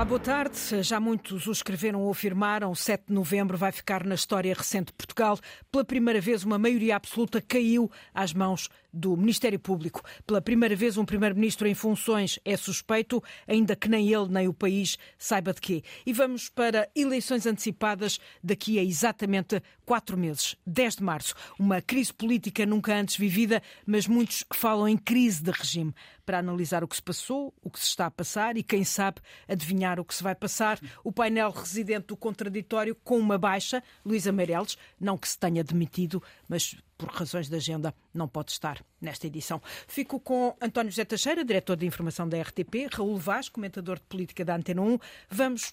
Olá, 0.00 0.06
boa 0.06 0.18
tarde. 0.18 0.82
Já 0.82 0.98
muitos 0.98 1.46
o 1.46 1.52
escreveram 1.52 2.00
ou 2.00 2.10
afirmaram. 2.10 2.74
7 2.74 3.08
de 3.08 3.12
novembro 3.12 3.58
vai 3.58 3.70
ficar 3.70 4.02
na 4.02 4.14
história 4.14 4.54
recente 4.54 4.86
de 4.86 4.92
Portugal. 4.94 5.38
Pela 5.70 5.84
primeira 5.84 6.18
vez, 6.22 6.42
uma 6.42 6.58
maioria 6.58 6.96
absoluta 6.96 7.38
caiu 7.38 7.90
às 8.14 8.32
mãos 8.32 8.70
do 8.92 9.16
Ministério 9.16 9.58
Público. 9.58 10.02
Pela 10.26 10.40
primeira 10.40 10.74
vez, 10.74 10.96
um 10.96 11.04
primeiro-ministro 11.04 11.66
em 11.68 11.74
funções 11.74 12.38
é 12.44 12.56
suspeito, 12.56 13.22
ainda 13.46 13.76
que 13.76 13.88
nem 13.88 14.12
ele 14.12 14.28
nem 14.28 14.48
o 14.48 14.54
país 14.54 14.98
saiba 15.18 15.52
de 15.52 15.60
quê. 15.60 15.82
E 16.04 16.12
vamos 16.12 16.48
para 16.48 16.88
eleições 16.94 17.46
antecipadas 17.46 18.18
daqui 18.42 18.78
a 18.78 18.84
exatamente 18.84 19.62
quatro 19.84 20.16
meses, 20.16 20.56
10 20.66 20.96
de 20.96 21.02
março. 21.02 21.34
Uma 21.58 21.80
crise 21.80 22.12
política 22.12 22.64
nunca 22.64 22.94
antes 22.94 23.16
vivida, 23.16 23.62
mas 23.86 24.06
muitos 24.06 24.44
falam 24.54 24.88
em 24.88 24.96
crise 24.96 25.42
de 25.42 25.50
regime. 25.50 25.94
Para 26.24 26.38
analisar 26.38 26.84
o 26.84 26.88
que 26.88 26.96
se 26.96 27.02
passou, 27.02 27.52
o 27.60 27.68
que 27.68 27.80
se 27.80 27.86
está 27.86 28.06
a 28.06 28.10
passar 28.10 28.56
e, 28.56 28.62
quem 28.62 28.84
sabe, 28.84 29.20
adivinhar 29.48 29.98
o 29.98 30.04
que 30.04 30.14
se 30.14 30.22
vai 30.22 30.34
passar, 30.34 30.78
o 31.02 31.10
painel 31.10 31.50
residente 31.50 32.06
do 32.06 32.16
contraditório 32.16 32.94
com 33.02 33.18
uma 33.18 33.36
baixa, 33.36 33.82
Luísa 34.04 34.30
Meireles, 34.30 34.78
não 35.00 35.18
que 35.18 35.28
se 35.28 35.38
tenha 35.38 35.64
demitido, 35.64 36.22
mas 36.48 36.76
por 37.00 37.08
razões 37.08 37.48
de 37.48 37.56
agenda, 37.56 37.94
não 38.12 38.28
pode 38.28 38.52
estar 38.52 38.84
nesta 39.00 39.26
edição. 39.26 39.60
Fico 39.88 40.20
com 40.20 40.54
António 40.60 40.92
José 40.92 41.06
Teixeira, 41.06 41.42
diretor 41.42 41.76
de 41.76 41.86
informação 41.86 42.28
da 42.28 42.40
RTP, 42.40 42.88
Raul 42.92 43.16
Vaz, 43.16 43.48
comentador 43.48 43.96
de 43.96 44.04
política 44.04 44.44
da 44.44 44.54
Antena 44.54 44.82
1. 44.82 44.98
Vamos 45.30 45.72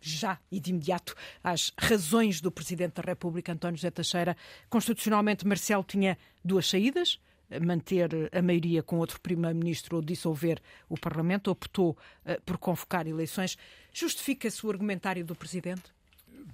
já 0.00 0.38
e 0.50 0.60
de 0.60 0.70
imediato 0.70 1.14
às 1.42 1.72
razões 1.78 2.42
do 2.42 2.50
Presidente 2.50 3.00
da 3.00 3.02
República, 3.02 3.52
António 3.52 3.78
José 3.78 3.90
Teixeira. 3.90 4.36
Constitucionalmente, 4.68 5.46
Marcelo 5.46 5.82
tinha 5.82 6.18
duas 6.44 6.68
saídas 6.68 7.18
manter 7.62 8.30
a 8.32 8.42
maioria 8.42 8.82
com 8.82 8.98
outro 8.98 9.20
primeiro-ministro 9.20 9.96
ou 9.96 10.02
dissolver 10.02 10.60
o 10.88 10.98
Parlamento, 10.98 11.50
optou 11.50 11.90
uh, 11.90 12.40
por 12.42 12.58
convocar 12.58 13.06
eleições. 13.06 13.56
Justifica-se 13.92 14.66
o 14.66 14.70
argumentário 14.70 15.24
do 15.24 15.36
Presidente? 15.36 15.84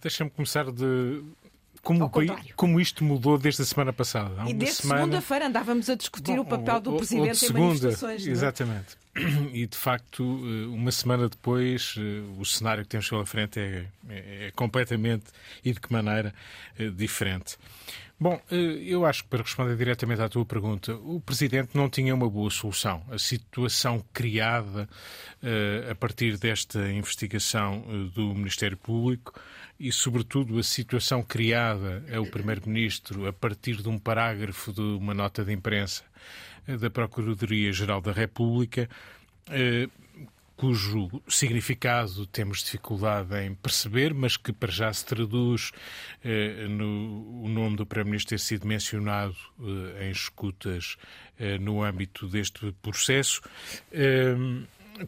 Deixa-me 0.03 0.31
começar 0.31 0.71
de 0.71 1.23
como, 1.83 2.11
como, 2.57 2.81
isto 2.81 3.03
mudou 3.05 3.39
desde 3.39 3.63
a 3.63 3.65
semana 3.65 3.93
passada. 3.93 4.49
E 4.49 4.53
desde 4.53 4.83
semana... 4.83 5.01
segunda-feira 5.01 5.47
andávamos 5.47 5.89
a 5.89 5.95
discutir 5.95 6.37
Bom, 6.37 6.43
o 6.43 6.45
papel 6.45 6.81
do 6.81 6.97
Presidente 6.97 7.39
segunda, 7.39 7.61
em 7.61 7.67
manifestações. 7.69 8.25
Não? 8.25 8.31
É? 8.31 8.33
Exatamente. 8.33 9.01
E, 9.53 9.67
de 9.67 9.77
facto, 9.77 10.23
eh, 10.23 10.67
uma 10.67 10.93
semana 10.93 11.29
depois, 11.29 11.97
eh, 11.99 12.23
o 12.39 12.45
cenário 12.45 12.85
que 12.85 12.91
temos 12.91 13.09
pela 13.09 13.27
frente 13.27 13.59
é, 13.59 13.87
é, 14.09 14.47
é 14.47 14.51
completamente 14.53 15.25
e 15.65 15.73
de 15.73 15.81
que 15.81 15.93
maneira 15.93 16.33
eh, 16.79 16.89
diferente. 16.91 17.57
Bom, 18.19 18.39
eu 18.51 19.07
acho 19.07 19.25
que 19.25 19.31
para 19.31 19.43
responder 19.43 19.75
diretamente 19.77 20.21
à 20.21 20.29
tua 20.29 20.45
pergunta, 20.45 20.95
o 20.95 21.23
Presidente 21.23 21.71
não 21.73 21.89
tinha 21.89 22.15
uma 22.15 22.29
boa 22.29 22.51
solução. 22.51 23.03
A 23.11 23.17
situação 23.17 24.05
criada 24.13 24.87
a 25.91 25.95
partir 25.95 26.37
desta 26.37 26.93
investigação 26.93 27.83
do 28.15 28.35
Ministério 28.35 28.77
Público 28.77 29.33
e, 29.81 29.91
sobretudo, 29.91 30.59
a 30.59 30.63
situação 30.63 31.23
criada 31.23 32.05
ao 32.15 32.27
Primeiro-Ministro 32.27 33.27
a 33.27 33.33
partir 33.33 33.77
de 33.77 33.89
um 33.89 33.99
parágrafo 33.99 34.71
de 34.75 34.83
uma 34.83 35.15
nota 35.15 35.43
de 35.43 35.55
imprensa 35.55 36.05
da 36.79 36.91
Procuradoria-Geral 36.91 38.03
da 38.03 38.13
República, 38.13 38.89
eh, 39.49 39.89
cujo 40.55 41.09
significado 41.27 42.27
temos 42.27 42.63
dificuldade 42.63 43.35
em 43.41 43.55
perceber, 43.55 44.13
mas 44.13 44.37
que 44.37 44.53
para 44.53 44.71
já 44.71 44.93
se 44.93 45.07
traduz 45.07 45.73
eh, 46.23 46.67
no 46.69 47.43
o 47.45 47.49
nome 47.49 47.77
do 47.77 47.87
Primeiro-Ministro 47.87 48.37
ter 48.37 48.39
sido 48.39 48.67
mencionado 48.67 49.35
eh, 49.59 50.09
em 50.09 50.11
escutas 50.11 50.99
no 51.59 51.83
âmbito 51.83 52.29
deste 52.29 52.71
processo 52.83 53.41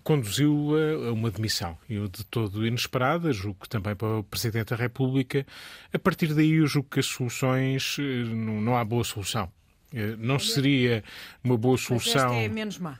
conduziu 0.03 0.70
a, 0.76 1.12
uma 1.12 1.30
demissão, 1.30 1.76
e 1.88 1.98
de 2.08 2.25
todo 2.25 2.66
inesperada, 2.66 3.32
julgo 3.32 3.60
que 3.62 3.69
também 3.69 3.94
para 3.94 4.19
o 4.19 4.25
Presidente 4.25 4.70
da 4.70 4.76
República. 4.76 5.47
A 5.92 5.98
partir 5.98 6.34
daí, 6.34 6.53
eu 6.53 6.66
julgo 6.66 6.88
que 6.91 7.00
as 7.00 7.06
soluções, 7.06 7.97
não, 7.98 8.60
não 8.60 8.76
há 8.76 8.84
boa 8.84 9.04
solução. 9.04 9.50
Eh, 9.94 10.16
não 10.19 10.38
seria 10.38 11.04
uma 11.42 11.56
boa 11.56 11.76
solução. 11.76 12.30
Mas 12.30 12.36
esta 12.36 12.44
é 12.44 12.48
menos 12.48 12.78
má. 12.78 12.98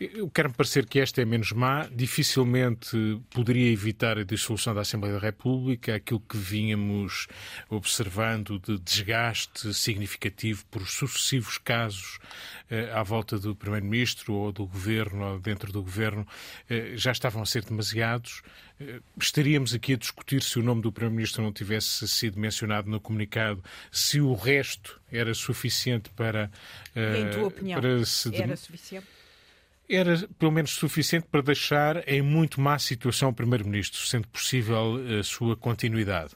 Eu 0.00 0.28
quero-me 0.28 0.54
parecer 0.54 0.86
que 0.86 0.98
esta 0.98 1.22
é 1.22 1.24
menos 1.24 1.52
má. 1.52 1.88
Dificilmente 1.90 2.96
poderia 3.30 3.70
evitar 3.72 4.18
a 4.18 4.24
dissolução 4.24 4.74
da 4.74 4.82
Assembleia 4.82 5.14
da 5.14 5.20
República, 5.20 5.94
aquilo 5.94 6.20
que 6.20 6.36
vínhamos 6.36 7.26
observando 7.70 8.58
de 8.58 8.78
desgaste 8.78 9.72
significativo 9.72 10.64
por 10.70 10.86
sucessivos 10.86 11.58
casos 11.58 12.18
eh, 12.70 12.90
à 12.92 13.02
volta 13.02 13.38
do 13.38 13.54
Primeiro-Ministro 13.54 14.34
ou 14.34 14.52
do 14.52 14.66
Governo, 14.66 15.24
ou 15.24 15.38
dentro 15.38 15.72
do 15.72 15.82
Governo, 15.82 16.26
eh, 16.68 16.92
já 16.96 17.12
estavam 17.12 17.42
a 17.42 17.46
ser 17.46 17.64
demasiados. 17.64 18.42
Eh, 18.80 19.00
estaríamos 19.20 19.72
aqui 19.74 19.94
a 19.94 19.96
discutir 19.96 20.42
se 20.42 20.58
o 20.58 20.62
nome 20.62 20.82
do 20.82 20.92
Primeiro-Ministro 20.92 21.42
não 21.42 21.52
tivesse 21.52 22.06
sido 22.08 22.38
mencionado 22.38 22.90
no 22.90 23.00
comunicado, 23.00 23.62
se 23.90 24.20
o 24.20 24.34
resto 24.34 25.00
era 25.10 25.32
suficiente 25.34 26.10
para. 26.10 26.50
Em 26.94 27.30
tua 27.30 27.48
opinião, 27.48 28.04
se... 28.04 28.34
era 28.34 28.56
suficiente? 28.56 29.06
Era 29.88 30.26
pelo 30.38 30.50
menos 30.50 30.70
suficiente 30.72 31.26
para 31.30 31.42
deixar 31.42 32.08
em 32.08 32.22
muito 32.22 32.60
má 32.60 32.78
situação 32.78 33.28
o 33.28 33.34
Primeiro-Ministro, 33.34 34.00
sendo 34.00 34.26
possível 34.28 34.96
a 35.20 35.22
sua 35.22 35.56
continuidade. 35.56 36.34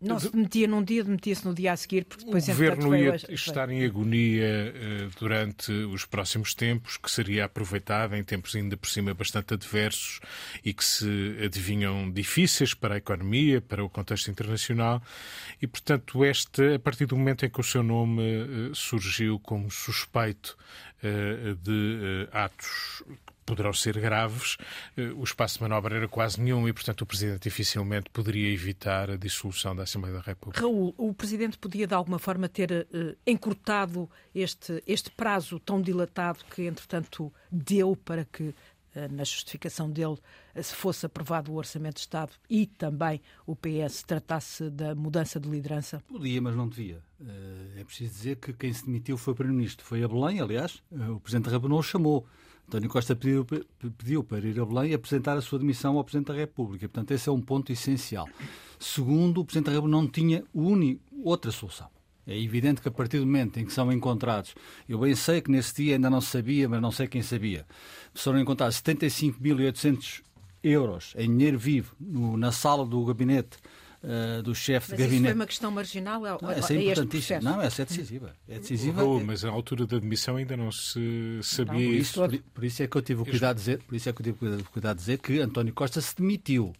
Não 0.00 0.18
se 0.18 0.30
demetia 0.30 0.66
num 0.66 0.82
dia, 0.82 1.04
demetia-se 1.04 1.44
no 1.44 1.54
dia 1.54 1.72
a 1.72 1.76
seguir, 1.76 2.06
porque 2.06 2.24
depois 2.24 2.44
O 2.44 2.52
governo 2.52 2.96
ia 2.96 3.16
estar 3.28 3.68
em 3.68 3.84
agonia 3.84 4.72
uh, 4.74 5.10
durante 5.20 5.70
os 5.70 6.06
próximos 6.06 6.54
tempos, 6.54 6.96
que 6.96 7.10
seria 7.10 7.44
aproveitado 7.44 8.16
em 8.16 8.24
tempos 8.24 8.56
ainda 8.56 8.78
por 8.78 8.88
cima 8.88 9.12
bastante 9.12 9.52
adversos 9.52 10.20
e 10.64 10.72
que 10.72 10.82
se 10.82 11.36
adivinham 11.44 12.10
difíceis 12.10 12.72
para 12.72 12.94
a 12.94 12.98
economia, 12.98 13.60
para 13.60 13.84
o 13.84 13.90
contexto 13.90 14.30
internacional. 14.30 15.02
E, 15.60 15.66
portanto, 15.66 16.24
este, 16.24 16.76
a 16.76 16.78
partir 16.78 17.04
do 17.04 17.14
momento 17.14 17.44
em 17.44 17.50
que 17.50 17.60
o 17.60 17.64
seu 17.64 17.82
nome 17.82 18.22
uh, 18.22 18.74
surgiu 18.74 19.38
como 19.38 19.70
suspeito 19.70 20.56
uh, 21.04 21.54
de 21.56 22.26
atos 22.32 23.02
poderão 23.44 23.72
ser 23.72 23.98
graves, 23.98 24.56
eh, 24.96 25.12
o 25.16 25.24
espaço 25.24 25.56
de 25.56 25.62
manobra 25.62 25.96
era 25.96 26.08
quase 26.08 26.40
nenhum 26.40 26.68
e, 26.68 26.72
portanto, 26.72 27.02
o 27.02 27.06
Presidente 27.06 27.42
dificilmente 27.42 28.10
poderia 28.10 28.52
evitar 28.52 29.10
a 29.10 29.16
dissolução 29.16 29.74
da 29.74 29.82
Assembleia 29.82 30.16
da 30.16 30.22
República. 30.22 30.60
Raul, 30.60 30.94
o 30.96 31.12
Presidente 31.12 31.58
podia 31.58 31.86
de 31.86 31.94
alguma 31.94 32.18
forma 32.18 32.48
ter 32.48 32.70
uh, 32.70 33.16
encurtado 33.26 34.08
este, 34.34 34.82
este 34.86 35.10
prazo 35.10 35.58
tão 35.58 35.80
dilatado 35.80 36.44
que, 36.54 36.62
entretanto, 36.62 37.32
deu 37.50 37.96
para 37.96 38.24
que 38.24 38.44
uh, 38.44 38.54
na 39.10 39.24
justificação 39.24 39.90
dele, 39.90 40.16
se 40.62 40.74
fosse 40.74 41.06
aprovado 41.06 41.52
o 41.52 41.56
Orçamento 41.56 41.94
de 41.94 42.00
Estado 42.00 42.32
e 42.48 42.66
também 42.66 43.20
o 43.46 43.56
PS 43.56 44.02
tratasse 44.02 44.68
da 44.70 44.94
mudança 44.94 45.40
de 45.40 45.48
liderança? 45.48 46.02
Podia, 46.08 46.40
mas 46.40 46.54
não 46.54 46.68
devia. 46.68 47.02
É 47.76 47.84
preciso 47.84 48.12
dizer 48.12 48.36
que 48.36 48.52
quem 48.52 48.72
se 48.72 48.86
demitiu 48.86 49.16
foi 49.16 49.32
o 49.32 49.36
Primeiro-Ministro. 49.36 49.84
Foi 49.84 50.02
a 50.02 50.08
Belém, 50.08 50.40
aliás, 50.40 50.82
o 50.90 51.20
Presidente 51.20 51.50
Rabanou 51.50 51.82
chamou. 51.82 52.26
António 52.70 52.88
Costa 52.88 53.16
pediu, 53.16 53.44
pediu 53.98 54.22
para 54.22 54.46
ir 54.46 54.60
a 54.60 54.64
Belém 54.64 54.92
e 54.92 54.94
apresentar 54.94 55.36
a 55.36 55.40
sua 55.40 55.58
demissão 55.58 55.96
ao 55.96 56.04
Presidente 56.04 56.28
da 56.28 56.34
República. 56.34 56.88
Portanto, 56.88 57.10
esse 57.10 57.28
é 57.28 57.32
um 57.32 57.40
ponto 57.40 57.72
essencial. 57.72 58.28
Segundo, 58.78 59.40
o 59.40 59.44
Presidente 59.44 59.66
da 59.66 59.72
República 59.72 60.00
não 60.00 60.06
tinha 60.06 60.44
uni, 60.54 61.00
outra 61.24 61.50
solução. 61.50 61.88
É 62.24 62.38
evidente 62.40 62.80
que 62.80 62.86
a 62.86 62.92
partir 62.92 63.18
do 63.18 63.26
momento 63.26 63.58
em 63.58 63.64
que 63.66 63.72
são 63.72 63.92
encontrados, 63.92 64.54
eu 64.88 65.00
bem 65.00 65.16
sei 65.16 65.40
que 65.40 65.50
nesse 65.50 65.82
dia 65.82 65.96
ainda 65.96 66.08
não 66.08 66.20
sabia, 66.20 66.68
mas 66.68 66.80
não 66.80 66.92
sei 66.92 67.08
quem 67.08 67.22
sabia, 67.22 67.66
foram 68.14 68.38
encontrados 68.38 68.76
75.800 68.76 70.22
euros 70.62 71.12
em 71.16 71.28
dinheiro 71.28 71.58
vivo 71.58 71.96
no, 71.98 72.36
na 72.36 72.52
sala 72.52 72.86
do 72.86 73.04
gabinete 73.04 73.58
uh, 74.02 74.42
do 74.42 74.54
chefe 74.54 74.92
de 74.92 75.02
gabinete. 75.02 75.10
Mas 75.10 75.14
isso 75.14 75.24
foi 75.24 75.34
uma 75.34 75.46
questão 75.46 75.70
marginal 75.70 76.20
não, 76.20 76.50
essa 76.50 76.74
é 76.74 76.82
importantíssima. 76.82 77.40
Não, 77.40 77.60
essa 77.60 77.82
é 77.82 77.84
decisiva. 77.84 78.34
É 78.48 78.58
decisiva. 78.58 79.04
Oh, 79.04 79.20
mas 79.20 79.44
a 79.44 79.50
altura 79.50 79.86
da 79.86 79.96
admissão 79.96 80.36
ainda 80.36 80.56
não 80.56 80.70
se 80.72 81.40
sabia 81.42 81.72
não, 81.72 81.90
por 81.90 81.94
isso. 81.94 82.20
Por, 82.20 82.38
por, 82.54 82.64
isso 82.64 82.82
é 82.82 82.86
que 82.86 82.96
eu 82.96 83.02
tive 83.02 83.22
o 83.22 83.24
cuidado 83.24 83.56
de 83.56 83.60
dizer, 83.60 83.78
por 83.82 83.94
isso 83.94 84.08
é 84.08 84.12
que 84.12 84.20
eu 84.20 84.24
tive 84.24 84.56
o 84.56 84.64
cuidado 84.64 84.96
de 84.96 85.00
dizer 85.00 85.18
que 85.18 85.40
António 85.40 85.72
Costa 85.72 86.00
se 86.00 86.16
demitiu. 86.16 86.72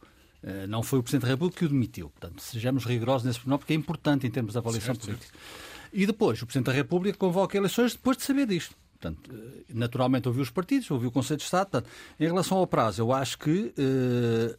Uh, 0.42 0.66
não 0.68 0.82
foi 0.82 0.98
o 0.98 1.02
Presidente 1.02 1.22
da 1.22 1.28
República 1.28 1.58
que 1.58 1.64
o 1.66 1.68
demitiu. 1.68 2.08
Portanto, 2.10 2.40
sejamos 2.40 2.84
rigorosos 2.86 3.26
nesse 3.26 3.38
pormenor, 3.38 3.58
porque 3.58 3.74
é 3.74 3.76
importante 3.76 4.26
em 4.26 4.30
termos 4.30 4.52
de 4.52 4.58
avaliação 4.58 4.94
certo, 4.94 5.06
política. 5.06 5.36
Certo. 5.36 5.70
E 5.92 6.06
depois, 6.06 6.40
o 6.40 6.46
Presidente 6.46 6.66
da 6.66 6.72
República 6.72 7.18
convoca 7.18 7.56
eleições 7.56 7.92
depois 7.92 8.16
de 8.16 8.22
saber 8.22 8.46
disto. 8.46 8.74
Portanto, 9.00 9.30
eh, 9.34 9.64
naturalmente 9.74 10.28
ouviu 10.28 10.42
os 10.42 10.50
partidos, 10.50 10.90
ouviu 10.90 11.08
o 11.08 11.12
Conselho 11.12 11.38
de 11.38 11.44
Estado. 11.44 11.70
Portanto, 11.70 11.90
em 12.18 12.26
relação 12.26 12.58
ao 12.58 12.66
prazo, 12.66 13.02
eu 13.02 13.12
acho 13.12 13.38
que 13.38 13.72
uh, 13.78 14.58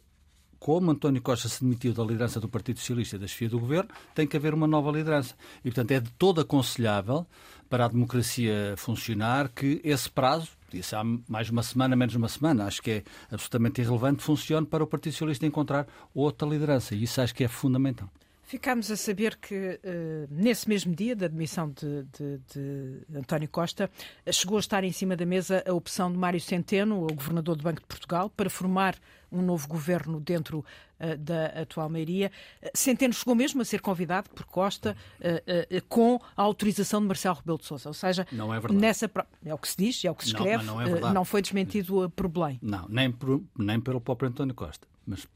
como 0.62 0.92
António 0.92 1.20
Costa 1.20 1.48
se 1.48 1.60
demitiu 1.64 1.92
da 1.92 2.04
liderança 2.04 2.38
do 2.38 2.48
Partido 2.48 2.78
Socialista 2.78 3.16
e 3.16 3.18
da 3.18 3.26
chefia 3.26 3.48
do 3.48 3.58
governo, 3.58 3.90
tem 4.14 4.28
que 4.28 4.36
haver 4.36 4.54
uma 4.54 4.68
nova 4.68 4.92
liderança. 4.92 5.34
E, 5.58 5.62
portanto, 5.64 5.90
é 5.90 5.98
de 5.98 6.08
todo 6.12 6.40
aconselhável 6.40 7.26
para 7.68 7.86
a 7.86 7.88
democracia 7.88 8.74
funcionar 8.76 9.48
que 9.48 9.80
esse 9.82 10.08
prazo, 10.08 10.50
podia 10.66 10.84
ser 10.84 10.98
mais 11.28 11.50
uma 11.50 11.64
semana, 11.64 11.96
menos 11.96 12.14
uma 12.14 12.28
semana, 12.28 12.66
acho 12.66 12.80
que 12.80 12.92
é 12.92 13.02
absolutamente 13.32 13.80
irrelevante, 13.80 14.22
funcione 14.22 14.64
para 14.64 14.84
o 14.84 14.86
Partido 14.86 15.14
Socialista 15.14 15.44
encontrar 15.44 15.84
outra 16.14 16.46
liderança. 16.46 16.94
E 16.94 17.02
isso 17.02 17.20
acho 17.20 17.34
que 17.34 17.42
é 17.42 17.48
fundamental. 17.48 18.08
Ficámos 18.52 18.90
a 18.90 18.98
saber 18.98 19.38
que, 19.38 19.80
uh, 19.82 20.28
nesse 20.28 20.68
mesmo 20.68 20.94
dia 20.94 21.16
da 21.16 21.24
admissão 21.24 21.70
de, 21.70 22.02
de, 22.12 22.38
de, 22.52 23.18
António 23.18 23.48
Costa, 23.48 23.90
chegou 24.30 24.58
a 24.58 24.60
estar 24.60 24.84
em 24.84 24.92
cima 24.92 25.16
da 25.16 25.24
mesa 25.24 25.64
a 25.66 25.72
opção 25.72 26.12
de 26.12 26.18
Mário 26.18 26.38
Centeno, 26.38 27.02
o 27.02 27.06
governador 27.14 27.56
do 27.56 27.64
Banco 27.64 27.80
de 27.80 27.86
Portugal, 27.86 28.28
para 28.28 28.50
formar 28.50 28.94
um 29.30 29.40
novo 29.40 29.66
governo 29.66 30.20
dentro 30.20 30.58
uh, 31.00 31.16
da 31.16 31.46
atual 31.62 31.88
maioria. 31.88 32.30
Centeno 32.74 33.14
chegou 33.14 33.34
mesmo 33.34 33.62
a 33.62 33.64
ser 33.64 33.80
convidado 33.80 34.28
por 34.28 34.44
Costa 34.44 34.94
uh, 35.18 35.82
com 35.88 36.20
a 36.36 36.42
autorização 36.42 37.00
de 37.00 37.06
Marcelo 37.06 37.36
Rebelo 37.36 37.56
de 37.56 37.64
Sousa, 37.64 37.88
ou 37.88 37.94
seja, 37.94 38.26
não 38.30 38.52
é, 38.52 38.60
verdade. 38.60 38.78
nessa 38.78 39.10
é 39.46 39.54
o 39.54 39.56
que 39.56 39.68
se 39.68 39.78
diz, 39.78 40.04
é 40.04 40.10
o 40.10 40.14
que 40.14 40.24
se 40.24 40.28
escreve, 40.28 40.62
não, 40.62 40.74
não, 40.74 41.08
é 41.08 41.14
não 41.14 41.24
foi 41.24 41.40
desmentido 41.40 42.10
por 42.10 42.28
Belém. 42.28 42.58
Não, 42.60 42.86
nem, 42.86 43.10
por, 43.10 43.42
nem 43.58 43.80
pelo 43.80 43.98
próprio 43.98 44.28
António 44.28 44.54
Costa. 44.54 44.86
Mas... 45.06 45.26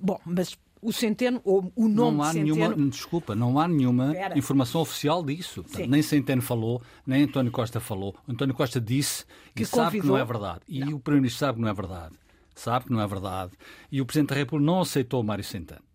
Bom, 0.00 0.20
mas 0.24 0.56
o 0.80 0.92
Centeno, 0.92 1.40
ou 1.44 1.72
o 1.74 1.88
nome 1.88 2.16
não 2.16 2.22
há 2.22 2.32
Centeno... 2.32 2.54
Nenhuma, 2.54 2.90
desculpa, 2.90 3.34
não 3.34 3.58
há 3.58 3.68
nenhuma 3.68 4.14
informação 4.36 4.80
oficial 4.80 5.22
disso. 5.24 5.64
nem 5.88 6.02
Centeno 6.02 6.42
falou, 6.42 6.82
nem 7.06 7.24
António 7.24 7.50
Costa 7.52 7.80
falou. 7.80 8.14
António 8.28 8.54
Costa 8.54 8.80
disse 8.80 9.24
que 9.54 9.64
sabe 9.64 9.98
convidou... 9.98 10.02
que 10.02 10.08
não 10.08 10.18
é 10.18 10.24
verdade. 10.24 10.60
E 10.68 10.80
não. 10.80 10.96
o 10.96 11.00
Primeiro-Ministro 11.00 11.38
sabe 11.38 11.56
que 11.56 11.62
não 11.62 11.68
é 11.68 11.74
verdade. 11.74 12.14
Sabe 12.54 12.86
que 12.86 12.92
não 12.92 13.00
é 13.00 13.06
verdade. 13.06 13.52
E 13.90 14.00
o 14.00 14.06
Presidente 14.06 14.30
da 14.30 14.36
República 14.36 14.66
não 14.66 14.80
aceitou 14.80 15.22
Mário 15.22 15.44
Centeno. 15.44 15.87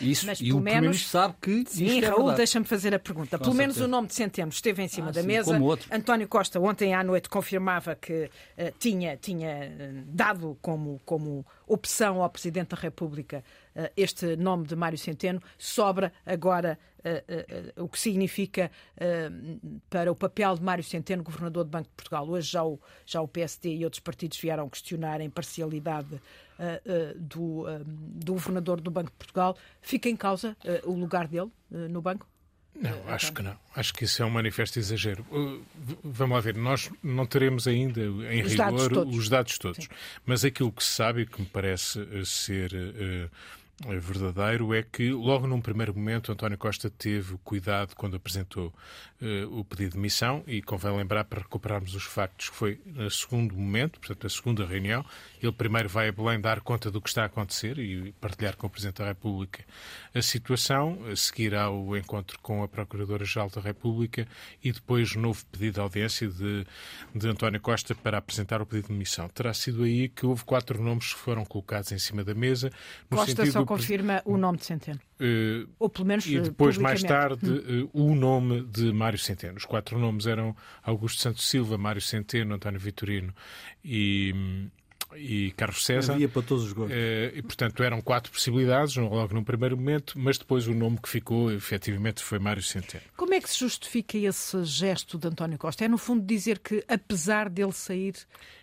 Isso, 0.00 0.26
Mas, 0.26 0.40
e 0.40 0.52
o 0.52 0.60
menos 0.60 1.08
sabe 1.08 1.34
que 1.40 1.64
Sim, 1.66 2.02
é 2.02 2.08
Raul, 2.08 2.32
deixa-me 2.32 2.64
fazer 2.64 2.94
a 2.94 2.98
pergunta. 2.98 3.38
Com 3.38 3.44
pelo 3.44 3.56
certeza. 3.56 3.78
menos 3.78 3.80
o 3.80 3.88
nome 3.88 4.08
de 4.08 4.14
Centeno 4.14 4.50
esteve 4.50 4.82
em 4.82 4.88
cima 4.88 5.08
ah, 5.08 5.12
da 5.12 5.20
sim, 5.20 5.26
mesa. 5.26 5.58
António 5.90 6.28
Costa 6.28 6.58
ontem 6.60 6.94
à 6.94 7.04
noite 7.04 7.28
confirmava 7.28 7.94
que 7.94 8.24
uh, 8.24 8.72
tinha, 8.78 9.16
tinha 9.16 9.48
eh, 9.48 9.92
dado 10.06 10.58
como, 10.60 11.00
como 11.04 11.46
opção 11.66 12.22
ao 12.22 12.30
Presidente 12.30 12.70
da 12.70 12.76
República 12.76 13.44
uh, 13.76 13.88
este 13.96 14.36
nome 14.36 14.66
de 14.66 14.74
Mário 14.74 14.98
Centeno. 14.98 15.40
Sobra 15.56 16.12
agora 16.26 16.78
o 17.76 17.88
que 17.88 17.98
significa 17.98 18.70
para 19.90 20.10
o 20.10 20.16
papel 20.16 20.56
de 20.56 20.62
Mário 20.62 20.84
Centeno, 20.84 21.22
governador 21.22 21.64
do 21.64 21.70
Banco 21.70 21.88
de 21.88 21.94
Portugal. 21.94 22.28
Hoje 22.28 22.50
já 22.50 22.64
o, 22.64 22.80
já 23.06 23.20
o 23.20 23.28
PSD 23.28 23.76
e 23.76 23.84
outros 23.84 24.00
partidos 24.00 24.38
vieram 24.38 24.68
questionar 24.68 25.20
a 25.20 25.24
imparcialidade 25.24 26.20
do, 27.16 27.64
do 27.86 28.32
governador 28.34 28.80
do 28.80 28.90
Banco 28.90 29.10
de 29.10 29.16
Portugal. 29.16 29.56
Fica 29.80 30.08
em 30.08 30.16
causa 30.16 30.56
o 30.84 30.92
lugar 30.92 31.26
dele 31.26 31.50
no 31.70 32.00
banco? 32.00 32.26
Não, 32.74 33.08
acho 33.08 33.32
que 33.32 33.42
não. 33.42 33.56
Acho 33.76 33.92
que 33.92 34.04
isso 34.04 34.22
é 34.22 34.26
um 34.26 34.30
manifesto 34.30 34.78
exagero. 34.78 35.24
Vamos 36.02 36.34
lá 36.34 36.40
ver, 36.40 36.56
nós 36.56 36.90
não 37.02 37.26
teremos 37.26 37.68
ainda, 37.68 38.00
em 38.00 38.42
os 38.42 38.52
rigor, 38.52 38.88
dados 38.88 39.16
os 39.16 39.28
dados 39.28 39.58
todos. 39.58 39.84
Sim. 39.84 39.90
Mas 40.24 40.44
aquilo 40.44 40.72
que 40.72 40.82
se 40.82 40.90
sabe, 40.90 41.22
e 41.22 41.26
que 41.26 41.40
me 41.40 41.46
parece 41.46 42.00
ser 42.24 42.72
uh, 42.72 43.30
verdadeiro 44.00 44.74
é 44.74 44.82
que, 44.82 45.10
logo 45.10 45.46
num 45.46 45.60
primeiro 45.60 45.94
momento, 45.94 46.32
António 46.32 46.58
Costa 46.58 46.90
teve 46.90 47.36
cuidado 47.44 47.94
quando 47.96 48.16
apresentou 48.16 48.72
uh, 49.20 49.58
o 49.58 49.64
pedido 49.64 49.92
de 49.92 49.98
missão 49.98 50.42
e 50.46 50.62
convém 50.62 50.96
lembrar, 50.96 51.24
para 51.24 51.40
recuperarmos 51.40 51.94
os 51.94 52.04
factos, 52.04 52.50
que 52.50 52.56
foi 52.56 52.80
no 52.86 53.10
segundo 53.10 53.54
momento, 53.54 53.98
portanto, 53.98 54.24
na 54.24 54.30
segunda 54.30 54.66
reunião. 54.66 55.04
Ele 55.42 55.52
primeiro 55.52 55.88
vai 55.88 56.08
a 56.08 56.12
Belém 56.12 56.40
dar 56.40 56.60
conta 56.60 56.90
do 56.90 57.00
que 57.00 57.08
está 57.08 57.22
a 57.22 57.26
acontecer 57.26 57.78
e 57.78 58.12
partilhar 58.20 58.56
com 58.56 58.66
o 58.66 58.70
Presidente 58.70 58.98
da 58.98 59.06
República 59.06 59.64
a 60.14 60.20
situação, 60.20 60.98
seguirá 61.16 61.70
o 61.70 61.96
encontro 61.96 62.38
com 62.40 62.62
a 62.62 62.68
Procuradora-Geral 62.68 63.48
da 63.50 63.60
República 63.60 64.26
e 64.62 64.70
depois 64.70 65.14
novo 65.16 65.44
pedido 65.46 65.74
de 65.74 65.80
audiência 65.80 66.28
de, 66.28 66.66
de 67.14 67.28
António 67.28 67.60
Costa 67.60 67.94
para 67.94 68.18
apresentar 68.18 68.60
o 68.60 68.66
pedido 68.66 68.88
de 68.88 68.94
missão. 68.94 69.28
Terá 69.28 69.54
sido 69.54 69.84
aí 69.84 70.08
que 70.08 70.26
houve 70.26 70.44
quatro 70.44 70.82
nomes 70.82 71.14
que 71.14 71.20
foram 71.20 71.44
colocados 71.44 71.92
em 71.92 71.98
cima 71.98 72.22
da 72.22 72.34
mesa, 72.34 72.70
no 73.10 73.16
Costa 73.16 73.36
sentido 73.36 73.64
confirma 73.76 74.22
o 74.24 74.36
nome 74.36 74.58
de 74.58 74.64
Centeno. 74.64 75.00
Uh, 75.20 75.68
Ou 75.78 75.88
pelo 75.88 76.06
menos 76.06 76.26
E 76.26 76.40
depois, 76.40 76.76
mais 76.78 77.02
tarde, 77.02 77.48
uh, 77.50 77.90
o 77.92 78.14
nome 78.14 78.62
de 78.62 78.92
Mário 78.92 79.18
Centeno. 79.18 79.56
Os 79.56 79.64
quatro 79.64 79.98
nomes 79.98 80.26
eram 80.26 80.56
Augusto 80.82 81.20
Santos 81.20 81.48
Silva, 81.48 81.78
Mário 81.78 82.00
Centeno, 82.00 82.54
António 82.54 82.80
Vitorino 82.80 83.34
e, 83.84 84.70
e 85.16 85.50
Carlos 85.52 85.84
César. 85.84 86.14
Havia 86.14 86.28
para 86.28 86.42
todos 86.42 86.64
os 86.64 86.72
gostos. 86.72 86.96
Uh, 86.96 87.36
e, 87.36 87.42
portanto, 87.42 87.82
eram 87.82 88.00
quatro 88.00 88.32
possibilidades, 88.32 88.96
logo 88.96 89.34
num 89.34 89.44
primeiro 89.44 89.76
momento, 89.76 90.18
mas 90.18 90.38
depois 90.38 90.66
o 90.66 90.74
nome 90.74 90.98
que 91.02 91.08
ficou, 91.08 91.52
efetivamente, 91.52 92.22
foi 92.22 92.38
Mário 92.38 92.62
Centeno. 92.62 93.02
Como 93.16 93.34
é 93.34 93.40
que 93.40 93.48
se 93.50 93.60
justifica 93.60 94.16
esse 94.18 94.64
gesto 94.64 95.18
de 95.18 95.28
António 95.28 95.58
Costa? 95.58 95.84
É, 95.84 95.88
no 95.88 95.98
fundo, 95.98 96.24
dizer 96.24 96.58
que, 96.58 96.84
apesar 96.88 97.48
dele 97.48 97.72
sair, 97.72 98.14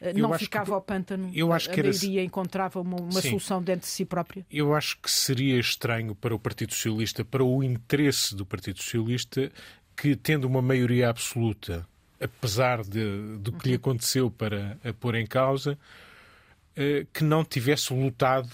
uh, 0.02 0.18
não 0.18 0.38
ficava 0.38 0.66
que, 0.66 0.72
ao 0.72 0.82
pântano, 0.82 1.32
eu 1.34 1.52
acho 1.54 1.70
a, 1.70 1.74
que 1.74 1.80
a 1.80 1.84
maioria 1.84 2.24
encontrava 2.24 2.80
uma, 2.80 2.98
uma 2.98 3.22
solução 3.22 3.62
dentro 3.62 3.82
de 3.82 3.94
si 3.94 4.06
própria? 4.06 4.46
Eu 4.52 4.74
acho 4.74 4.98
que 5.02 5.10
seria 5.10 5.60
estranho 5.60 6.16
para 6.16 6.34
o 6.34 6.40
Partido 6.40 6.74
Socialista, 6.74 7.24
para 7.24 7.44
o 7.44 7.64
interesse 7.64 8.36
do 8.36 8.46
Partido 8.46 8.82
Socialista, 8.82 9.52
que, 9.96 10.16
tendo 10.16 10.46
uma 10.46 10.62
maioria 10.62 11.10
absoluta, 11.10 11.86
apesar 12.20 12.84
de, 12.84 13.38
do 13.38 13.52
que 13.52 13.68
lhe 13.68 13.74
uhum. 13.76 13.80
aconteceu 13.80 14.32
para 14.32 14.78
a 14.84 14.94
pôr 14.94 15.16
em 15.16 15.26
causa, 15.26 15.72
eh, 15.72 15.78
que 17.14 17.24
não 17.24 17.44
tivesse 17.44 17.94
lutado 17.94 18.50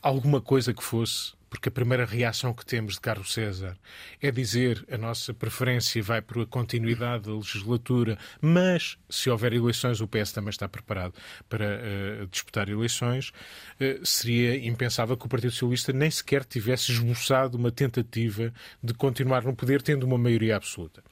alguma 0.00 0.40
coisa 0.40 0.72
que 0.72 0.82
fosse, 0.82 1.32
porque 1.48 1.68
a 1.68 1.72
primeira 1.72 2.04
reação 2.04 2.52
que 2.52 2.66
temos 2.66 2.94
de 2.94 3.00
Carlos 3.00 3.32
César 3.32 3.76
é 4.20 4.30
dizer 4.30 4.84
a 4.90 4.98
nossa 4.98 5.32
preferência 5.32 6.02
vai 6.02 6.20
por 6.20 6.42
a 6.42 6.46
continuidade 6.46 7.24
da 7.24 7.34
legislatura, 7.34 8.18
mas 8.40 8.98
se 9.08 9.30
houver 9.30 9.52
eleições, 9.52 10.00
o 10.00 10.06
PS 10.06 10.32
também 10.32 10.50
está 10.50 10.68
preparado 10.68 11.14
para 11.48 11.64
uh, 11.64 12.26
disputar 12.26 12.68
eleições. 12.68 13.30
Uh, 13.80 14.04
seria 14.04 14.64
impensável 14.66 15.16
que 15.16 15.26
o 15.26 15.28
Partido 15.28 15.50
Socialista 15.50 15.92
nem 15.92 16.10
sequer 16.10 16.44
tivesse 16.44 16.92
esboçado 16.92 17.56
uma 17.56 17.70
tentativa 17.70 18.52
de 18.82 18.94
continuar 18.94 19.42
no 19.44 19.54
poder, 19.54 19.82
tendo 19.82 20.04
uma 20.04 20.18
maioria 20.18 20.56
absoluta. 20.56 21.02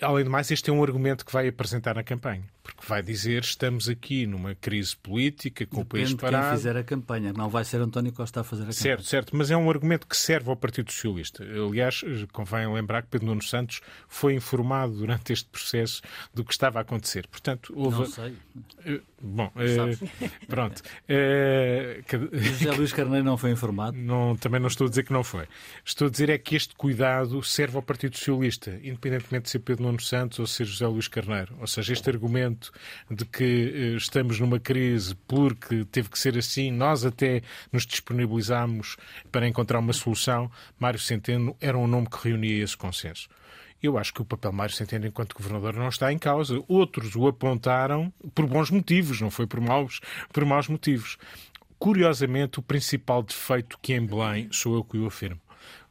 Além 0.00 0.24
de 0.24 0.30
mais, 0.30 0.50
este 0.50 0.70
é 0.70 0.72
um 0.72 0.82
argumento 0.82 1.24
que 1.24 1.32
vai 1.32 1.48
apresentar 1.48 1.94
na 1.94 2.02
campanha, 2.02 2.44
porque 2.66 2.84
vai 2.86 3.00
dizer 3.00 3.42
estamos 3.42 3.88
aqui 3.88 4.26
numa 4.26 4.54
crise 4.56 4.96
política, 4.96 5.64
com 5.64 5.82
Depende 5.82 6.14
o 6.14 6.16
país 6.16 6.20
parado. 6.20 6.44
De 6.44 6.50
quem 6.50 6.56
fizer 6.58 6.76
a 6.76 6.84
campanha, 6.84 7.32
não 7.32 7.48
vai 7.48 7.64
ser 7.64 7.80
António 7.80 8.12
Costa 8.12 8.40
a 8.40 8.44
fazer 8.44 8.62
a 8.62 8.66
campanha. 8.66 8.82
Certo, 8.82 9.04
certo, 9.04 9.36
mas 9.36 9.50
é 9.50 9.56
um 9.56 9.70
argumento 9.70 10.06
que 10.06 10.16
serve 10.16 10.50
ao 10.50 10.56
Partido 10.56 10.90
Socialista. 10.90 11.44
Aliás, 11.44 12.04
convém 12.32 12.66
lembrar 12.72 13.02
que 13.02 13.08
Pedro 13.08 13.28
Nuno 13.28 13.42
Santos 13.42 13.80
foi 14.08 14.34
informado 14.34 14.94
durante 14.94 15.32
este 15.32 15.48
processo 15.48 16.02
do 16.34 16.44
que 16.44 16.52
estava 16.52 16.80
a 16.80 16.82
acontecer. 16.82 17.26
Portanto, 17.28 17.72
houve. 17.76 17.98
Não 17.98 18.06
sei. 18.06 18.36
Eh, 18.84 19.00
bom, 19.20 19.46
uh, 19.46 20.08
pronto. 20.48 20.82
Uh, 21.08 22.38
José 22.38 22.72
Luís 22.72 22.92
Carneiro 22.92 23.24
não 23.24 23.36
foi 23.36 23.52
informado? 23.52 23.96
Não, 23.96 24.36
também 24.36 24.60
não 24.60 24.68
estou 24.68 24.86
a 24.86 24.90
dizer 24.90 25.04
que 25.04 25.12
não 25.12 25.22
foi. 25.22 25.46
Estou 25.84 26.08
a 26.08 26.10
dizer 26.10 26.30
é 26.30 26.38
que 26.38 26.56
este 26.56 26.74
cuidado 26.74 27.42
serve 27.42 27.76
ao 27.76 27.82
Partido 27.82 28.16
Socialista, 28.16 28.78
independentemente 28.82 29.44
de 29.44 29.50
ser 29.50 29.60
Pedro 29.60 29.84
Nuno 29.84 30.00
Santos 30.00 30.38
ou 30.38 30.46
ser 30.46 30.64
José 30.64 30.86
Luís 30.86 31.06
Carneiro. 31.06 31.56
Ou 31.60 31.66
seja, 31.66 31.92
este 31.92 32.08
argumento 32.10 32.55
de 33.10 33.24
que 33.24 33.94
uh, 33.94 33.96
estamos 33.96 34.40
numa 34.40 34.58
crise 34.58 35.14
porque 35.26 35.84
teve 35.86 36.08
que 36.08 36.18
ser 36.18 36.36
assim, 36.36 36.70
nós 36.70 37.04
até 37.04 37.42
nos 37.72 37.86
disponibilizámos 37.86 38.96
para 39.30 39.46
encontrar 39.48 39.78
uma 39.78 39.92
solução, 39.92 40.50
Mário 40.78 40.98
Centeno 40.98 41.56
era 41.60 41.76
um 41.76 41.86
nome 41.86 42.08
que 42.08 42.28
reunia 42.28 42.62
esse 42.62 42.76
consenso. 42.76 43.28
Eu 43.82 43.98
acho 43.98 44.12
que 44.12 44.22
o 44.22 44.24
papel 44.24 44.50
de 44.50 44.56
Mário 44.56 44.74
Centeno 44.74 45.06
enquanto 45.06 45.34
governador 45.34 45.74
não 45.74 45.88
está 45.88 46.12
em 46.12 46.18
causa. 46.18 46.62
Outros 46.66 47.14
o 47.14 47.26
apontaram 47.26 48.12
por 48.34 48.46
bons 48.46 48.70
motivos, 48.70 49.20
não 49.20 49.30
foi 49.30 49.46
por 49.46 49.60
maus, 49.60 50.00
por 50.32 50.44
maus 50.44 50.66
motivos. 50.66 51.18
Curiosamente, 51.78 52.58
o 52.58 52.62
principal 52.62 53.22
defeito 53.22 53.78
que 53.80 53.92
em 53.92 54.04
Belém, 54.04 54.48
sou 54.50 54.76
eu 54.76 54.84
que 54.84 54.96
o 54.96 55.06
afirmo, 55.06 55.40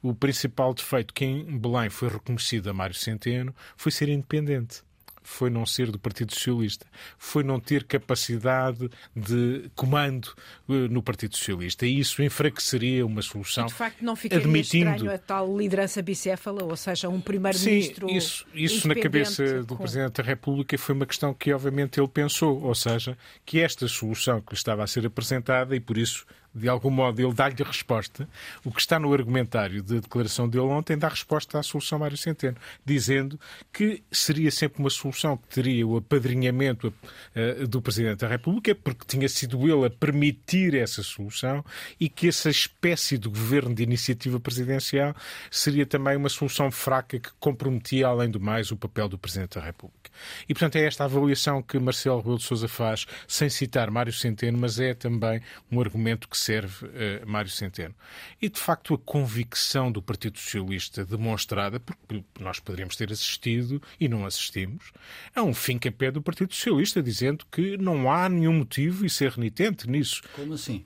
o 0.01 0.13
principal 0.13 0.73
defeito 0.73 1.13
que 1.13 1.25
em 1.25 1.57
Belém 1.57 1.89
foi 1.89 2.09
reconhecido 2.09 2.69
a 2.69 2.73
Mário 2.73 2.95
Centeno 2.95 3.55
foi 3.77 3.91
ser 3.91 4.09
independente 4.09 4.83
foi 5.25 5.49
não 5.49 5.65
ser 5.65 5.91
do 5.91 5.97
Partido 5.97 6.33
Socialista, 6.33 6.85
foi 7.17 7.43
não 7.43 7.59
ter 7.59 7.83
capacidade 7.83 8.89
de 9.15 9.69
comando 9.75 10.29
eh, 10.69 10.87
no 10.87 11.01
Partido 11.01 11.35
Socialista. 11.35 11.85
E 11.85 11.99
isso 11.99 12.21
enfraqueceria 12.21 13.05
uma 13.05 13.21
solução. 13.21 13.65
E 13.65 13.67
de 13.67 13.73
facto, 13.73 14.01
não 14.03 14.15
ficaria 14.15 14.45
admitindo... 14.45 14.91
estranho 14.91 15.13
a 15.13 15.17
tal 15.17 15.57
liderança 15.57 16.01
bicéfala, 16.01 16.63
ou 16.63 16.75
seja, 16.77 17.09
um 17.09 17.19
primeiro-ministro. 17.19 18.07
Sim, 18.07 18.15
isso, 18.15 18.45
isso 18.53 18.87
na 18.87 18.95
cabeça 18.95 19.63
do 19.63 19.75
com... 19.75 19.83
Presidente 19.83 20.21
da 20.21 20.23
República 20.23 20.77
foi 20.77 20.93
uma 20.93 21.05
questão 21.05 21.33
que, 21.33 21.51
obviamente, 21.51 21.99
ele 21.99 22.07
pensou, 22.07 22.61
ou 22.61 22.75
seja, 22.75 23.17
que 23.43 23.59
esta 23.59 23.87
solução 23.87 24.39
que 24.41 24.53
lhe 24.53 24.57
estava 24.57 24.83
a 24.83 24.87
ser 24.87 25.05
apresentada 25.05 25.75
e 25.75 25.79
por 25.79 25.97
isso 25.97 26.25
de 26.55 26.69
algum 26.69 26.89
modo, 26.89 27.21
ele 27.21 27.33
dá-lhe 27.33 27.55
resposta. 27.63 28.27
O 28.63 28.71
que 28.71 28.79
está 28.79 28.99
no 28.99 29.11
argumentário 29.11 29.83
da 29.83 29.95
de 29.95 30.01
declaração 30.01 30.47
dele 30.47 30.65
ontem 30.65 30.97
dá 30.97 31.07
resposta 31.07 31.59
à 31.59 31.63
solução 31.63 31.99
Mário 31.99 32.17
Centeno, 32.17 32.57
dizendo 32.83 33.39
que 33.71 34.03
seria 34.11 34.51
sempre 34.51 34.79
uma 34.79 34.89
solução 34.89 35.37
que 35.37 35.47
teria 35.47 35.85
o 35.85 35.97
apadrinhamento 35.97 36.93
uh, 37.35 37.67
do 37.67 37.81
Presidente 37.81 38.19
da 38.19 38.27
República, 38.27 38.75
porque 38.75 39.05
tinha 39.05 39.27
sido 39.27 39.61
ele 39.67 39.85
a 39.85 39.89
permitir 39.89 40.75
essa 40.75 41.01
solução 41.01 41.63
e 41.99 42.09
que 42.09 42.27
essa 42.27 42.49
espécie 42.49 43.17
de 43.17 43.27
governo 43.27 43.73
de 43.73 43.83
iniciativa 43.83 44.39
presidencial 44.39 45.15
seria 45.49 45.85
também 45.85 46.15
uma 46.15 46.29
solução 46.29 46.69
fraca 46.71 47.19
que 47.19 47.29
comprometia, 47.39 48.07
além 48.07 48.29
do 48.29 48.39
mais, 48.39 48.71
o 48.71 48.77
papel 48.77 49.07
do 49.07 49.17
Presidente 49.17 49.55
da 49.57 49.65
República. 49.65 50.11
E, 50.47 50.53
portanto, 50.53 50.77
é 50.77 50.85
esta 50.85 51.03
avaliação 51.03 51.61
que 51.61 51.77
Marcelo 51.79 52.17
Rebelo 52.17 52.37
de 52.37 52.43
Sousa 52.43 52.67
faz, 52.67 53.05
sem 53.27 53.49
citar 53.49 53.89
Mário 53.91 54.13
Centeno, 54.13 54.57
mas 54.57 54.79
é 54.79 54.93
também 54.93 55.41
um 55.71 55.79
argumento 55.79 56.27
que 56.27 56.37
serve 56.45 56.85
uh, 56.85 57.27
Mário 57.27 57.49
Centeno. 57.49 57.95
E, 58.41 58.49
de 58.49 58.59
facto, 58.59 58.93
a 58.93 58.97
convicção 58.97 59.91
do 59.91 60.01
Partido 60.01 60.37
Socialista 60.37 61.03
demonstrada, 61.03 61.79
porque 61.79 62.23
nós 62.39 62.59
poderíamos 62.59 62.95
ter 62.95 63.11
assistido 63.11 63.81
e 63.99 64.07
não 64.07 64.25
assistimos, 64.25 64.91
a 65.35 65.41
um 65.41 65.53
fim 65.53 65.79
que 65.79 65.89
pé 65.89 66.11
do 66.11 66.21
Partido 66.21 66.53
Socialista, 66.53 67.01
dizendo 67.01 67.45
que 67.51 67.77
não 67.77 68.11
há 68.11 68.29
nenhum 68.29 68.53
motivo 68.53 69.05
e 69.05 69.09
ser 69.09 69.31
renitente 69.31 69.89
nisso. 69.89 70.21
Como 70.33 70.53
assim? 70.53 70.85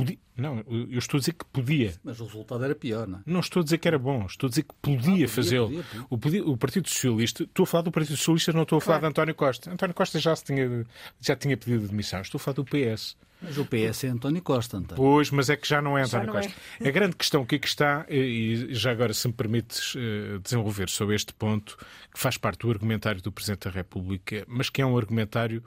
Podia... 0.00 0.18
Não, 0.36 0.64
eu 0.68 0.98
estou 0.98 1.18
a 1.18 1.20
dizer 1.20 1.34
que 1.34 1.44
podia. 1.46 1.94
Mas 2.02 2.20
o 2.20 2.24
resultado 2.24 2.64
era 2.64 2.74
pior, 2.74 3.06
não 3.06 3.18
é? 3.18 3.22
Não 3.26 3.40
estou 3.40 3.60
a 3.60 3.64
dizer 3.64 3.78
que 3.78 3.86
era 3.86 3.98
bom, 3.98 4.24
estou 4.26 4.46
a 4.46 4.50
dizer 4.50 4.62
que 4.62 4.74
podia, 4.80 5.26
ah, 5.26 5.28
fazê-lo. 5.28 5.84
O, 6.08 6.16
o, 6.52 6.56
Partido 6.56 6.88
Socialista, 6.88 7.44
estou 7.44 7.64
a 7.64 7.66
falar 7.66 7.82
do 7.82 7.92
Partido 7.92 8.16
Socialista, 8.16 8.52
não 8.52 8.62
estou 8.62 8.78
a 8.78 8.80
falar 8.80 9.00
claro. 9.00 9.14
de 9.14 9.20
António 9.20 9.34
Costa. 9.34 9.70
António 9.70 9.94
Costa 9.94 10.18
já, 10.18 10.34
se 10.34 10.44
tinha, 10.44 10.86
já 11.20 11.36
tinha 11.36 11.56
pedido 11.56 11.88
demissão, 11.88 12.20
estou 12.20 12.38
a 12.38 12.40
falar 12.40 12.54
do 12.54 12.64
PS. 12.64 13.16
Mas 13.42 13.56
o 13.56 13.64
PS 13.64 14.04
é 14.04 14.08
António 14.08 14.42
Costa, 14.42 14.76
então. 14.76 14.96
Pois, 14.96 15.30
mas 15.30 15.48
é 15.48 15.56
que 15.56 15.66
já 15.66 15.80
não 15.80 15.96
é 15.96 16.02
António 16.02 16.26
não 16.26 16.34
Costa. 16.34 16.52
É. 16.78 16.88
A 16.88 16.90
grande 16.90 17.16
questão 17.16 17.44
que 17.44 17.56
aqui 17.56 17.66
está, 17.66 18.04
e 18.08 18.68
já 18.70 18.90
agora, 18.90 19.14
se 19.14 19.26
me 19.26 19.32
permites 19.32 19.94
eh, 19.96 20.38
desenvolver 20.42 20.90
sobre 20.90 21.16
este 21.16 21.32
ponto, 21.32 21.76
que 22.12 22.18
faz 22.20 22.36
parte 22.36 22.60
do 22.60 22.70
argumentário 22.70 23.22
do 23.22 23.32
Presidente 23.32 23.64
da 23.64 23.70
República, 23.70 24.44
mas 24.46 24.68
que 24.68 24.82
é 24.82 24.86
um 24.86 24.96
argumentário 24.96 25.64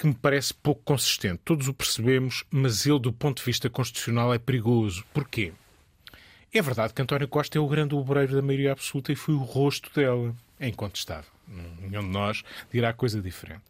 que 0.00 0.06
me 0.06 0.14
parece 0.14 0.54
pouco 0.54 0.80
consistente. 0.82 1.42
Todos 1.44 1.68
o 1.68 1.74
percebemos, 1.74 2.42
mas 2.50 2.86
ele, 2.86 2.98
do 2.98 3.12
ponto 3.12 3.40
de 3.40 3.44
vista 3.44 3.68
constitucional, 3.68 4.32
é 4.32 4.38
perigoso. 4.38 5.04
Porquê? 5.12 5.52
É 6.50 6.62
verdade 6.62 6.94
que 6.94 7.02
António 7.02 7.28
Costa 7.28 7.58
é 7.58 7.60
o 7.60 7.68
grande 7.68 7.94
obreiro 7.94 8.34
da 8.34 8.40
maioria 8.40 8.72
absoluta 8.72 9.12
e 9.12 9.14
foi 9.14 9.34
o 9.34 9.42
rosto 9.42 9.90
dela. 9.94 10.34
É 10.58 10.68
incontestável. 10.68 11.30
Nenhum 11.46 12.00
de 12.00 12.08
nós 12.08 12.42
dirá 12.72 12.94
coisa 12.94 13.20
diferente. 13.20 13.60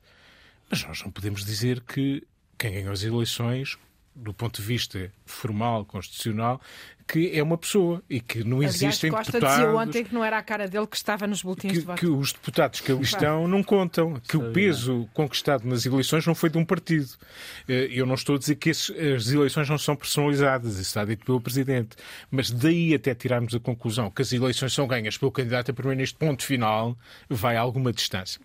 Mas 0.71 0.85
nós 0.85 1.03
não 1.03 1.11
podemos 1.11 1.45
dizer 1.45 1.81
que 1.81 2.23
quem 2.57 2.75
ganhou 2.75 2.93
as 2.93 3.03
eleições, 3.03 3.77
do 4.15 4.33
ponto 4.33 4.63
de 4.63 4.69
vista 4.69 5.13
formal, 5.27 5.85
constitucional, 5.85 6.61
que 7.11 7.37
é 7.37 7.43
uma 7.43 7.59
pessoa 7.59 8.01
e 8.09 8.21
que 8.21 8.45
não 8.45 8.59
Aliás, 8.59 8.77
existem 8.77 9.11
Costa 9.11 9.33
deputados... 9.33 9.65
dizia 9.65 9.77
ontem 9.77 10.05
que 10.05 10.15
não 10.15 10.25
era 10.25 10.39
a 10.39 10.43
cara 10.43 10.69
dele 10.69 10.87
que 10.87 10.97
estava 10.97 11.27
nos 11.27 11.43
boletins 11.43 11.73
que, 11.73 11.79
de 11.81 11.85
voto. 11.85 11.99
Que 11.99 12.07
os 12.07 12.33
deputados 12.33 12.81
que 12.81 12.93
ali 12.93 13.03
estão 13.03 13.49
não 13.49 13.65
contam, 13.65 14.15
que 14.29 14.37
o 14.37 14.53
peso 14.53 15.09
conquistado 15.13 15.67
nas 15.67 15.85
eleições 15.85 16.25
não 16.25 16.37
foi 16.37 16.51
de 16.51 16.59
um 16.59 16.65
partido. 16.65 17.09
Eh, 17.69 17.89
eu 17.91 18.07
não 18.07 18.15
estou 18.15 18.37
a 18.37 18.39
dizer 18.39 18.55
que 18.55 18.71
as 18.71 18.91
eleições 19.29 19.69
não 19.69 19.77
são 19.77 19.97
personalizadas, 19.97 20.75
isso 20.75 20.83
está 20.83 21.05
dito 21.05 21.25
pelo 21.25 21.41
Presidente, 21.41 21.97
mas 22.31 22.51
daí 22.51 22.95
até 22.95 23.13
tirarmos 23.13 23.55
a 23.57 23.59
conclusão 23.59 24.09
que 24.09 24.23
as 24.23 24.33
eleições 24.33 24.73
são 24.73 24.87
ganhas 24.87 25.19
pelo 25.19 25.33
candidato 25.33 25.73
a 25.73 25.75
primeiro 25.75 25.99
neste 25.99 26.17
ponto 26.17 26.45
final, 26.45 26.97
vai 27.29 27.57
a 27.57 27.61
alguma 27.61 27.93
distância. 27.93 28.41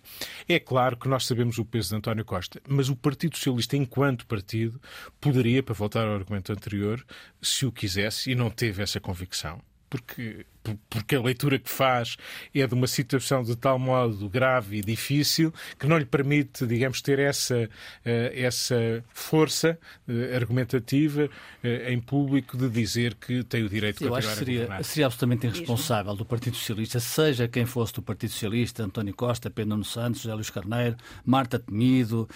É 0.48 0.58
claro 0.58 0.96
que 0.96 1.08
nós 1.08 1.24
sabemos 1.24 1.58
o 1.58 1.64
peso 1.64 1.90
de 1.90 1.96
António 1.96 2.24
Costa, 2.24 2.60
mas 2.68 2.88
o 2.88 2.96
Partido 2.96 3.36
Socialista, 3.36 3.76
enquanto 3.76 4.26
partido, 4.26 4.80
poderia, 5.20 5.62
para 5.62 5.74
voltar 5.74 6.04
ao 6.04 6.14
argumento 6.14 6.52
anterior, 6.52 7.04
se 7.40 7.64
o 7.64 7.70
quisesse, 7.70 8.32
e 8.32 8.34
não 8.34 8.50
teve 8.56 8.82
essa 8.82 8.98
convicção, 8.98 9.60
porque, 9.88 10.44
porque 10.90 11.14
a 11.14 11.20
leitura 11.20 11.58
que 11.58 11.70
faz 11.70 12.16
é 12.54 12.66
de 12.66 12.74
uma 12.74 12.86
situação 12.86 13.42
de 13.42 13.54
tal 13.56 13.78
modo 13.78 14.28
grave 14.28 14.78
e 14.78 14.82
difícil 14.82 15.52
que 15.78 15.86
não 15.86 15.96
lhe 15.96 16.04
permite, 16.04 16.66
digamos, 16.66 17.00
ter 17.00 17.18
essa, 17.18 17.68
eh, 18.04 18.32
essa 18.34 19.04
força 19.12 19.78
eh, 20.08 20.34
argumentativa 20.34 21.30
eh, 21.62 21.92
em 21.92 22.00
público 22.00 22.56
de 22.56 22.68
dizer 22.68 23.14
que 23.14 23.44
tem 23.44 23.62
o 23.62 23.68
direito 23.68 23.98
de 23.98 24.06
Eu 24.06 24.14
acho 24.14 24.28
que 24.28 24.34
seria, 24.34 24.82
seria 24.82 25.06
absolutamente 25.06 25.46
irresponsável 25.46 26.14
do 26.16 26.24
Partido 26.24 26.56
Socialista, 26.56 26.98
seja 26.98 27.46
quem 27.46 27.64
fosse 27.64 27.92
do 27.92 28.02
Partido 28.02 28.30
Socialista, 28.30 28.82
António 28.82 29.14
Costa, 29.14 29.50
Pedro 29.50 29.84
Santos, 29.84 30.22
José 30.22 30.34
Luís 30.34 30.50
Carneiro, 30.50 30.96
Marta 31.24 31.58
Temido, 31.58 32.28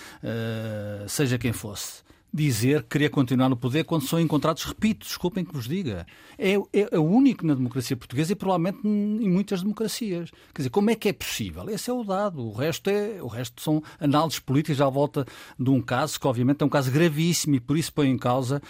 seja 1.09 1.39
quem 1.39 1.53
fosse 1.53 2.03
dizer 2.33 2.83
que 2.83 2.91
queria 2.91 3.11
continuar 3.11 3.49
no 3.49 3.57
poder 3.57 3.85
quando 3.85 4.07
são 4.07 4.21
encontrados, 4.21 4.65
repito, 4.65 5.07
desculpem 5.07 5.45
que 5.45 5.53
vos 5.53 5.67
diga, 5.67 6.07
é, 6.39 6.55
é, 6.55 6.89
é, 6.93 6.99
o 6.99 7.05
único 7.05 7.47
na 7.47 7.55
democracia 7.55 7.97
portuguesa 7.97 8.33
e 8.33 8.37
provavelmente 8.37 8.87
em 8.87 9.29
muitas 9.29 9.63
democracias. 9.63 10.31
Quer 10.55 10.63
dizer, 10.63 10.71
como 10.71 10.91
é 10.91 10.95
que 10.95 11.09
é 11.09 11.13
possível? 11.13 11.69
Esse 11.69 11.91
é 11.91 11.93
o 11.93 12.05
dado. 12.05 12.41
O 12.47 12.53
resto, 12.53 12.89
é, 12.89 13.23
o 13.23 13.27
resto 13.27 13.61
são 13.61 13.83
análises 13.99 14.39
políticas 14.39 14.81
à 14.81 14.89
volta 14.89 15.27
de 15.59 15.71
um 15.71 15.81
caso 15.81 16.19
que, 16.19 16.27
obviamente, 16.27 16.63
é 16.63 16.67
um 16.67 16.69
caso 16.69 16.91
gravíssimo 16.91 17.57
e 17.57 17.61
por 17.61 17.77
isso 17.77 17.93
põe 17.93 18.09
em 18.09 18.19
causa 18.19 18.63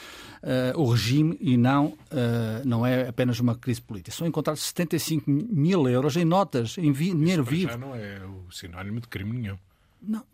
uh, 0.42 0.80
o 0.80 0.90
regime 0.90 1.36
e 1.40 1.56
não, 1.56 1.86
uh, 1.86 1.96
não 2.64 2.86
é 2.86 3.08
apenas 3.08 3.40
uma 3.40 3.54
crise 3.54 3.80
política. 3.80 4.16
São 4.16 4.26
encontrados 4.26 4.62
75 4.62 5.30
mil 5.30 5.88
euros 5.88 6.16
em 6.16 6.24
notas, 6.24 6.76
em 6.78 6.92
vi, 6.92 7.14
dinheiro 7.14 7.44
vivo. 7.44 7.72
Já 7.72 7.78
não 7.78 7.94
é 7.94 8.20
o 8.24 8.50
sinónimo 8.50 9.00
de 9.00 9.08
crime 9.08 9.32
nenhum. 9.32 9.56
Não, 10.02 10.24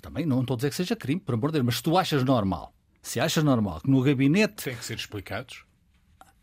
também 0.00 0.24
não 0.24 0.40
estou 0.40 0.54
a 0.54 0.56
dizer 0.56 0.70
que 0.70 0.76
seja 0.76 0.96
crime, 0.96 1.20
por 1.20 1.34
amor 1.34 1.50
de 1.50 1.54
Deus, 1.54 1.66
mas 1.66 1.76
se 1.76 1.82
tu 1.82 1.98
achas 1.98 2.24
normal, 2.24 2.72
se 3.02 3.18
achas 3.18 3.42
normal 3.42 3.80
que 3.80 3.90
no 3.90 4.02
gabinete. 4.02 4.64
Tem 4.64 4.76
que 4.76 4.84
ser 4.84 4.96
explicados. 4.96 5.64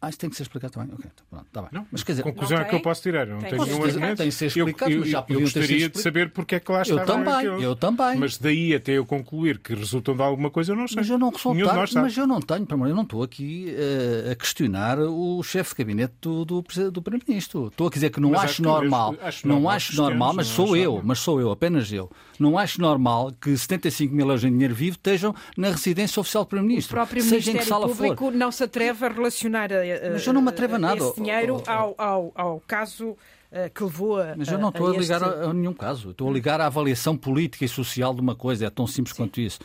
Ah, 0.05 0.09
isso 0.09 0.19
tem 0.19 0.29
que 0.29 0.35
ser 0.35 0.43
explicado 0.43 0.71
também. 0.71 0.93
Ok, 0.93 1.09
tá 1.15 1.23
pronto, 1.27 1.45
tá 1.51 1.61
bem. 1.63 1.69
Não, 1.71 1.87
mas 1.91 2.03
quer 2.03 2.11
dizer, 2.11 2.21
conclusão 2.21 2.59
é 2.59 2.65
que 2.65 2.75
eu 2.75 2.79
posso 2.79 3.01
tirar. 3.01 3.25
Não 3.25 3.39
tem 3.39 3.49
tenho 3.49 3.65
nenhum 3.65 3.83
argumento. 3.83 4.17
Tem 4.17 4.27
que 4.27 4.35
ser 4.35 4.45
explicado, 4.45 4.91
eu, 4.91 4.97
eu, 4.97 5.01
mas 5.01 5.09
já 5.09 5.25
eu 5.27 5.39
gostaria 5.39 5.89
de 5.89 5.99
saber 5.99 6.29
porque 6.29 6.55
é 6.55 6.59
que 6.59 6.71
lá 6.71 6.83
está. 6.83 6.93
Eu 6.93 7.05
também, 7.05 7.45
eu 7.63 7.75
também. 7.75 8.15
Mas 8.19 8.37
daí 8.37 8.75
até 8.75 8.91
eu 8.91 9.05
concluir 9.05 9.57
que 9.57 9.73
resultam 9.73 10.15
de 10.15 10.21
alguma 10.21 10.51
coisa, 10.51 10.73
eu 10.73 10.75
não 10.75 10.87
sei. 10.87 10.97
Mas 10.97 11.09
eu 11.09 11.17
não 11.17 11.31
resultar, 11.31 11.87
mas 11.95 12.17
eu 12.17 12.27
não 12.27 12.39
tenho, 12.39 12.67
eu 12.69 12.95
não 12.95 13.01
estou 13.01 13.23
aqui 13.23 13.73
uh, 13.73 14.31
a 14.31 14.35
questionar 14.35 14.99
o 14.99 15.41
chefe 15.41 15.71
de 15.71 15.77
gabinete 15.77 16.13
do, 16.21 16.45
do, 16.45 16.63
do 16.91 17.01
Primeiro-Ministro. 17.01 17.67
Estou 17.69 17.87
a 17.87 17.89
dizer 17.89 18.11
que 18.11 18.19
não 18.19 18.29
mas 18.29 18.43
acho, 18.43 18.61
normal, 18.61 19.15
acho 19.19 19.47
não 19.47 19.67
acho 19.67 19.95
normal, 19.95 20.33
mas 20.35 20.45
sou 20.45 20.77
eu, 20.77 21.01
mas 21.03 21.17
sou 21.17 21.41
eu, 21.41 21.49
apenas 21.49 21.91
eu. 21.91 22.11
Não 22.39 22.57
acho 22.57 22.81
normal 22.81 23.31
que 23.39 23.57
75 23.57 24.13
mil 24.13 24.27
euros 24.27 24.43
em 24.43 24.51
dinheiro 24.51 24.75
vivo 24.75 24.97
estejam 24.97 25.33
na 25.57 25.69
residência 25.69 26.19
oficial 26.19 26.43
do 26.43 26.47
Primeiro-Ministro. 26.47 26.95
O 26.95 26.99
próprio 26.99 27.21
seja 27.21 27.35
Ministério 27.35 27.57
em 27.57 27.61
que 27.61 27.67
sala 27.67 27.87
Público 27.87 28.25
for. 28.25 28.33
não 28.33 28.51
se 28.51 28.63
atreve 28.63 29.05
a 29.05 29.09
relacionar 29.09 29.71
a, 29.71 30.11
mas 30.11 30.25
eu 30.25 30.33
não 30.33 30.41
me 30.41 30.49
atrevo 30.49 30.75
a 30.75 30.79
nada. 30.79 30.97
esse 30.97 31.15
dinheiro 31.15 31.61
ao, 31.67 31.95
ao, 31.97 32.31
ao 32.35 32.63
caso 32.67 33.15
eh, 33.51 33.69
que 33.69 33.83
levou 33.83 34.19
a. 34.19 34.35
Mas 34.35 34.49
eu 34.49 34.57
não 34.57 34.69
estou 34.69 34.87
a, 34.87 34.89
a 34.91 34.97
ligar 34.97 35.21
este... 35.21 35.33
a, 35.33 35.49
a, 35.49 35.53
nenhum 35.53 35.73
caso. 35.73 36.11
Estou 36.11 36.29
a 36.29 36.33
ligar 36.33 36.59
à 36.59 36.65
avaliação 36.65 37.15
política 37.15 37.63
e 37.63 37.67
social 37.69 38.13
de 38.13 38.21
uma 38.21 38.35
coisa. 38.35 38.65
É 38.65 38.69
tão 38.69 38.85
simples 38.85 39.15
Sim. 39.15 39.23
quanto 39.23 39.39
isso. 39.39 39.59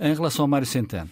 Em 0.00 0.14
relação 0.14 0.44
ao 0.44 0.48
Mário 0.48 0.66
Centeno. 0.66 1.10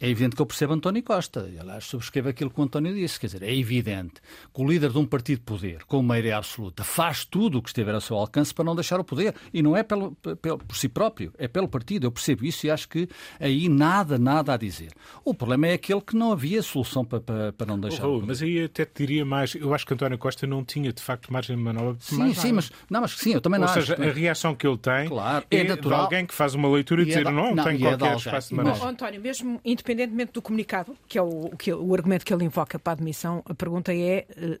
É 0.00 0.08
evidente 0.08 0.34
que 0.34 0.40
eu 0.40 0.46
percebo 0.46 0.72
António 0.72 1.02
Costa. 1.02 1.48
E, 1.52 1.58
aliás, 1.58 1.84
subscrevo 1.84 2.30
aquilo 2.30 2.50
que 2.50 2.58
o 2.58 2.62
António 2.62 2.94
disse. 2.94 3.20
Quer 3.20 3.26
dizer, 3.26 3.42
é 3.42 3.54
evidente 3.54 4.14
que 4.52 4.62
o 4.62 4.66
líder 4.66 4.90
de 4.90 4.98
um 4.98 5.04
partido 5.04 5.40
de 5.40 5.44
poder, 5.44 5.84
com 5.84 6.02
maioria 6.02 6.38
absoluta, 6.38 6.82
faz 6.82 7.24
tudo 7.24 7.58
o 7.58 7.62
que 7.62 7.68
estiver 7.68 7.94
ao 7.94 8.00
seu 8.00 8.16
alcance 8.16 8.54
para 8.54 8.64
não 8.64 8.74
deixar 8.74 8.98
o 8.98 9.04
poder. 9.04 9.34
E 9.52 9.62
não 9.62 9.76
é 9.76 9.82
pelo, 9.82 10.12
pelo, 10.12 10.58
por 10.58 10.76
si 10.76 10.88
próprio, 10.88 11.32
é 11.36 11.46
pelo 11.46 11.68
partido. 11.68 12.06
Eu 12.06 12.12
percebo 12.12 12.46
isso 12.46 12.66
e 12.66 12.70
acho 12.70 12.88
que 12.88 13.08
aí 13.38 13.68
nada, 13.68 14.18
nada 14.18 14.54
a 14.54 14.56
dizer. 14.56 14.92
O 15.22 15.34
problema 15.34 15.66
é 15.66 15.74
aquele 15.74 16.00
que 16.00 16.16
não 16.16 16.32
havia 16.32 16.62
solução 16.62 17.04
para, 17.04 17.20
para, 17.20 17.52
para 17.52 17.66
não 17.66 17.78
deixar 17.78 18.06
oh, 18.06 18.12
o 18.12 18.14
poder. 18.14 18.26
Mas 18.28 18.42
aí 18.42 18.64
até 18.64 18.86
te 18.86 19.06
diria 19.06 19.24
mais. 19.24 19.54
Eu 19.54 19.74
acho 19.74 19.86
que 19.86 19.92
António 19.92 20.16
Costa 20.16 20.46
não 20.46 20.64
tinha, 20.64 20.92
de 20.92 21.02
facto, 21.02 21.30
margem 21.30 21.56
de 21.56 21.62
manobra. 21.62 21.96
Sim, 22.00 22.32
sim, 22.32 22.52
mas, 22.52 22.72
não, 22.88 23.02
mas 23.02 23.12
sim, 23.12 23.34
eu 23.34 23.40
também 23.40 23.60
não 23.60 23.66
Ou 23.66 23.74
acho. 23.74 23.86
seja, 23.86 24.02
a 24.02 24.12
reação 24.12 24.54
que 24.54 24.66
ele 24.66 24.78
tem 24.78 25.08
claro, 25.08 25.44
é, 25.50 25.58
é 25.58 25.64
natural. 25.64 25.98
de 25.98 26.04
alguém 26.04 26.26
que 26.26 26.34
faz 26.34 26.54
uma 26.54 26.70
leitura 26.70 27.02
e, 27.02 27.04
e 27.04 27.08
é 27.08 27.16
dizer 27.16 27.26
é 27.26 27.30
não, 27.30 27.54
não 27.54 27.64
tem 27.64 27.76
é 27.76 27.78
qualquer 27.78 28.16
espaço 28.16 28.48
de 28.48 28.54
manobra. 28.54 28.88
António, 28.88 29.20
mesmo 29.20 29.60
independentemente 29.90 30.32
do 30.32 30.42
comunicado 30.42 30.96
que 31.08 31.18
é 31.18 31.22
o, 31.22 31.50
que, 31.56 31.72
o 31.72 31.94
argumento 31.94 32.24
que 32.24 32.32
ele 32.32 32.44
invoca 32.44 32.78
para 32.78 32.92
a 32.92 32.94
admissão, 32.94 33.42
a 33.46 33.54
pergunta 33.54 33.92
é: 33.92 34.26
eh, 34.36 34.58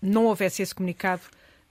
não 0.00 0.26
houvesse 0.26 0.62
esse 0.62 0.74
comunicado, 0.74 1.22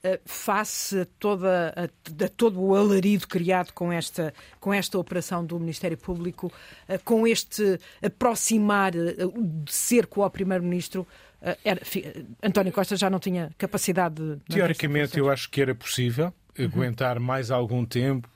eh, 0.02 0.20
face 0.24 1.00
a, 1.00 1.06
toda, 1.18 1.72
a, 1.76 1.84
a, 2.24 2.28
todo 2.28 2.60
o 2.60 2.74
alarido 2.74 3.26
criado 3.28 3.72
com 3.72 3.92
esta, 3.92 4.34
com 4.60 4.72
esta 4.72 4.98
operação 4.98 5.44
do 5.44 5.58
Ministério 5.58 5.96
Público, 5.96 6.52
eh, 6.88 6.98
com 6.98 7.26
este 7.26 7.78
aproximar 8.02 8.92
de 8.92 9.72
cerco 9.72 10.22
ao 10.22 10.30
Primeiro-Ministro, 10.30 11.06
António 12.42 12.72
Costa 12.72 12.96
já 12.96 13.08
não 13.08 13.20
tinha 13.20 13.52
capacidade 13.56 14.16
de. 14.16 14.54
Teoricamente, 14.54 15.18
eu 15.18 15.30
acho 15.30 15.48
que 15.48 15.60
era 15.60 15.74
possível 15.74 16.32
aguentar 16.58 17.18
mais 17.20 17.50
algum 17.50 17.84
tempo, 17.84 18.28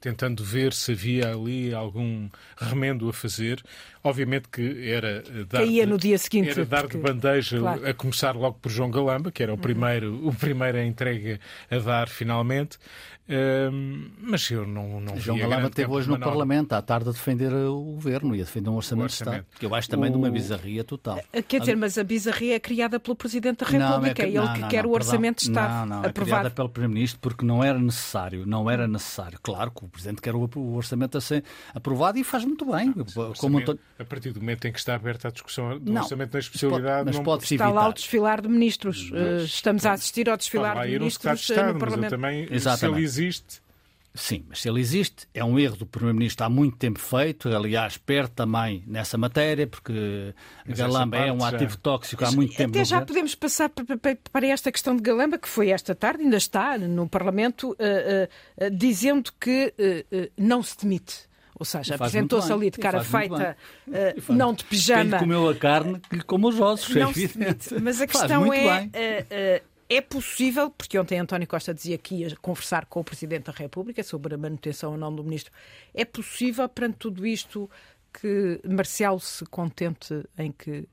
tentando 0.00 0.44
ver 0.44 0.72
se 0.72 0.92
havia 0.92 1.30
ali 1.30 1.74
algum 1.74 2.28
remendo 2.56 3.08
a 3.08 3.12
fazer. 3.12 3.62
Obviamente 4.02 4.48
que 4.48 4.88
era 4.88 5.22
dar, 5.48 5.62
Caía 5.62 5.86
no 5.86 5.98
dia 5.98 6.16
seguinte, 6.18 6.50
era 6.50 6.64
dar 6.64 6.82
porque... 6.82 6.96
de 6.96 7.02
bandeja, 7.02 7.58
claro. 7.58 7.88
a 7.88 7.94
começar 7.94 8.36
logo 8.36 8.58
por 8.60 8.70
João 8.70 8.90
Galamba, 8.90 9.32
que 9.32 9.42
era 9.42 9.52
o 9.52 9.58
primeiro, 9.58 10.12
uhum. 10.12 10.28
o 10.28 10.34
primeiro 10.34 10.78
entrega 10.78 11.40
a 11.70 11.78
dar 11.78 12.08
finalmente 12.08 12.78
mas 14.20 14.50
eu 14.50 14.66
não, 14.66 15.00
não 15.00 15.16
João 15.16 15.38
Galamba 15.38 15.68
teve 15.68 15.90
hoje 15.90 16.08
no 16.08 16.18
Parlamento, 16.18 16.72
à 16.72 16.82
tarde, 16.82 17.08
a 17.08 17.12
defender 17.12 17.52
o 17.52 17.80
governo 17.82 18.34
e 18.36 18.40
a 18.40 18.44
defender 18.44 18.70
um 18.70 18.76
orçamento, 18.76 19.04
orçamento. 19.04 19.34
de 19.34 19.42
Estado, 19.42 19.58
que 19.58 19.66
eu 19.66 19.74
acho 19.74 19.88
também 19.88 20.10
o... 20.10 20.12
de 20.12 20.18
uma 20.18 20.30
bizarria 20.30 20.84
total. 20.84 21.20
Eh, 21.32 21.42
quer 21.42 21.60
dizer, 21.60 21.76
mas 21.76 21.98
a 21.98 22.04
bizarria 22.04 22.54
é 22.54 22.60
criada 22.60 23.00
pelo 23.00 23.16
Presidente 23.16 23.64
da 23.64 23.66
República, 23.66 23.98
não, 23.98 24.06
é, 24.06 24.14
que, 24.14 24.22
ele 24.22 24.34
não, 24.34 24.52
que 24.54 24.60
não, 24.60 24.68
quer 24.68 24.86
o 24.86 24.90
orçamento 24.90 25.38
de 25.38 25.48
Estado 25.48 25.88
não, 25.88 25.96
não, 25.96 26.08
aprovado. 26.08 26.20
É 26.20 26.24
criada 26.24 26.50
pelo 26.50 26.68
Primeiro-Ministro 26.68 27.18
porque 27.20 27.44
não 27.44 27.64
era 27.64 27.78
necessário, 27.78 28.46
não 28.46 28.70
era 28.70 28.86
necessário. 28.86 29.38
Claro 29.42 29.72
que 29.72 29.84
o 29.84 29.88
Presidente 29.88 30.22
quer 30.22 30.34
o, 30.34 30.48
orçamento 30.74 31.18
a 31.18 31.20
ser 31.20 31.42
aprovado 31.74 32.18
e 32.18 32.24
faz 32.24 32.44
muito 32.44 32.64
bem. 32.64 32.94
Como 33.38 33.58
A 33.98 34.04
partir 34.04 34.30
do 34.30 34.40
momento 34.40 34.66
em 34.66 34.72
que 34.72 34.78
está 34.78 34.94
aberta 34.94 35.28
a 35.28 35.30
discussão 35.30 35.78
do 35.78 35.92
orçamento 35.92 36.32
na 36.32 36.38
especialidade, 36.38 37.06
mas 37.06 37.18
pode, 37.18 37.42
mas 37.42 37.50
está 37.50 37.68
lá 37.68 37.88
o 37.88 37.92
desfilar 37.92 38.40
de 38.40 38.48
ministros. 38.48 39.10
Mas, 39.10 39.44
Estamos 39.44 39.84
a 39.84 39.92
assistir 39.92 40.28
ao 40.28 40.36
desfilar 40.36 40.86
de 40.86 40.92
ministros 40.92 41.48
no 41.48 41.78
Parlamento. 41.78 42.18
Mas 42.18 42.66
existe 43.22 43.66
Sim, 44.16 44.44
mas 44.48 44.62
se 44.62 44.68
ele 44.68 44.80
existe, 44.80 45.28
é 45.34 45.44
um 45.44 45.58
erro 45.58 45.76
do 45.76 45.86
Primeiro-Ministro 45.86 46.46
há 46.46 46.48
muito 46.48 46.76
tempo 46.78 46.98
feito, 46.98 47.54
aliás, 47.54 47.98
perde 47.98 48.30
também 48.30 48.82
nessa 48.86 49.18
matéria, 49.18 49.66
porque 49.66 50.34
mas 50.66 50.78
Galamba 50.78 51.18
é 51.18 51.30
um 51.30 51.40
já... 51.40 51.48
ativo 51.50 51.76
tóxico 51.76 52.24
há 52.24 52.32
muito 52.32 52.56
tempo. 52.56 52.70
Até 52.70 52.84
já 52.84 53.02
podemos 53.02 53.34
passar 53.34 53.70
para 54.32 54.46
esta 54.46 54.72
questão 54.72 54.96
de 54.96 55.02
Galamba, 55.02 55.36
que 55.36 55.46
foi 55.48 55.68
esta 55.68 55.94
tarde, 55.94 56.22
ainda 56.22 56.38
está 56.38 56.78
no 56.78 57.06
Parlamento, 57.06 57.72
uh, 57.72 57.74
uh, 57.74 58.66
uh, 58.66 58.70
dizendo 58.70 59.30
que 59.38 59.74
não 60.36 60.62
se 60.62 60.78
demite. 60.78 61.26
Ou 61.58 61.64
seja, 61.64 61.94
apresentou-se 61.94 62.52
ali 62.52 62.70
de 62.70 62.78
cara 62.78 63.04
feita, 63.04 63.56
uh, 63.86 64.32
não 64.32 64.54
de 64.54 64.64
pijama. 64.64 65.10
Quem 65.10 65.18
comeu 65.18 65.48
a 65.48 65.54
carne, 65.54 66.00
que 66.08 66.20
como 66.20 66.48
os 66.48 66.58
ossos, 66.58 66.94
não 66.94 67.08
é 67.08 67.10
evidente. 67.10 67.74
Mas 67.80 68.00
a 68.00 68.06
questão 68.06 68.52
é. 68.52 69.62
É 69.88 70.00
possível, 70.00 70.68
porque 70.70 70.98
ontem 70.98 71.18
António 71.18 71.46
Costa 71.46 71.72
dizia 71.72 71.96
que 71.96 72.16
ia 72.16 72.36
conversar 72.36 72.86
com 72.86 73.00
o 73.00 73.04
Presidente 73.04 73.44
da 73.44 73.52
República 73.52 74.02
sobre 74.02 74.34
a 74.34 74.38
manutenção 74.38 74.92
ou 74.92 74.98
não 74.98 75.14
do 75.14 75.22
Ministro, 75.22 75.52
é 75.94 76.04
possível, 76.04 76.68
perante 76.68 76.98
tudo 76.98 77.24
isto, 77.24 77.70
que 78.12 78.60
Marcial 78.64 79.20
se 79.20 79.44
contente 79.46 80.24
em 80.36 80.50
que 80.50 80.88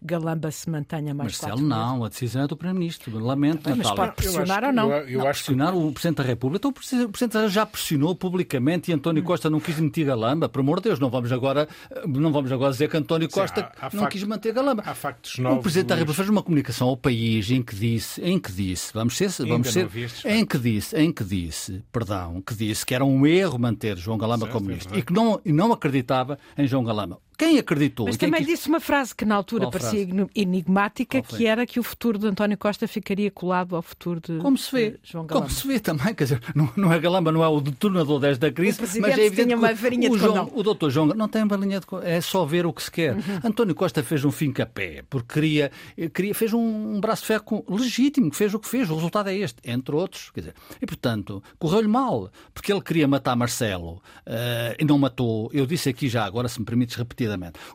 Galamba 0.00 0.50
se 0.52 0.70
mantenha 0.70 1.12
mais 1.12 1.32
Marcelo, 1.32 1.52
quatro 1.52 1.66
não, 1.66 2.04
a 2.04 2.08
decisão 2.08 2.42
é 2.42 2.46
do 2.46 2.56
Primeiro-Ministro. 2.56 3.18
Lamento, 3.18 3.68
Mas 3.76 3.90
pode 3.90 4.12
pressionar 4.12 4.62
ou 4.62 4.72
não? 4.72 4.92
Eu, 4.92 5.08
eu 5.08 5.18
não, 5.18 5.26
acho 5.26 5.44
pressionar 5.44 5.72
que... 5.72 5.78
o 5.78 5.92
Presidente 5.92 6.16
da 6.18 6.22
República. 6.22 6.68
Então, 6.68 6.70
o 7.04 7.08
Presidente 7.08 7.48
já 7.48 7.66
pressionou 7.66 8.14
publicamente 8.14 8.90
e 8.90 8.94
António 8.94 9.22
hum. 9.22 9.26
Costa 9.26 9.50
não 9.50 9.58
quis 9.58 9.74
demitir 9.74 10.06
Galamba. 10.06 10.48
Por 10.48 10.60
amor 10.60 10.78
de 10.78 10.84
Deus, 10.84 11.00
não 11.00 11.10
vamos 11.10 11.32
agora, 11.32 11.68
não 12.06 12.30
vamos 12.30 12.52
agora 12.52 12.70
dizer 12.70 12.88
que 12.88 12.96
António 12.96 13.28
Costa 13.28 13.60
Sim, 13.60 13.66
há, 13.80 13.86
há 13.86 13.90
não 13.92 14.00
facto, 14.02 14.12
quis 14.12 14.22
manter 14.22 14.52
Galamba. 14.52 14.84
Há 14.86 14.94
factos 14.94 15.36
novos. 15.38 15.58
O 15.58 15.62
Presidente 15.62 15.88
da 15.88 15.94
República 15.96 16.16
fez 16.16 16.28
uma 16.28 16.42
comunicação 16.44 16.88
ao 16.88 16.96
país 16.96 17.50
em 17.50 17.60
que 17.60 17.74
disse, 17.74 18.20
em 18.20 18.38
que 18.38 18.52
disse, 18.52 18.92
vamos 18.94 19.16
ser, 19.16 19.30
vamos 19.46 19.72
ser, 19.72 19.88
em 20.24 20.46
que 20.46 20.58
disse, 20.58 20.96
em 20.96 21.12
que 21.12 21.24
disse, 21.24 21.82
perdão, 21.90 22.40
que 22.40 22.54
disse 22.54 22.86
que 22.86 22.94
era 22.94 23.04
um 23.04 23.26
erro 23.26 23.58
manter 23.58 23.96
João 23.96 24.16
Galamba 24.16 24.46
certo, 24.46 24.52
como 24.52 24.68
Ministro 24.68 24.94
é 24.94 24.98
e 24.98 25.02
que 25.02 25.12
não, 25.12 25.40
não 25.44 25.72
acreditava 25.72 26.38
em 26.56 26.68
João 26.68 26.84
Galamba. 26.84 27.18
Quem 27.38 27.56
acreditou? 27.56 28.06
Mas 28.06 28.16
também 28.16 28.40
quis... 28.40 28.48
disse 28.48 28.68
uma 28.68 28.80
frase 28.80 29.14
que 29.14 29.24
na 29.24 29.36
altura 29.36 29.66
Qual 29.66 29.70
parecia 29.70 30.04
frase? 30.04 30.30
enigmática, 30.34 31.22
que 31.22 31.46
era 31.46 31.64
que 31.64 31.78
o 31.78 31.84
futuro 31.84 32.18
de 32.18 32.26
António 32.26 32.58
Costa 32.58 32.88
ficaria 32.88 33.30
colado 33.30 33.76
ao 33.76 33.82
futuro 33.82 34.20
de, 34.20 34.38
Como 34.38 34.58
se 34.58 34.72
vê, 34.72 34.98
João 35.04 35.24
Galamba. 35.24 35.46
Como 35.46 35.60
se 35.60 35.66
vê 35.68 35.78
também, 35.78 36.12
quer 36.14 36.24
dizer, 36.24 36.42
não, 36.52 36.68
não 36.76 36.92
é 36.92 36.98
Galamba, 36.98 37.30
não 37.30 37.44
é 37.44 37.48
o 37.48 37.60
detonador 37.60 38.18
desta 38.18 38.50
crise, 38.50 38.80
mas 39.00 39.16
é 39.16 39.26
evidente 39.26 39.54
uma 39.54 39.72
varinha 39.72 40.10
o, 40.10 40.16
de 40.16 40.20
João, 40.20 40.50
o 40.52 40.62
doutor 40.64 40.90
João 40.90 41.06
não 41.06 41.28
tem 41.28 41.44
uma 41.44 41.56
linha 41.56 41.78
de 41.78 41.86
é 42.02 42.20
só 42.20 42.44
ver 42.44 42.66
o 42.66 42.72
que 42.72 42.82
se 42.82 42.90
quer. 42.90 43.14
Uhum. 43.14 43.40
António 43.44 43.74
Costa 43.74 44.02
fez 44.02 44.24
um 44.24 44.32
fim 44.32 44.50
capé, 44.50 45.04
porque 45.08 45.34
queria, 45.34 45.70
queria, 46.12 46.34
fez 46.34 46.52
um 46.52 46.98
braço 47.00 47.22
de 47.22 47.28
ferro 47.28 47.64
legítimo, 47.68 48.30
que 48.30 48.36
fez 48.36 48.52
o 48.52 48.58
que 48.58 48.66
fez, 48.66 48.90
o 48.90 48.96
resultado 48.96 49.28
é 49.28 49.36
este, 49.36 49.58
entre 49.64 49.94
outros. 49.94 50.30
Quer 50.30 50.40
dizer, 50.40 50.54
e 50.82 50.86
portanto, 50.86 51.40
correu-lhe 51.56 51.86
mal, 51.86 52.32
porque 52.52 52.72
ele 52.72 52.80
queria 52.80 53.06
matar 53.06 53.36
Marcelo 53.36 54.02
uh, 54.26 54.74
e 54.76 54.84
não 54.84 54.98
matou. 54.98 55.50
Eu 55.52 55.66
disse 55.66 55.88
aqui 55.88 56.08
já, 56.08 56.24
agora 56.24 56.48
se 56.48 56.58
me 56.58 56.66
permites 56.66 56.98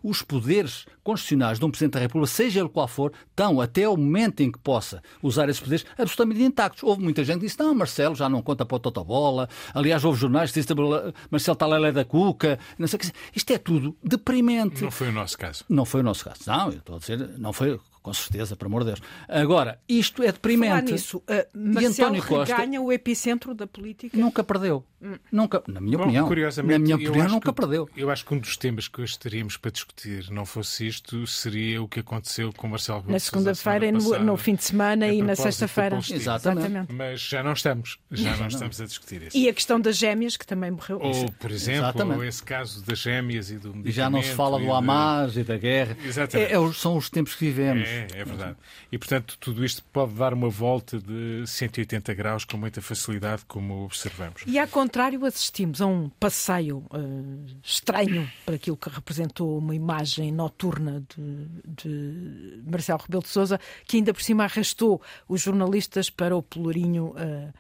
os 0.03 0.22
poderes 0.22 0.86
constitucionais 1.03 1.60
de 1.60 1.65
um 1.65 1.72
Presidente 1.72 1.93
da 1.93 2.00
República, 2.00 2.31
seja 2.31 2.60
ele 2.60 2.69
qual 2.69 2.88
for, 2.88 3.12
estão 3.29 3.60
até 3.60 3.88
o 3.88 3.98
momento 3.98 4.41
em 4.41 4.51
que 4.51 4.60
possa 4.60 5.01
usar 5.22 5.50
esses 5.50 5.62
poderes 5.62 5.86
absolutamente 5.98 6.41
intactos. 6.43 6.83
Houve 6.83 7.03
muita 7.03 7.24
gente 7.24 7.39
que 7.39 7.45
disse, 7.45 7.60
não, 7.60 7.74
Marcelo 7.74 8.15
já 8.15 8.29
não 8.29 8.41
conta 8.41 8.65
para 8.65 8.75
o 8.75 8.79
Totobola. 8.79 9.50
Aliás, 9.74 10.03
houve 10.03 10.19
jornais 10.19 10.51
que 10.51 10.62
disseram, 10.62 11.13
Marcelo 11.29 11.53
está 11.53 11.65
lelé 11.65 11.91
da 11.91 12.05
cuca. 12.05 12.60
Não 12.77 12.88
sei 12.88 12.98
o 12.98 13.00
que. 13.00 13.12
Isto 13.36 13.53
é 13.53 13.57
tudo 13.57 13.95
deprimente. 14.03 14.83
Não 14.83 14.91
foi 14.91 15.10
o 15.10 15.12
nosso 15.12 15.38
caso. 15.38 15.65
Não 15.67 15.86
foi 15.86 16.01
o 16.01 16.03
nosso 16.03 16.24
caso. 16.24 16.41
Não, 16.48 16.72
eu 16.72 16.77
estou 16.77 16.95
a 16.95 17.00
dizer, 17.00 17.38
não 17.38 17.51
foi 17.51 17.79
com 18.03 18.13
certeza, 18.13 18.55
por 18.55 18.67
amor 18.67 18.83
de 18.83 18.88
Deus. 18.88 19.01
Agora, 19.27 19.79
isto 19.88 20.22
é 20.22 20.31
deprimente. 20.31 20.69
Falar 20.69 20.81
nisso, 20.83 21.17
uh, 21.17 21.81
e 21.81 21.86
António 21.86 22.24
Costa 22.24 22.57
ganha 22.57 22.81
o 22.81 22.91
epicentro 22.91 23.55
da 23.55 23.65
política? 23.65 24.15
Nunca 24.17 24.43
perdeu. 24.43 24.86
Hum. 25.01 25.17
Nunca, 25.31 25.62
na 25.67 25.81
minha 25.81 25.98
Bom, 25.98 26.03
opinião. 26.03 26.27
Curiosamente, 26.27 26.79
na 26.79 26.79
minha 26.79 26.95
opinião, 26.95 27.27
nunca 27.27 27.51
que, 27.51 27.60
perdeu. 27.60 27.89
Eu 27.95 28.10
acho 28.10 28.25
que 28.25 28.33
um 28.33 28.39
dos 28.39 28.55
temas 28.55 28.88
que 28.88 29.01
hoje 29.01 29.19
teríamos 29.19 29.57
para 29.57 29.72
discutir, 29.72 30.29
não 30.31 30.45
fosse 30.45 30.88
isto, 30.88 31.27
seria 31.27 31.81
o 31.81 31.88
que 31.88 32.00
aconteceu 32.00 32.53
com 32.53 32.67
Marcelo 32.67 33.00
Rebelo 33.00 33.13
Na 33.13 33.19
segunda-feira, 33.19 33.91
no, 33.91 34.19
no, 34.19 34.38
fim 34.38 34.55
de 34.55 34.63
semana 34.63 35.07
e 35.07 35.22
na 35.22 35.36
sexta-feira. 35.36 35.98
Exatamente. 35.98 36.93
Mas 36.93 37.22
já 37.22 37.44
não 37.44 37.53
estamos. 37.53 38.00
Já 38.11 38.37
não 38.37 38.48
estamos 38.48 38.79
a 38.79 38.85
discutir 38.85 39.24
isso. 39.24 39.37
E 39.37 39.50
a 39.50 39.53
questão 39.53 39.79
das 39.79 39.98
gêmeas, 39.98 40.37
que 40.37 40.46
também 40.46 40.72
morreu. 40.72 41.00
Ou, 41.01 41.31
por 41.33 41.51
exemplo, 41.51 42.16
ou 42.16 42.24
esse 42.24 42.44
caso 42.44 42.83
das 42.85 43.00
gêmeas 43.00 43.51
e 43.51 43.57
do 43.57 43.74
E 43.83 43.92
já 43.92 44.09
não 44.09 44.22
se 44.22 44.31
fala 44.31 44.59
do 44.59 44.72
Hamas 44.74 45.35
e 45.35 45.44
da 45.44 45.57
guerra. 45.57 45.98
Exatamente. 46.03 46.53
É, 46.53 46.55
é, 46.55 46.74
são 46.74 46.96
os 46.96 47.09
tempos 47.09 47.35
que 47.35 47.46
vivemos. 47.46 47.87
É, 47.87 47.93
é 48.14 48.25
verdade. 48.25 48.58
E, 48.92 48.98
portanto, 48.98 49.38
tudo 49.40 49.64
isto 49.64 49.84
pode 49.92 50.14
dar 50.14 50.34
uma 50.34 50.50
volta 50.50 51.00
de 51.00 51.44
180 51.46 52.14
graus 52.14 52.46
com 52.46 52.58
muita 52.58 52.82
facilidade, 52.82 53.44
como 53.48 53.86
observamos. 53.86 54.44
E, 54.46 54.60
ao 54.60 54.68
contrário, 54.68 55.25
assistimos 55.25 55.82
a 55.82 55.86
um 55.86 56.10
passeio 56.10 56.79
uh, 56.92 57.46
estranho 57.64 58.29
para 58.46 58.56
aquilo 58.56 58.77
que 58.77 58.90
representou 58.90 59.58
uma 59.58 59.75
imagem 59.75 60.32
noturna 60.32 61.03
de, 61.16 61.84
de 61.84 62.64
Marcelo 62.70 63.00
Rebelo 63.00 63.24
de 63.24 63.29
Sousa, 63.29 63.60
que 63.86 63.98
ainda 63.98 64.14
por 64.14 64.22
cima 64.22 64.44
arrastou 64.44 65.01
os 65.27 65.42
jornalistas 65.42 66.10
para 66.10 66.36
o 66.36 66.42
pelourinho 66.42 67.08
uh, 67.12 67.53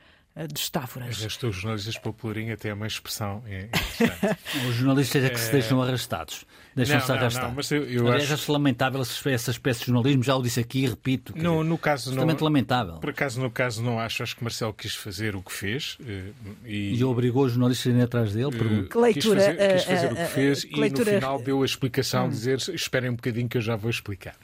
dos 0.51 0.69
Távoras. 0.69 1.19
Arrastou 1.19 1.49
os 1.49 1.55
jornalistas 1.55 1.97
para 1.97 2.09
o 2.09 2.13
pelourinho, 2.13 2.53
até 2.53 2.69
é 2.69 2.73
uma 2.73 2.87
expressão 2.87 3.43
Os 4.67 4.75
jornalistas 4.75 5.23
é 5.23 5.29
que 5.29 5.39
se 5.39 5.51
deixam 5.51 5.81
arrastados 5.81 6.45
deixam-se 6.75 7.11
arrastar. 7.11 7.45
Não, 7.45 7.55
mas 7.55 7.71
eu, 7.71 7.83
eu 7.83 8.07
Aliás, 8.07 8.23
acho... 8.23 8.33
acho 8.33 8.51
lamentável 8.51 9.01
essa 9.01 9.51
espécie 9.51 9.79
de 9.81 9.85
jornalismo, 9.87 10.23
já 10.23 10.35
o 10.35 10.41
disse 10.41 10.59
aqui 10.59 10.83
e 10.83 10.87
repito. 10.87 11.33
No, 11.35 11.41
dizer, 11.41 11.63
no 11.63 11.77
caso, 11.77 12.13
não, 12.13 12.25
lamentável. 12.25 12.95
Por 12.95 13.09
acaso, 13.09 13.41
no 13.41 13.51
caso, 13.51 13.83
não 13.83 13.99
acho. 13.99 14.23
Acho 14.23 14.35
que 14.35 14.43
Marcelo 14.43 14.73
quis 14.73 14.95
fazer 14.95 15.35
o 15.35 15.41
que 15.41 15.51
fez. 15.51 15.97
Eh, 16.05 16.31
e, 16.65 16.95
e 16.95 17.03
obrigou 17.03 17.45
os 17.45 17.51
jornalistas 17.51 17.87
a 17.87 17.89
irem 17.91 18.03
atrás 18.03 18.33
dele? 18.33 18.51
Pergunto. 18.51 18.89
Que 18.89 18.97
leitura, 18.97 19.35
quis 19.35 19.45
fazer, 19.45 19.73
quis 19.73 19.83
fazer 19.83 20.07
uh, 20.07 20.09
uh, 20.09 20.13
o 20.13 20.15
que 20.15 20.33
fez 20.33 20.63
uh, 20.63 20.67
e 20.67 20.79
leitura... 20.79 21.11
no 21.11 21.17
final 21.17 21.41
deu 21.41 21.61
a 21.61 21.65
explicação, 21.65 22.25
hum. 22.25 22.29
dizer 22.29 22.57
esperem 22.73 23.09
um 23.09 23.15
bocadinho 23.15 23.47
que 23.47 23.57
eu 23.57 23.61
já 23.61 23.75
vou 23.75 23.89
explicar. 23.89 24.35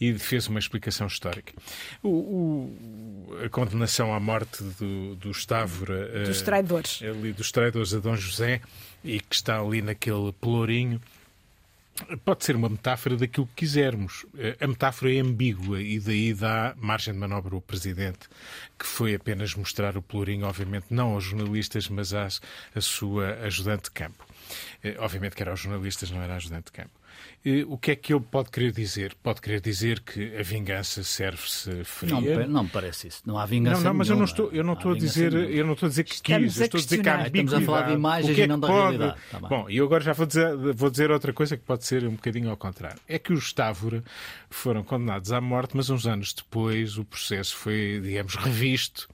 E 0.00 0.12
fez 0.14 0.48
uma 0.48 0.58
explicação 0.58 1.06
histórica. 1.06 1.52
O, 2.02 2.08
o, 2.08 3.36
a 3.44 3.48
condenação 3.48 4.14
à 4.14 4.20
morte 4.20 4.62
do, 4.62 5.16
do 5.16 5.30
Estávora... 5.38 6.24
Dos 6.24 6.42
traidores. 6.42 7.02
Ali, 7.02 7.32
dos 7.32 7.52
traidores 7.52 7.94
a 7.94 7.98
Dom 7.98 8.16
José 8.16 8.60
e 9.04 9.20
que 9.20 9.34
está 9.34 9.60
ali 9.60 9.82
naquele 9.82 10.32
pelourinho 10.32 11.00
Pode 12.24 12.44
ser 12.44 12.56
uma 12.56 12.68
metáfora 12.68 13.16
daquilo 13.16 13.46
que 13.46 13.54
quisermos. 13.54 14.26
Eh, 14.36 14.56
a 14.60 14.66
metáfora 14.66 15.14
é 15.14 15.18
ambígua 15.18 15.80
e 15.80 15.98
daí 15.98 16.34
dá 16.34 16.74
margem 16.76 17.14
de 17.14 17.18
manobra 17.18 17.54
ao 17.54 17.60
Presidente, 17.60 18.28
que 18.78 18.86
foi 18.86 19.14
apenas 19.14 19.54
mostrar 19.54 19.96
o 19.96 20.02
pelourinho, 20.02 20.46
obviamente, 20.46 20.86
não 20.90 21.14
aos 21.14 21.24
jornalistas, 21.24 21.88
mas 21.88 22.12
às, 22.12 22.42
à 22.74 22.80
sua 22.82 23.36
ajudante 23.44 23.84
de 23.84 23.92
campo. 23.92 24.26
Eh, 24.84 24.96
obviamente 24.98 25.36
que 25.36 25.42
era 25.42 25.52
aos 25.52 25.60
jornalistas, 25.60 26.10
não 26.10 26.20
era 26.20 26.36
ajudante 26.36 26.66
de 26.66 26.72
campo. 26.72 26.90
O 27.68 27.78
que 27.78 27.92
é 27.92 27.96
que 27.96 28.12
ele 28.12 28.24
pode 28.28 28.50
querer 28.50 28.72
dizer? 28.72 29.14
Pode 29.22 29.40
querer 29.40 29.60
dizer 29.60 30.00
que 30.00 30.36
a 30.36 30.42
vingança 30.42 31.04
serve-se 31.04 31.84
fria? 31.84 32.40
Não, 32.40 32.48
não 32.48 32.64
me 32.64 32.70
parece 32.70 33.06
isso. 33.06 33.22
Não 33.24 33.38
há 33.38 33.46
vingança 33.46 33.82
Não, 33.82 33.90
não 33.90 33.94
mas 33.94 34.10
eu 34.10 34.16
não 34.16 34.24
estou, 34.24 34.50
eu 34.50 34.64
não 34.64 34.72
estou 34.72 34.92
a 34.92 34.96
dizer, 34.96 35.32
eu 35.32 35.64
não 35.64 35.74
estou 35.74 35.86
a 35.86 35.90
dizer 35.90 36.04
que 36.04 36.14
Estamos 36.14 36.54
quis, 36.54 36.60
eu 36.60 36.64
estou 36.64 36.78
a 36.78 36.82
dizer 36.82 37.02
que 37.02 37.08
há 37.08 37.26
Estamos 37.26 37.54
a 37.54 37.60
falar 37.60 37.82
de 37.82 37.92
imagens 37.92 38.38
é 38.38 38.42
e 38.42 38.46
não 38.46 38.58
da 38.58 38.66
pode... 38.66 38.80
realidade. 38.80 39.20
Tá 39.30 39.38
bom, 39.38 39.70
e 39.70 39.76
eu 39.76 39.84
agora 39.84 40.02
já 40.02 40.12
vou 40.12 40.26
dizer, 40.26 40.56
vou 40.56 40.90
dizer 40.90 41.10
outra 41.10 41.32
coisa 41.32 41.56
que 41.56 41.62
pode 41.62 41.84
ser 41.84 42.04
um 42.04 42.12
bocadinho 42.12 42.50
ao 42.50 42.56
contrário. 42.56 42.98
É 43.06 43.18
que 43.18 43.32
os 43.32 43.52
Távora 43.52 44.02
foram 44.50 44.82
condenados 44.82 45.32
à 45.32 45.40
morte, 45.40 45.76
mas 45.76 45.88
uns 45.88 46.06
anos 46.06 46.32
depois 46.32 46.98
o 46.98 47.04
processo 47.04 47.54
foi, 47.56 48.00
digamos, 48.02 48.34
revisto 48.34 49.08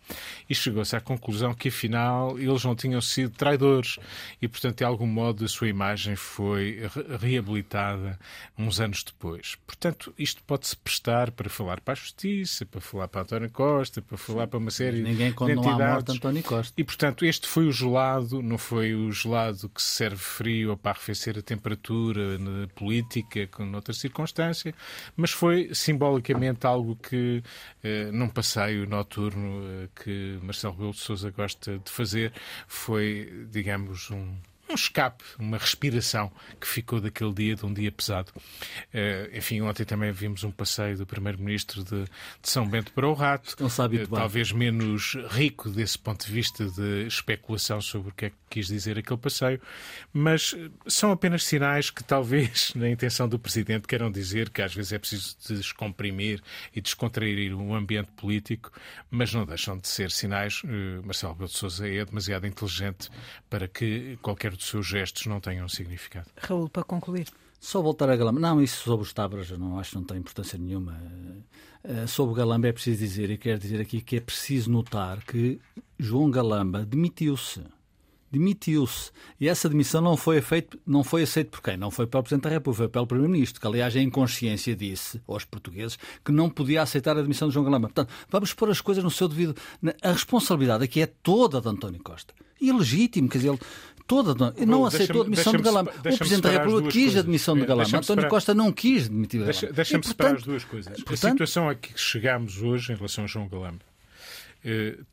e 0.49 0.55
chegou-se 0.55 0.97
à 0.97 1.01
conclusão 1.01 1.53
que 1.55 1.69
afinal 1.69 2.39
eles 2.39 2.65
não 2.65 2.75
tinham 2.75 3.01
sido 3.01 3.31
traidores 3.31 3.99
e, 4.41 4.49
portanto, 4.49 4.79
de 4.79 4.85
algum 4.85 5.07
modo 5.07 5.45
a 5.45 5.49
sua 5.49 5.69
imagem 5.69 6.17
foi 6.17 6.81
reabilitada 7.21 8.19
uns 8.59 8.81
anos 8.81 9.03
depois. 9.03 9.57
Portanto, 9.67 10.15
isto 10.19 10.43
pode-se 10.45 10.77
prestar 10.77 11.31
para 11.31 11.49
falar 11.49 11.81
para 11.81 11.93
a 11.93 11.95
Justiça, 11.95 12.65
para 12.67 12.81
falar 12.81 13.09
para 13.09 13.23
António 13.23 13.51
Costa, 13.51 14.03
para 14.03 14.17
falar 14.17 14.47
para 14.47 14.59
uma 14.59 14.71
série 14.71 15.03
Ninguém 15.03 15.33
de 15.33 15.53
entidades. 15.53 15.67
a 15.67 15.93
morte 15.93 16.07
de 16.07 16.19
António 16.19 16.43
Costa. 16.43 16.75
E, 16.77 16.85
portanto, 16.85 17.25
este 17.25 17.49
foi 17.49 17.67
o 17.67 17.73
gelado, 17.73 18.43
não 18.43 18.59
foi 18.59 18.95
o 18.95 19.11
gelado 19.13 19.69
que 19.69 19.83
se 19.83 19.89
serve 19.89 20.17
frio 20.17 20.71
ou 20.71 20.77
para 20.77 20.93
arrefecer 20.93 21.39
a 21.39 21.43
temperatura 21.43 22.39
na 22.39 22.67
política, 22.69 23.47
com 23.47 23.71
outra 23.73 23.93
circunstância, 23.93 24.75
mas 25.17 25.31
foi 25.31 25.75
simbolicamente 25.75 26.67
algo 26.67 26.97
que, 26.97 27.43
eh, 27.83 28.11
num 28.13 28.29
passeio 28.29 28.87
noturno 28.87 29.63
eh, 29.67 29.89
que 29.95 30.39
Marcelo 30.43 30.75
Rebelo 30.75 30.93
de 30.93 31.01
Sousa 31.01 31.31
gosta 31.31 31.79
de 31.79 31.91
fazer, 31.91 32.33
foi, 32.67 33.47
digamos, 33.51 34.11
um 34.11 34.37
um 34.73 34.75
escape, 34.75 35.25
uma 35.39 35.59
respiração 35.59 36.33
que 36.61 36.67
ficou 36.67 37.01
daquele 37.01 37.33
dia, 37.33 37.55
de 37.55 37.65
um 37.65 37.73
dia 37.73 37.93
pesado. 37.93 38.33
Uh, 38.37 39.37
enfim, 39.37 39.61
ontem 39.61 39.85
também 39.85 40.13
vimos 40.13 40.45
um 40.45 40.51
passeio 40.51 40.97
do 40.97 41.07
Primeiro-Ministro 41.07 41.85
de, 41.85 42.05
de, 42.05 42.09
São 42.43 42.67
Bento 42.67 42.93
para 42.93 43.07
o 43.07 43.13
Rato. 43.13 43.55
Não 43.61 43.69
sabe 43.69 43.99
uh, 43.99 44.09
talvez 44.09 44.53
menos 44.53 45.17
rico 45.31 45.71
desse 45.71 45.99
ponto 45.99 46.27
de 46.27 46.33
vista 46.33 46.65
de 46.65 47.07
especulação 47.07 47.81
sobre 47.81 48.11
o 48.11 48.13
que 48.13 48.27
é 48.27 48.31
que 48.31 48.37
quis 48.53 48.67
dizer 48.67 48.99
aquele 48.99 49.19
passeio, 49.19 49.61
mas 50.13 50.55
são 50.87 51.11
apenas 51.11 51.45
sinais 51.45 51.91
que 51.91 52.05
talvez, 52.05 52.73
na 52.77 52.89
intenção 52.89 53.29
do 53.29 53.39
Presidente, 53.39 53.89
queiram 53.89 54.11
dizer 54.11 54.51
que 54.51 54.61
às 54.61 54.75
vezes 54.75 54.93
é 54.93 54.99
preciso 54.99 55.37
descomprimir 55.49 56.43
e 56.75 56.81
descontrair 56.81 57.55
o 57.55 57.75
ambiente 57.75 58.11
político, 58.17 58.71
mas 59.11 59.33
não 59.33 59.47
deixam 59.47 59.79
de 59.79 59.89
ser 59.89 60.11
sinais. 60.11 60.63
Marcelo 61.05 61.33
Rebelo 61.33 61.49
de 61.49 61.57
Sousa 61.57 61.89
é 61.89 62.05
demasiado 62.05 62.47
inteligente 62.47 63.09
para 63.49 63.67
que 63.67 64.19
qualquer 64.21 64.53
dos 64.53 64.67
seus 64.67 64.87
gestos 64.87 65.27
não 65.27 65.41
tenham 65.41 65.69
significado. 65.69 66.29
Raul, 66.37 66.69
para 66.69 66.85
concluir. 66.85 67.27
Só 67.63 67.81
voltar 67.81 68.11
a 68.11 68.17
Galamba. 68.17 68.41
Não, 68.41 68.61
isso 68.61 68.83
sobre 68.83 69.07
os 69.07 69.13
Tabras 69.13 69.49
eu 69.49 69.57
não 69.57 69.79
acho 69.79 69.91
que 69.91 69.97
não 69.97 70.05
tem 70.05 70.19
importância 70.19 70.59
nenhuma. 70.59 71.01
Uh, 71.85 72.09
sobre 72.09 72.35
Galamba 72.35 72.69
é 72.69 72.73
preciso 72.73 72.99
dizer, 72.99 73.31
e 73.31 73.39
quero 73.39 73.59
dizer 73.59 73.81
aqui 73.81 74.01
que 74.01 74.17
é 74.17 74.21
preciso 74.21 74.71
notar 74.71 75.25
que 75.25 75.61
João 75.99 76.29
Galamba 76.29 76.85
demitiu-se. 76.85 77.63
Demitiu-se. 78.33 79.11
E 79.39 79.47
essa 79.47 79.69
demissão 79.69 80.01
não 80.01 80.17
foi, 80.17 80.41
feito, 80.41 80.81
não 80.87 81.05
foi 81.05 81.23
aceita 81.23 81.51
por 81.51 81.63
quem? 81.63 81.77
Não 81.77 81.91
foi 81.91 82.07
pelo 82.07 82.23
Presidente 82.23 82.45
da 82.45 82.51
República, 82.51 82.85
foi 82.85 82.89
pelo 82.89 83.07
Primeiro-Ministro, 83.07 83.61
que 83.61 83.67
aliás 83.67 83.95
em 83.95 84.09
consciência 84.09 84.75
disse 84.75 85.21
aos 85.29 85.45
portugueses 85.45 85.99
que 86.25 86.33
não 86.33 86.49
podia 86.49 86.81
aceitar 86.81 87.17
a 87.19 87.23
demissão 87.23 87.49
de 87.49 87.55
João 87.55 87.67
Galamba. 87.67 87.89
Portanto, 87.89 88.11
vamos 88.31 88.55
pôr 88.55 88.71
as 88.71 88.81
coisas 88.81 89.05
no 89.05 89.11
seu 89.11 89.29
devido. 89.29 89.55
A 90.03 90.13
responsabilidade 90.13 90.83
aqui 90.83 91.03
é 91.03 91.07
toda 91.07 91.61
de 91.61 91.69
António 91.69 92.03
Costa. 92.03 92.33
E 92.59 92.73
legítimo, 92.73 93.29
quer 93.29 93.39
dizer, 93.39 93.51
ele 93.51 93.59
toda. 94.07 94.55
Não 94.67 94.85
aceitou 94.85 95.23
a 95.23 95.25
demissão 95.25 95.53
de 95.53 95.63
Galamba. 95.63 95.93
O 95.99 96.03
Presidente 96.03 96.43
da 96.43 96.51
República 96.51 96.91
quis 96.91 97.17
a 97.17 97.23
demissão 97.23 97.55
de 97.55 97.67
Galamba. 97.67 97.99
António 97.99 98.29
Costa 98.29 98.55
não 98.55 98.73
quis 98.73 99.09
demitir 99.09 99.41
de 99.41 99.47
Galamba. 99.47 99.73
Deixa-me 99.75 100.05
separar 100.05 100.37
as 100.37 100.43
duas 100.43 100.65
coisas. 100.65 100.93
Portanto... 101.03 101.27
A 101.27 101.31
situação 101.31 101.69
a 101.69 101.75
que 101.75 101.93
chegamos 101.97 102.63
hoje 102.63 102.93
em 102.93 102.97
relação 102.97 103.25
a 103.25 103.27
João 103.27 103.49
Galamba 103.49 103.81
eh, 103.81 103.92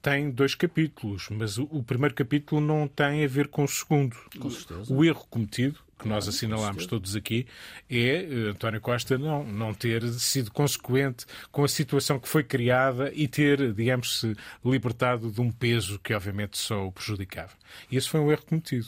tem 0.02 0.30
dois 0.30 0.56
capítulos, 0.56 1.28
mas 1.32 1.58
o, 1.58 1.84
primeiro 1.84 2.14
capítulo 2.14 2.62
não 2.62 2.88
tem 2.88 3.24
a 3.24 3.28
ver 3.28 3.48
com 3.48 3.64
o 3.64 3.68
segundo. 3.68 4.16
Com 4.40 4.50
certeza. 4.50 4.94
O 4.94 5.04
erro 5.04 5.26
cometido 5.30 5.80
que 6.00 6.08
nós 6.08 6.28
assinalámos 6.28 6.86
todos 6.86 7.16
aqui 7.16 7.46
é 7.90 8.26
uh, 8.26 8.50
António 8.52 8.80
Costa 8.80 9.18
não, 9.18 9.44
não 9.44 9.74
ter 9.74 10.02
sido 10.14 10.50
consequente 10.50 11.26
com 11.52 11.64
a 11.64 11.68
situação 11.68 12.18
que 12.18 12.28
foi 12.28 12.42
criada 12.42 13.12
e 13.14 13.28
ter, 13.28 13.74
digamos, 13.74 14.22
se 14.22 14.36
libertado 14.64 15.30
de 15.30 15.42
um 15.42 15.52
peso 15.52 16.00
que 16.00 16.14
obviamente 16.14 16.58
só 16.58 16.88
o 16.88 16.92
prejudicava. 16.92 17.52
E 17.92 17.98
esse 17.98 18.08
foi 18.08 18.22
um 18.22 18.32
erro 18.32 18.46
cometido. 18.46 18.88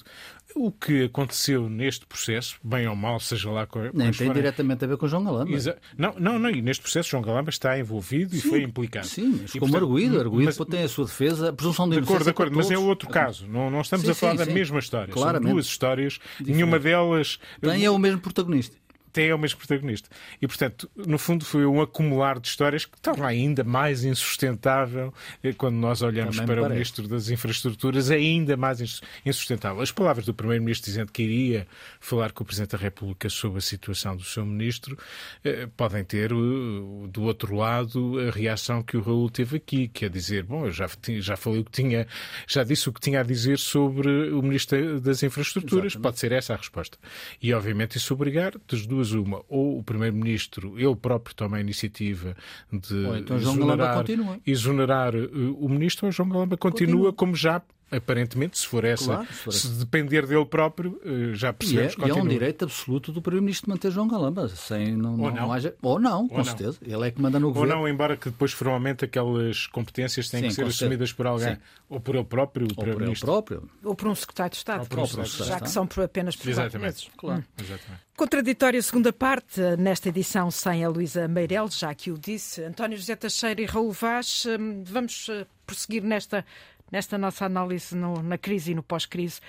O 0.56 0.72
que 0.72 1.06
aconteceu 1.06 1.70
neste 1.70 2.06
processo, 2.06 2.58
bem 2.64 2.88
ou 2.88 2.96
mal, 2.96 3.20
seja 3.20 3.50
lá 3.50 3.66
qual 3.66 3.86
Nem 3.86 4.12
tem 4.12 4.14
forem... 4.14 4.34
diretamente 4.34 4.84
a 4.86 4.88
ver 4.88 4.98
com 4.98 5.08
João 5.08 5.24
Galamba. 5.24 5.52
Exa... 5.52 5.78
Não, 5.98 6.14
não, 6.20 6.40
não, 6.40 6.50
e 6.50 6.62
neste 6.62 6.82
processo 6.82 7.10
João 7.10 7.24
Galamba 7.24 7.50
está 7.50 7.78
envolvido 7.80 8.32
sim, 8.32 8.38
e 8.38 8.42
foi 8.42 8.64
implicado. 8.64 9.08
Sim, 9.08 9.40
mas 9.42 9.56
e, 9.56 9.60
como 9.60 9.72
portanto, 9.72 9.90
arguído, 9.90 10.20
arguído 10.20 10.54
mas... 10.58 10.68
tem 10.70 10.84
a 10.84 10.90
sua 10.90 11.06
defesa, 11.06 11.50
a 11.50 11.54
presunção 11.54 11.88
de, 11.90 11.98
de 11.98 12.04
acordo, 12.04 12.24
de 12.24 12.30
acordo, 12.30 12.56
mas 12.56 12.70
é 12.70 12.78
outro 12.78 13.10
caso. 13.10 13.48
Não, 13.48 13.70
não 13.70 13.82
estamos 13.82 14.06
sim, 14.06 14.12
a 14.12 14.16
falar 14.16 14.38
sim, 14.38 14.46
da 14.46 14.46
mesma 14.46 14.80
história. 14.80 15.14
Claramente. 15.14 15.48
São 15.48 15.54
duas 15.54 15.66
histórias, 15.66 16.14
Diferente. 16.14 16.52
nenhuma 16.52 16.80
delas 16.80 17.02
delas. 17.02 17.40
Tem 17.62 17.86
é 17.86 17.90
o 17.90 17.98
mesmo 17.98 18.20
protagonista 18.20 18.76
tem 19.12 19.30
é 19.30 19.36
o 19.36 19.40
mesmo 19.40 19.60
protagonista. 19.60 20.10
E, 20.42 20.48
portanto, 20.48 20.90
no 20.96 21.18
fundo 21.18 21.46
foi 21.46 21.66
um 21.66 21.82
acumular 21.82 22.40
de 22.40 22.48
histórias 22.48 22.86
que 22.86 23.00
torna 23.00 23.28
ainda 23.28 23.64
mais 23.64 24.04
insustentável 24.04 25.14
eh, 25.44 25.54
quando 25.54 25.76
nós 25.76 26.02
olhamos 26.02 26.38
Também 26.38 26.56
para 26.56 26.68
o 26.68 26.70
Ministro 26.70 27.08
das 27.08 27.30
Infraestruturas, 27.30 28.12
ainda 28.12 28.56
mais 28.58 29.02
insustentável. 29.26 29.82
As 29.82 29.92
palavras 29.92 30.26
do 30.26 30.34
Primeiro-Ministro 30.34 30.90
dizendo 30.90 31.12
que 31.12 31.24
iria 31.24 31.68
falar 32.00 32.32
com 32.32 32.44
o 32.44 32.46
Presidente 32.46 32.72
da 32.72 32.78
República 32.78 33.30
sobre 33.30 33.60
a 33.60 33.62
situação 33.62 34.16
do 34.16 34.24
seu 34.24 34.46
Ministro 34.46 34.98
eh, 35.44 35.68
podem 35.76 36.04
ter, 36.04 36.30
do 36.30 37.24
outro 37.24 37.56
lado, 37.56 38.20
a 38.20 38.32
reação 38.32 38.82
que 38.82 38.98
o 38.98 39.02
Raul 39.02 39.30
teve 39.30 39.58
aqui, 39.58 39.88
que 39.88 40.06
é 40.06 40.10
dizer, 40.10 40.44
bom, 40.44 40.66
eu 40.66 40.72
já, 40.72 40.88
já 41.20 41.36
falei 41.36 41.62
o 41.62 41.66
que 41.66 41.72
tinha, 41.72 42.08
já 42.48 42.64
disse 42.64 42.90
o 42.90 42.94
que 42.94 43.00
tinha 43.00 43.20
a 43.20 43.24
dizer 43.24 43.58
sobre 43.60 44.32
o 44.32 44.42
Ministro 44.42 45.00
das 45.00 45.24
Infraestruturas, 45.24 45.94
Exatamente. 45.94 46.04
pode 46.04 46.20
ser 46.20 46.32
essa 46.32 46.54
a 46.54 46.58
resposta. 46.58 46.98
E, 47.42 47.54
obviamente, 47.54 47.98
isso 47.98 48.14
obrigar, 48.14 48.54
das 48.68 48.86
duas 48.86 49.01
duas 49.02 49.12
uma. 49.12 49.42
Ou 49.48 49.80
o 49.80 49.84
Primeiro-Ministro, 49.84 50.80
ele 50.80 50.96
próprio 50.96 51.36
toma 51.36 51.58
a 51.58 51.62
iniciativa 51.62 52.36
de 52.72 53.06
ou 53.06 53.18
então 53.18 53.38
exonerar, 53.38 54.06
exonerar 54.46 55.16
uh, 55.16 55.58
o 55.60 55.68
Ministro, 55.68 56.06
ou 56.06 56.12
João 56.12 56.30
Galamba 56.30 56.58
continua, 56.58 56.92
continua. 56.92 57.14
como 57.14 57.36
já 57.36 57.62
Aparentemente, 57.92 58.58
se 58.58 58.66
for 58.66 58.86
essa, 58.86 59.06
claro, 59.06 59.28
se, 59.28 59.34
for 59.34 59.52
se 59.52 59.68
depender 59.68 60.26
dele 60.26 60.46
próprio, 60.46 61.00
eh, 61.04 61.34
já 61.34 61.52
percebemos 61.52 61.96
que 61.96 62.04
é, 62.04 62.08
e 62.08 62.10
é 62.10 62.14
um 62.14 62.26
direito 62.26 62.64
absoluto 62.64 63.12
do 63.12 63.22
Primeiro-Ministro 63.22 63.70
manter 63.70 63.92
João 63.92 64.08
Galamba, 64.08 64.48
sem 64.48 64.96
não, 64.96 65.12
ou 65.12 65.18
não, 65.18 65.32
não 65.32 65.54
haja. 65.54 65.76
Ou 65.82 66.00
não, 66.00 66.28
com 66.28 66.38
ou 66.38 66.44
certeza. 66.46 66.78
Não. 66.82 66.96
Ele 66.96 67.08
é 67.08 67.12
que 67.12 67.22
manda 67.22 67.38
no 67.38 67.52
governo. 67.52 67.76
Ou 67.76 67.82
não, 67.82 67.88
embora 67.88 68.16
que 68.16 68.30
depois, 68.30 68.54
formalmente, 68.54 69.04
aquelas 69.04 69.68
competências 69.68 70.30
tenham 70.30 70.44
Sim, 70.44 70.50
que 70.50 70.56
ser 70.56 70.66
assumidas 70.66 71.12
por 71.12 71.28
alguém. 71.28 71.56
Sim. 71.56 71.62
Ou 71.90 72.00
por 72.00 72.16
ele 72.16 72.24
próprio, 72.24 72.66
o 72.66 72.76
Primeiro-Ministro. 72.76 73.26
próprio. 73.26 73.70
Ou 73.84 73.94
por 73.94 74.08
um 74.08 74.16
secretário 74.16 74.52
de 74.52 74.58
Estado, 74.58 74.88
por 74.88 75.00
um 75.00 75.06
secretário 75.06 75.46
já 75.46 75.60
que 75.60 75.70
são 75.70 75.88
apenas 76.04 76.36
por 76.38 76.50
Exatamente. 76.50 77.12
Claro. 77.18 77.42
Hum. 77.42 77.44
Exatamente. 77.62 78.02
Contraditória 78.16 78.82
segunda 78.82 79.12
parte, 79.12 79.60
nesta 79.80 80.10
edição 80.10 80.52
sem 80.52 80.86
a 80.86 80.90
Luísa 80.90 81.28
Meireles, 81.28 81.78
já 81.78 81.94
que 81.96 82.12
o 82.12 82.18
disse, 82.18 82.64
António 82.64 82.98
José 82.98 83.16
Teixeira 83.16 83.62
e 83.62 83.66
Raul 83.66 83.92
Vaz. 83.92 84.46
Hum, 84.46 84.84
vamos 84.86 85.28
eh, 85.30 85.46
prosseguir 85.66 86.04
nesta 86.04 86.46
nesta 86.92 87.18
nossa 87.18 87.46
análise 87.46 87.96
no, 87.96 88.22
na 88.22 88.38
crise 88.38 88.72
e 88.72 88.76
no 88.76 88.84
pós-crise. 88.84 89.40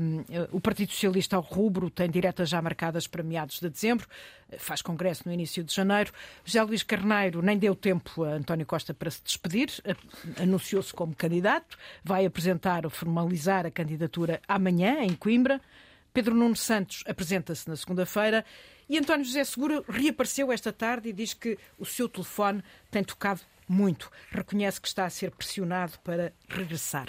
Um, 0.00 0.24
o 0.50 0.60
Partido 0.60 0.92
Socialista 0.92 1.36
ao 1.36 1.42
rubro 1.42 1.88
tem 1.88 2.10
diretas 2.10 2.48
já 2.48 2.60
marcadas 2.60 3.06
para 3.06 3.22
meados 3.22 3.60
de 3.60 3.70
dezembro, 3.70 4.06
faz 4.58 4.82
congresso 4.82 5.22
no 5.26 5.32
início 5.32 5.62
de 5.62 5.72
janeiro. 5.74 6.12
José 6.44 6.62
Luís 6.62 6.82
Carneiro 6.82 7.40
nem 7.40 7.56
deu 7.56 7.74
tempo 7.74 8.24
a 8.24 8.30
António 8.30 8.66
Costa 8.66 8.92
para 8.92 9.10
se 9.10 9.22
despedir, 9.22 9.70
anunciou-se 10.40 10.92
como 10.92 11.14
candidato, 11.14 11.78
vai 12.02 12.26
apresentar 12.26 12.84
ou 12.84 12.90
formalizar 12.90 13.64
a 13.64 13.70
candidatura 13.70 14.40
amanhã 14.48 15.02
em 15.02 15.14
Coimbra. 15.14 15.60
Pedro 16.12 16.34
Nuno 16.34 16.56
Santos 16.56 17.02
apresenta-se 17.06 17.66
na 17.68 17.76
segunda-feira 17.76 18.44
e 18.88 18.98
António 18.98 19.24
José 19.24 19.44
Segura 19.44 19.82
reapareceu 19.88 20.52
esta 20.52 20.70
tarde 20.70 21.08
e 21.08 21.12
diz 21.14 21.32
que 21.32 21.58
o 21.78 21.86
seu 21.86 22.06
telefone 22.08 22.62
tem 22.90 23.02
tocado 23.02 23.40
muito. 23.68 24.10
Reconhece 24.30 24.80
que 24.80 24.88
está 24.88 25.04
a 25.04 25.10
ser 25.10 25.30
pressionado 25.30 25.98
para 26.00 26.32
regressar. 26.48 27.08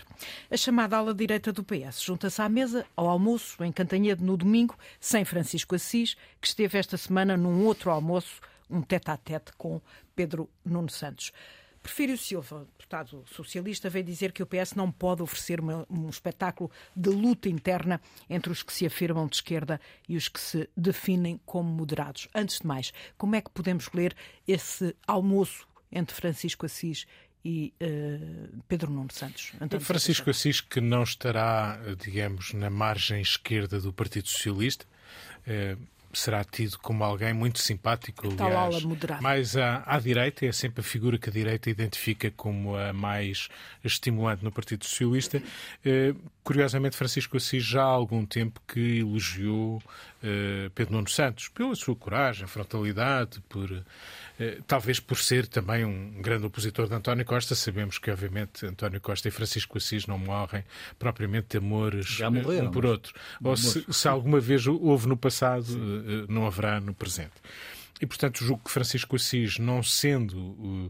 A 0.49 0.57
chamada 0.57 0.97
ala 0.97 1.13
direita 1.13 1.51
do 1.51 1.63
PS 1.63 2.01
junta-se 2.01 2.41
à 2.41 2.49
mesa 2.49 2.85
ao 2.95 3.09
almoço 3.09 3.63
em 3.63 3.71
Cantanhedo 3.71 4.23
no 4.23 4.37
domingo, 4.37 4.77
sem 4.99 5.25
Francisco 5.25 5.75
Assis, 5.75 6.15
que 6.39 6.47
esteve 6.47 6.77
esta 6.77 6.97
semana 6.97 7.35
num 7.35 7.65
outro 7.65 7.91
almoço, 7.91 8.41
um 8.69 8.81
tete-a-tete 8.81 9.51
com 9.57 9.81
Pedro 10.15 10.49
Nuno 10.65 10.89
Santos. 10.89 11.31
Prefiro 11.83 12.17
Silva, 12.17 12.65
deputado 12.77 13.25
socialista, 13.27 13.89
veio 13.89 14.05
dizer 14.05 14.31
que 14.31 14.41
o 14.41 14.45
PS 14.47 14.73
não 14.73 14.89
pode 14.89 15.21
oferecer 15.21 15.59
uma, 15.59 15.85
um 15.89 16.07
espetáculo 16.07 16.71
de 16.95 17.09
luta 17.09 17.49
interna 17.49 17.99
entre 18.29 18.53
os 18.53 18.63
que 18.63 18.71
se 18.71 18.85
afirmam 18.85 19.27
de 19.27 19.35
esquerda 19.35 19.81
e 20.07 20.15
os 20.15 20.29
que 20.29 20.39
se 20.39 20.69
definem 20.77 21.41
como 21.45 21.69
moderados. 21.69 22.29
Antes 22.33 22.59
de 22.59 22.67
mais, 22.67 22.93
como 23.17 23.35
é 23.35 23.41
que 23.41 23.51
podemos 23.51 23.89
ler 23.93 24.15
esse 24.47 24.95
almoço 25.05 25.67
entre 25.93 26.15
Francisco 26.15 26.65
Assis 26.65 27.05
e 27.45 27.73
uh, 27.81 28.63
Pedro 28.67 28.89
Nuno 28.89 29.11
Santos. 29.11 29.51
António 29.59 29.85
Francisco 29.85 30.29
Assis, 30.29 30.61
que 30.61 30.79
não 30.79 31.03
estará, 31.03 31.77
digamos, 31.97 32.53
na 32.53 32.69
margem 32.69 33.21
esquerda 33.21 33.79
do 33.79 33.91
Partido 33.91 34.29
Socialista, 34.29 34.85
uh, 35.47 35.77
será 36.13 36.43
tido 36.43 36.77
como 36.77 37.03
alguém 37.03 37.33
muito 37.33 37.59
simpático, 37.59 38.27
aliás, 38.39 38.83
mais 39.19 39.57
à, 39.57 39.83
à, 39.83 39.99
direita, 39.99 40.45
é 40.45 40.51
sempre 40.51 40.81
a 40.81 40.83
figura 40.83 41.17
que 41.17 41.29
a 41.29 41.33
direita 41.33 41.71
identifica 41.71 42.29
como 42.29 42.77
a 42.77 42.93
mais 42.93 43.49
estimulante 43.83 44.43
no 44.43 44.51
Partido 44.51 44.85
Socialista. 44.85 45.41
Curiosamente, 46.43 46.95
Francisco 46.95 47.35
Assis 47.37 47.63
já 47.63 47.81
há 47.81 47.85
algum 47.85 48.27
tempo 48.27 48.61
que 48.67 48.99
elogiou 48.99 49.81
Pedro 50.75 50.93
Nuno 50.93 51.09
Santos 51.09 51.47
pela 51.49 51.75
sua 51.75 51.95
coragem, 51.95 52.47
frontalidade, 52.47 53.41
por 53.49 53.69
eh, 53.71 53.83
talvez 54.65 54.99
por 54.99 55.17
ser 55.17 55.47
também 55.47 55.85
um 55.85 56.21
grande 56.21 56.45
opositor 56.45 56.87
de 56.87 56.95
António 56.95 57.25
Costa, 57.25 57.55
sabemos 57.55 57.97
que, 57.97 58.09
obviamente, 58.09 58.65
António 58.65 58.99
Costa 58.99 59.27
e 59.27 59.31
Francisco 59.31 59.77
Assis 59.77 60.07
não 60.07 60.17
morrem 60.17 60.63
propriamente 60.97 61.49
de 61.51 61.57
amores 61.57 62.19
eh, 62.19 62.29
morreram, 62.29 62.67
um 62.67 62.71
por 62.71 62.85
outro. 62.85 63.13
Ou 63.43 63.55
se, 63.55 63.85
se, 63.91 64.07
alguma 64.07 64.39
vez 64.39 64.65
houve 64.65 65.07
no 65.07 65.15
passado, 65.15 65.65
Sim. 65.65 66.03
Eh, 66.07 66.25
não 66.27 66.45
haverá 66.45 66.79
no 66.79 66.93
presente. 66.93 67.33
E, 68.01 68.05
portanto, 68.05 68.43
julgo 68.43 68.63
que 68.65 68.71
Francisco 68.71 69.15
Assis, 69.15 69.59
não 69.59 69.81
sendo 69.83 70.89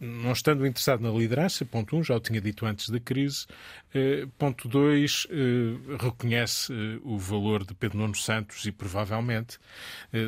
não 0.00 0.32
estando 0.32 0.66
interessado 0.66 1.02
na 1.02 1.10
liderança, 1.10 1.64
ponto 1.64 1.94
um, 1.96 2.02
já 2.02 2.16
o 2.16 2.20
tinha 2.20 2.40
dito 2.40 2.64
antes 2.64 2.88
da 2.88 2.98
crise, 2.98 3.46
eh, 3.94 4.26
ponto 4.38 4.66
dois, 4.66 5.26
eh, 5.30 5.96
reconhece 6.02 6.72
eh, 6.72 6.98
o 7.02 7.18
valor 7.18 7.64
de 7.64 7.74
Pedro 7.74 7.98
Nuno 7.98 8.14
Santos 8.14 8.64
e 8.64 8.72
provavelmente 8.72 9.58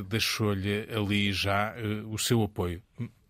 deixou-lhe 0.09 0.89
ali 0.95 1.33
já 1.33 1.75
o 2.09 2.19
seu 2.19 2.43
apoio 2.43 2.83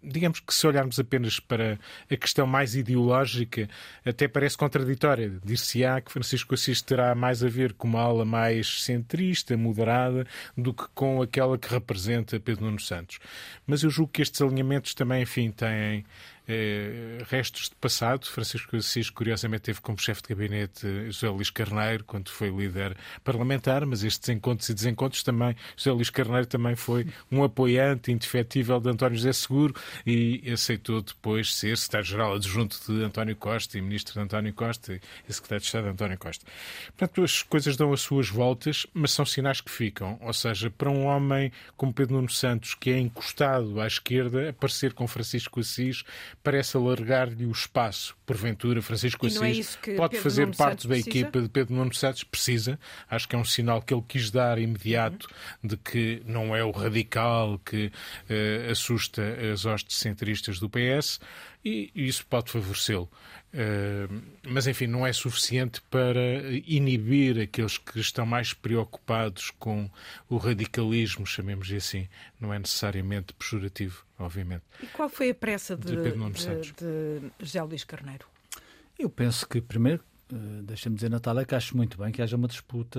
digamos 0.03 0.41
que 0.41 0.53
se 0.53 0.67
olharmos 0.67 0.99
apenas 0.99 1.39
para 1.39 1.79
a 2.11 2.17
questão 2.17 2.47
mais 2.47 2.75
ideológica, 2.75 3.69
até 4.05 4.27
parece 4.27 4.57
contraditória. 4.57 5.39
Dir-se-á 5.45 6.01
que 6.01 6.13
Francisco 6.13 6.55
Assis 6.55 6.83
terá 6.83 7.15
mais 7.15 7.43
a 7.43 7.49
ver 7.49 7.73
com 7.75 7.89
uma 7.89 8.01
ala 8.01 8.25
mais 8.25 8.83
centrista, 8.83 9.57
moderada, 9.57 10.27
do 10.57 10.75
que 10.75 10.85
com 10.95 11.23
aquela 11.23 11.57
que 11.57 11.69
representa 11.69 12.41
Pedro 12.41 12.65
Nuno 12.65 12.81
Santos. 12.81 13.19
Mas 13.67 13.83
eu 13.83 13.91
julgo 13.91 14.13
que 14.13 14.23
estes 14.23 14.41
alinhamentos 14.41 14.95
também, 14.95 15.23
enfim, 15.23 15.51
têm 15.51 16.05
eh, 16.49 17.23
restos 17.29 17.69
de 17.69 17.77
passado. 17.77 18.27
Francisco 18.27 18.77
Assis, 18.77 19.11
curiosamente, 19.11 19.63
teve 19.63 19.81
como 19.81 19.99
chefe 19.99 20.23
de 20.23 20.29
gabinete 20.29 21.07
José 21.07 21.29
Luís 21.29 21.51
Carneiro, 21.51 22.05
quando 22.05 22.31
foi 22.31 22.51
líder 22.51 22.97
parlamentar, 23.23 23.87
mas 23.87 24.03
estes 24.03 24.29
encontros 24.29 24.69
e 24.69 24.75
desencontros 24.75 25.23
também, 25.23 25.55
José 25.77 25.93
Luís 25.93 26.11
Carneiro 26.11 26.47
também 26.47 26.75
foi 26.75 27.07
um 27.31 27.45
apoiante 27.45 28.11
indefetível 28.11 28.81
de 28.81 28.91
António 28.91 29.17
José 29.17 29.33
Seguro 29.33 29.75
e 30.07 30.51
aceitou 30.53 31.01
depois 31.01 31.55
ser 31.55 31.77
secretário-geral 31.77 32.35
adjunto 32.35 32.79
de 32.87 33.05
António 33.05 33.37
Costa 33.37 33.79
e 33.79 33.83
ministro 33.83 34.15
de 34.15 34.21
António 34.21 34.53
Costa 34.53 35.01
e 35.29 35.33
secretário 35.33 35.61
de 35.61 35.67
Estado 35.67 35.85
de 35.85 35.91
António 35.91 36.19
Costa. 36.19 36.45
Portanto, 36.97 37.23
as 37.23 37.43
coisas 37.43 37.77
dão 37.77 37.93
as 37.93 38.01
suas 38.01 38.29
voltas, 38.29 38.87
mas 38.93 39.13
são 39.13 39.25
sinais 39.25 39.61
que 39.61 39.71
ficam. 39.71 40.19
Ou 40.21 40.33
seja, 40.33 40.71
para 40.71 40.91
um 40.91 41.05
homem 41.05 41.53
como 41.77 41.93
Pedro 41.93 42.17
Nuno 42.17 42.31
Santos, 42.31 42.75
que 42.75 42.91
é 42.91 42.99
encostado 42.99 43.81
à 43.81 43.87
esquerda, 43.87 44.51
aparecer 44.51 44.93
com 44.93 45.07
Francisco 45.07 45.61
Assis 45.61 46.05
parece 46.43 46.77
alargar-lhe 46.77 47.47
o 47.47 47.51
espaço. 47.51 48.17
Porventura, 48.27 48.83
Francisco 48.83 49.27
é 49.27 49.29
Assis 49.29 49.79
é 49.87 49.95
pode 49.95 50.11
Pedro 50.13 50.23
fazer 50.23 50.43
Nuno 50.43 50.57
parte 50.57 50.71
Santos 50.71 50.87
da 50.87 50.95
precisa? 50.95 51.19
equipa 51.19 51.41
de 51.41 51.49
Pedro 51.49 51.75
Nuno 51.75 51.95
Santos, 51.95 52.25
precisa. 52.25 52.79
Acho 53.09 53.29
que 53.29 53.37
é 53.37 53.39
um 53.39 53.45
sinal 53.45 53.83
que 53.83 53.95
ele 53.95 54.05
quis 54.07 54.31
dar 54.31 54.59
imediato 54.59 55.29
de 55.63 55.77
que 55.77 56.23
não 56.27 56.55
é 56.55 56.65
o 56.65 56.71
radical 56.71 57.59
que 57.59 57.93
eh, 58.29 58.69
assusta 58.71 59.23
as 59.53 59.65
hostes 59.65 59.99
centristas 59.99 60.59
do 60.59 60.69
PS 60.69 61.21
e 61.65 61.91
isso 61.95 62.27
pode 62.27 62.51
favorecê-lo. 62.51 63.09
Uh, 63.53 64.23
mas, 64.49 64.67
enfim, 64.67 64.87
não 64.87 65.07
é 65.07 65.13
suficiente 65.13 65.81
para 65.83 66.21
inibir 66.67 67.39
aqueles 67.39 67.77
que 67.77 68.01
estão 68.01 68.25
mais 68.25 68.55
preocupados 68.55 69.51
com 69.59 69.91
o 70.29 70.39
radicalismo, 70.39 71.27
chamemos-lhe 71.27 71.77
assim. 71.77 72.09
Não 72.41 72.53
é 72.53 72.59
necessariamente 72.59 73.35
pejorativo, 73.35 74.05
obviamente. 74.19 74.65
E 74.83 74.87
qual 74.87 75.09
foi 75.09 75.31
a 75.31 75.35
pressa 75.35 75.77
de, 75.77 75.95
De 75.95 76.03
de, 76.03 77.21
de 77.21 77.31
José 77.41 77.63
Luís 77.63 77.85
Carneiro? 77.85 78.27
Eu 78.99 79.11
penso 79.11 79.47
que, 79.47 79.61
primeiro, 79.61 80.03
deixa-me 80.63 80.97
dizer, 80.97 81.11
Natália, 81.11 81.45
que 81.45 81.55
acho 81.55 81.77
muito 81.77 81.99
bem 81.99 82.11
que 82.11 82.23
haja 82.23 82.37
uma 82.37 82.49
disputa 82.49 82.99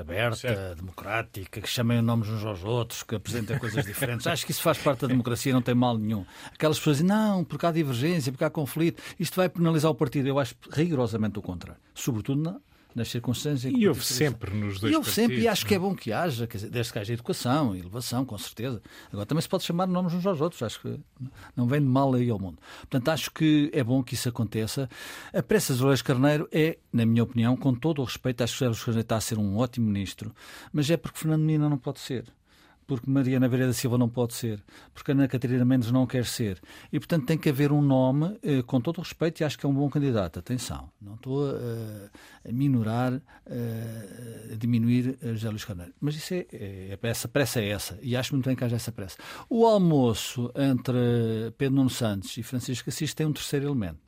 aberta, 0.00 0.36
Certo. 0.36 0.76
democrática, 0.80 1.60
que 1.60 1.68
chamem 1.68 2.02
nomes 2.02 2.28
uns 2.28 2.44
aos 2.44 2.64
outros, 2.64 3.02
que 3.02 3.14
apresentem 3.14 3.58
coisas 3.58 3.84
diferentes. 3.86 4.26
Acho 4.26 4.44
que 4.44 4.52
isso 4.52 4.62
faz 4.62 4.78
parte 4.78 5.00
da 5.02 5.08
democracia, 5.08 5.52
não 5.52 5.62
tem 5.62 5.74
mal 5.74 5.96
nenhum. 5.96 6.24
Aquelas 6.52 6.78
pessoas 6.78 6.98
dizem, 6.98 7.08
não, 7.08 7.44
porque 7.44 7.64
há 7.66 7.70
divergência, 7.72 8.32
porque 8.32 8.44
há 8.44 8.50
conflito, 8.50 9.02
isto 9.18 9.36
vai 9.36 9.48
penalizar 9.48 9.90
o 9.90 9.94
partido. 9.94 10.28
Eu 10.28 10.38
acho 10.38 10.54
rigorosamente 10.72 11.38
o 11.38 11.42
contrário. 11.42 11.80
Sobretudo 11.94 12.42
na- 12.42 12.60
nas 12.94 13.08
circunstâncias 13.08 13.64
em 13.64 13.74
que 13.74 13.80
E 13.82 13.88
houve 13.88 14.04
sempre 14.04 14.54
nos 14.54 14.80
dois 14.80 14.92
e 14.92 14.96
houve 14.96 15.10
sempre, 15.10 15.40
e 15.40 15.48
acho 15.48 15.66
que 15.66 15.74
é 15.74 15.78
bom 15.78 15.94
que 15.94 16.12
haja, 16.12 16.46
quer 16.46 16.58
dizer, 16.58 16.70
desde 16.70 16.92
que 16.92 16.98
haja 16.98 17.12
educação 17.12 17.74
elevação, 17.82 18.24
com 18.24 18.36
certeza. 18.38 18.80
Agora 19.12 19.26
também 19.26 19.42
se 19.42 19.48
pode 19.48 19.64
chamar 19.64 19.86
nomes 19.86 20.14
uns 20.14 20.26
aos 20.26 20.40
outros, 20.40 20.62
acho 20.62 20.80
que 20.80 20.98
não 21.56 21.66
vem 21.66 21.80
de 21.80 21.86
mal 21.86 22.14
aí 22.14 22.30
ao 22.30 22.38
mundo. 22.38 22.58
Portanto, 22.80 23.08
acho 23.08 23.30
que 23.30 23.70
é 23.72 23.84
bom 23.84 24.02
que 24.02 24.14
isso 24.14 24.28
aconteça. 24.28 24.88
A 25.32 25.42
pressa 25.42 25.74
de 25.74 25.82
Lourenço 25.82 26.04
Carneiro 26.04 26.48
é, 26.50 26.78
na 26.92 27.04
minha 27.04 27.22
opinião, 27.22 27.56
com 27.56 27.74
todo 27.74 28.00
o 28.00 28.04
respeito, 28.04 28.42
acho 28.42 28.58
que 28.58 28.64
José 28.64 28.84
Carneiro 28.84 29.00
está 29.00 29.16
a 29.16 29.20
ser 29.20 29.38
um 29.38 29.56
ótimo 29.56 29.86
ministro, 29.86 30.34
mas 30.72 30.90
é 30.90 30.96
porque 30.96 31.18
Fernando 31.18 31.42
Menino 31.42 31.68
não 31.68 31.78
pode 31.78 32.00
ser. 32.00 32.24
Porque 32.86 33.08
Mariana 33.08 33.48
Vieira 33.48 33.66
da 33.66 33.72
Silva 33.72 33.96
não 33.96 34.08
pode 34.08 34.34
ser, 34.34 34.62
porque 34.92 35.12
Ana 35.12 35.28
Catarina 35.28 35.64
Mendes 35.64 35.90
não 35.90 36.06
quer 36.06 36.24
ser. 36.24 36.60
E, 36.92 36.98
portanto, 36.98 37.26
tem 37.26 37.38
que 37.38 37.48
haver 37.48 37.72
um 37.72 37.80
nome, 37.80 38.38
eh, 38.42 38.62
com 38.62 38.80
todo 38.80 38.98
o 38.98 39.00
respeito, 39.00 39.40
e 39.40 39.44
acho 39.44 39.58
que 39.58 39.64
é 39.64 39.68
um 39.68 39.74
bom 39.74 39.88
candidato. 39.88 40.38
Atenção, 40.38 40.90
não 41.00 41.14
estou 41.14 41.48
eh, 41.50 42.10
a 42.48 42.52
minorar, 42.52 43.20
eh, 43.46 44.50
a 44.52 44.56
diminuir 44.56 45.18
eh, 45.22 45.34
José 45.34 45.48
Luís 45.48 45.64
Carneiro. 45.64 45.92
Mas 46.00 46.16
isso 46.16 46.34
é, 46.34 46.46
é, 46.52 46.98
essa 47.02 47.28
pressa 47.28 47.60
é 47.60 47.68
essa, 47.68 47.98
e 48.02 48.16
acho 48.16 48.34
muito 48.34 48.46
bem 48.46 48.56
que 48.56 48.64
haja 48.64 48.76
essa 48.76 48.92
pressa. 48.92 49.16
O 49.48 49.64
almoço 49.66 50.52
entre 50.56 51.52
Pedro 51.56 51.76
Nuno 51.76 51.90
Santos 51.90 52.36
e 52.36 52.42
Francisco 52.42 52.90
Assis 52.90 53.14
tem 53.14 53.26
um 53.26 53.32
terceiro 53.32 53.66
elemento. 53.66 54.00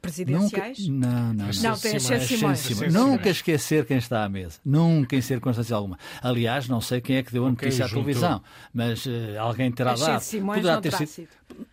Presidenciais? 0.00 0.88
Nunca, 0.88 1.06
não, 1.08 1.34
não, 1.34 1.46
Não, 1.62 1.78
tem 1.78 1.98
Simões. 2.00 2.92
Nunca 2.92 3.28
esquecer 3.28 3.84
quem 3.84 3.98
está 3.98 4.24
à 4.24 4.28
mesa. 4.28 4.58
Nunca 4.64 5.14
em 5.14 5.20
circunstância 5.20 5.76
alguma. 5.76 5.98
Aliás, 6.22 6.66
não 6.68 6.80
sei 6.80 7.00
quem 7.00 7.16
é 7.16 7.22
que 7.22 7.30
deu 7.32 7.44
a 7.46 7.50
notícia 7.50 7.84
à 7.84 7.86
o 7.86 7.88
juntou. 7.88 8.04
televisão, 8.04 8.42
mas 8.72 9.06
eh, 9.06 9.36
alguém 9.36 9.70
terá 9.70 9.94
dado. 9.94 10.20
Simões 10.22 10.56
Poderá 10.58 10.74
não 10.76 10.82
ter 10.82 10.92
sido- 10.94 11.06
sido. 11.06 11.28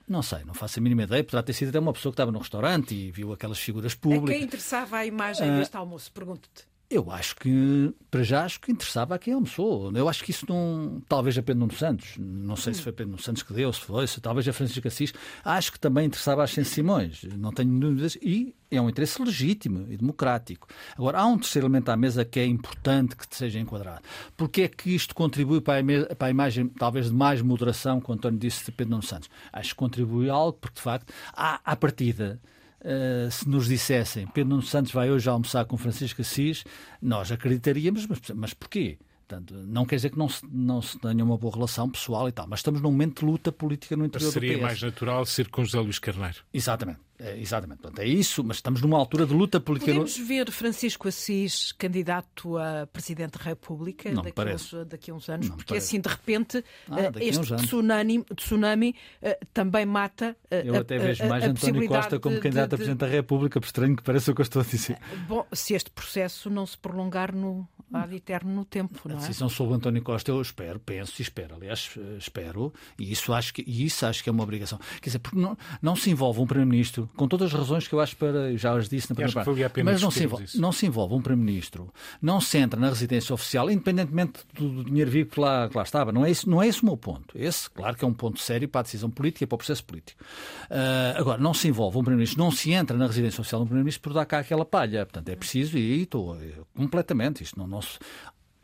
Não 0.08 0.22
sei, 0.22 0.40
não 0.46 0.54
faço 0.54 0.80
a 0.80 0.82
mínima 0.82 1.04
ideia. 1.04 1.24
Poderá 1.24 1.42
ter 1.42 1.54
sido 1.54 1.70
até 1.70 1.80
uma 1.80 1.94
pessoa 1.94 2.12
que 2.12 2.16
estava 2.16 2.32
no 2.32 2.40
restaurante 2.40 2.94
e 2.94 3.12
viu 3.12 3.32
aquelas 3.32 3.60
figuras 3.60 3.94
A 3.94 3.98
públicas. 3.98 4.30
quem 4.30 4.44
interessava 4.44 4.98
a 4.98 5.06
imagem 5.06 5.50
Ah. 5.50 5.58
deste 5.60 5.78
almoço? 5.78 6.12
Pergunto-te. 6.12 6.67
Eu 6.90 7.12
acho 7.12 7.36
que, 7.36 7.94
para 8.10 8.24
já, 8.24 8.46
acho 8.46 8.62
que 8.62 8.72
interessava 8.72 9.16
a 9.16 9.20
quem 9.20 9.34
almoçou. 9.34 9.92
Eu 9.94 10.08
acho 10.08 10.24
que 10.24 10.32
isso 10.32 10.46
não. 10.48 11.02
Talvez 11.10 11.38
a 11.38 11.44
Pedro 11.44 11.60
Nuno 11.60 11.74
Santos, 11.74 12.16
não 12.18 12.56
sei 12.56 12.74
se 12.74 12.82
foi 12.82 12.94
Pedro 12.94 13.12
Nuno 13.12 13.22
Santos 13.22 13.44
que 13.44 13.52
deu, 13.52 13.74
se 13.74 13.82
foi, 13.82 14.08
se 14.08 14.22
talvez 14.22 14.48
a 14.48 14.54
Francisco 14.54 14.88
Assis, 14.88 15.14
acho 15.44 15.74
que 15.74 15.80
também 15.80 16.06
interessava 16.06 16.46
às 16.46 16.52
Senhor 16.52 16.66
Simões. 16.66 17.24
Não 17.38 17.52
tenho 17.52 17.78
dúvidas. 17.78 18.18
E 18.22 18.56
é 18.72 18.80
um 18.80 18.90
interesse 18.90 19.22
legítimo 19.22 19.86
e 19.92 19.98
democrático. 19.98 20.70
Agora, 20.98 21.20
há 21.20 21.26
um 21.26 21.38
terceiro 21.38 21.66
elemento 21.66 21.90
à 21.90 21.98
mesa 21.98 22.24
que 22.24 22.40
é 22.40 22.46
importante 22.46 23.18
que 23.18 23.26
seja 23.36 23.60
enquadrado. 23.60 24.04
Porque 24.38 24.62
é 24.62 24.68
que 24.70 24.96
isto 24.96 25.14
contribui 25.14 25.60
para 25.60 25.82
a, 25.82 26.16
para 26.16 26.28
a 26.28 26.32
imagem, 26.32 26.70
talvez, 26.70 27.08
de 27.08 27.14
mais 27.14 27.42
moderação, 27.42 28.00
como 28.00 28.18
António 28.18 28.40
disse, 28.40 28.64
de 28.64 28.72
Pedro 28.72 28.92
Nuno 28.92 29.04
Santos? 29.04 29.30
Acho 29.52 29.72
que 29.72 29.76
contribui 29.76 30.30
algo, 30.30 30.54
porque, 30.54 30.76
de 30.76 30.82
facto, 30.82 31.14
há, 31.34 31.60
à 31.66 31.76
partida. 31.76 32.40
Uh, 32.80 33.30
se 33.32 33.50
nos 33.50 33.68
dissessem 33.68 34.28
Pedro 34.28 34.52
Nuno 34.52 34.62
Santos 34.62 34.92
vai 34.92 35.10
hoje 35.10 35.28
almoçar 35.28 35.66
com 35.66 35.76
Francisco 35.78 36.22
Assis, 36.22 36.64
nós 37.02 37.32
acreditaríamos, 37.32 38.06
mas, 38.06 38.20
mas 38.36 38.54
porquê? 38.54 39.00
Portanto, 39.28 39.56
não 39.68 39.86
quer 39.86 39.98
dizer 39.98 40.12
que 40.12 40.18
não 40.18 40.30
se, 40.30 40.42
não 40.50 40.82
se 40.82 40.98
tenha 41.00 41.22
uma 41.22 41.38
boa 41.38 41.54
relação 41.54 41.90
pessoal 41.90 42.30
e 42.30 42.32
tal, 42.32 42.48
mas 42.48 42.60
estamos 42.60 42.80
num 42.80 42.92
momento 42.92 43.20
de 43.20 43.26
luta 43.26 43.52
política 43.52 43.98
no 43.98 44.06
interior 44.06 44.30
do 44.30 44.32
Seria 44.32 44.56
PS. 44.56 44.62
mais 44.62 44.82
natural 44.82 45.26
ser 45.26 45.50
com 45.50 45.66
José 45.66 45.80
Luís 45.80 46.00
Carneiro. 46.00 46.38
Exatamente, 46.54 47.00
é, 47.20 47.38
exatamente. 47.40 47.80
Portanto, 47.82 48.00
é 48.00 48.08
isso, 48.08 48.44
mas 48.44 48.58
estamos 48.58 48.82
numa 48.82 48.98
altura 48.98 49.26
de 49.26 49.34
luta 49.34 49.60
política. 49.60 49.92
Podemos 49.92 50.18
ver 50.18 50.52
Francisco 50.52 51.08
Assis 51.08 51.72
candidato 51.72 52.58
a 52.58 52.88
Presidente 52.88 53.38
da 53.38 53.44
República 53.46 54.12
Não 54.12 54.22
daqui, 54.24 54.40
a 54.42 54.54
uns, 54.56 54.74
daqui 54.88 55.12
a 55.12 55.14
uns 55.16 55.30
anos? 55.30 55.50
Não 55.50 55.56
porque 55.58 55.76
assim, 55.78 56.00
de 56.00 56.08
repente, 56.10 56.64
Ah, 56.90 57.00
eh, 57.02 57.12
a 57.16 57.24
este 57.24 57.56
tsunami, 57.56 58.24
tsunami 58.36 58.96
eh, 59.22 59.40
também 59.54 59.86
mata 59.86 60.36
eh, 60.52 60.64
Eu 60.66 60.76
a- 60.76 60.80
até 60.80 60.98
vejo 60.98 61.24
a- 61.24 61.28
mais 61.28 61.44
a 61.44 61.48
António 61.48 61.88
Costa 61.88 62.20
como 62.20 62.36
de- 62.36 62.42
candidato 62.42 62.70
de- 62.70 62.76
a 62.76 62.78
Presidente 62.78 63.00
da 63.00 63.08
República, 63.08 63.60
por 63.60 63.66
estranho 63.66 63.96
que 63.96 64.04
pareça 64.04 64.32
o 64.32 64.36
que 64.36 64.42
eu 64.42 64.44
estou 64.44 64.62
a 64.62 64.66
dizer. 64.66 64.98
Bom, 65.28 65.46
se 65.54 65.74
este 65.74 65.90
processo 65.90 66.50
não 66.50 66.66
se 66.66 66.78
prolongar 66.78 67.34
no 67.34 67.68
ad 67.94 68.14
eterno 68.16 68.54
no 68.54 68.66
tempo, 68.66 69.00
A 69.06 69.10
não 69.10 69.16
é? 69.16 69.20
decisão 69.22 69.48
sobre 69.50 69.76
António 69.76 70.02
Costa, 70.04 70.30
eu 70.30 70.42
espero, 70.42 70.80
penso 70.80 71.14
e 71.20 71.22
espero, 71.24 71.56
aliás, 71.56 71.90
espero, 72.18 72.74
e 73.00 73.12
isso 73.12 73.34
acho 73.34 73.54
que, 73.54 73.64
e 73.66 73.86
isso 73.86 74.06
acho 74.06 74.22
que 74.24 74.30
é 74.30 74.32
uma 74.32 74.44
obrigação. 74.44 74.78
Quer 75.02 75.10
dizer, 75.10 75.20
porque 75.20 75.40
não, 75.40 75.58
não 75.82 75.96
se 75.96 76.10
envolve 76.10 76.40
um 76.42 76.46
Primeiro-Ministro, 76.46 77.07
com 77.16 77.28
todas 77.28 77.54
as 77.54 77.60
razões 77.60 77.88
que 77.88 77.94
eu 77.94 78.00
acho 78.00 78.16
para, 78.18 78.56
já 78.58 78.76
as 78.78 78.88
disse 78.90 79.10
na 79.10 79.14
E 79.14 79.16
primeira 79.16 79.34
parte, 79.46 79.84
mas 79.84 80.02
não 80.02 80.12
se, 80.12 80.24
envolve, 80.24 80.44
isso. 80.46 80.62
não 80.62 80.72
se 80.72 80.86
envolve 80.86 81.14
um 81.16 81.22
Primeiro-Ministro, 81.22 81.92
não 82.22 82.40
se 82.42 82.58
entra 82.58 82.80
na 82.80 82.90
residência 82.90 83.34
oficial, 83.34 83.70
independentemente 83.72 84.40
do, 84.54 84.84
dinheiro 84.84 85.10
vivo 85.12 85.30
que 85.30 85.40
lá, 85.40 85.70
que 85.70 85.78
lá 85.78 85.84
estava. 85.84 86.12
Não 86.12 86.26
é, 86.26 86.32
isso, 86.32 86.50
não 86.50 86.62
é 86.62 86.68
esse 86.68 86.82
o 86.84 86.86
meu 86.86 86.98
ponto. 86.98 87.26
Esse, 87.36 87.70
claro 87.70 87.96
que 87.96 88.04
é 88.04 88.08
um 88.08 88.14
ponto 88.14 88.40
sério 88.42 88.68
para 88.68 88.82
a 88.82 88.84
decisão 88.84 89.10
política 89.10 89.44
e 89.44 89.48
para 89.48 89.56
o 89.56 89.58
processo 89.58 89.84
político. 89.84 90.24
Ah, 90.70 91.16
agora, 91.18 91.40
não 91.42 91.54
se 91.54 91.68
envolve 91.68 91.98
um 91.98 92.02
Primeiro-Ministro, 92.02 92.44
não 92.44 92.52
se 92.52 92.72
entra 92.72 92.98
na 92.98 93.08
residência 93.08 93.42
oficial 93.42 93.62
do 93.62 93.66
Primeiro-Ministro 93.66 94.02
por 94.02 94.14
dar 94.14 94.26
cá 94.26 94.40
aquela 94.40 94.66
palha. 94.66 95.06
Portanto, 95.06 95.30
é 95.30 95.36
preciso, 95.36 95.78
e 95.78 95.82
aí 95.94 96.02
estou 96.04 96.36
eh, 96.36 96.52
completamente, 96.76 97.44
isto 97.44 97.58
não, 97.60 97.68
não 97.68 97.82
se- 97.82 97.98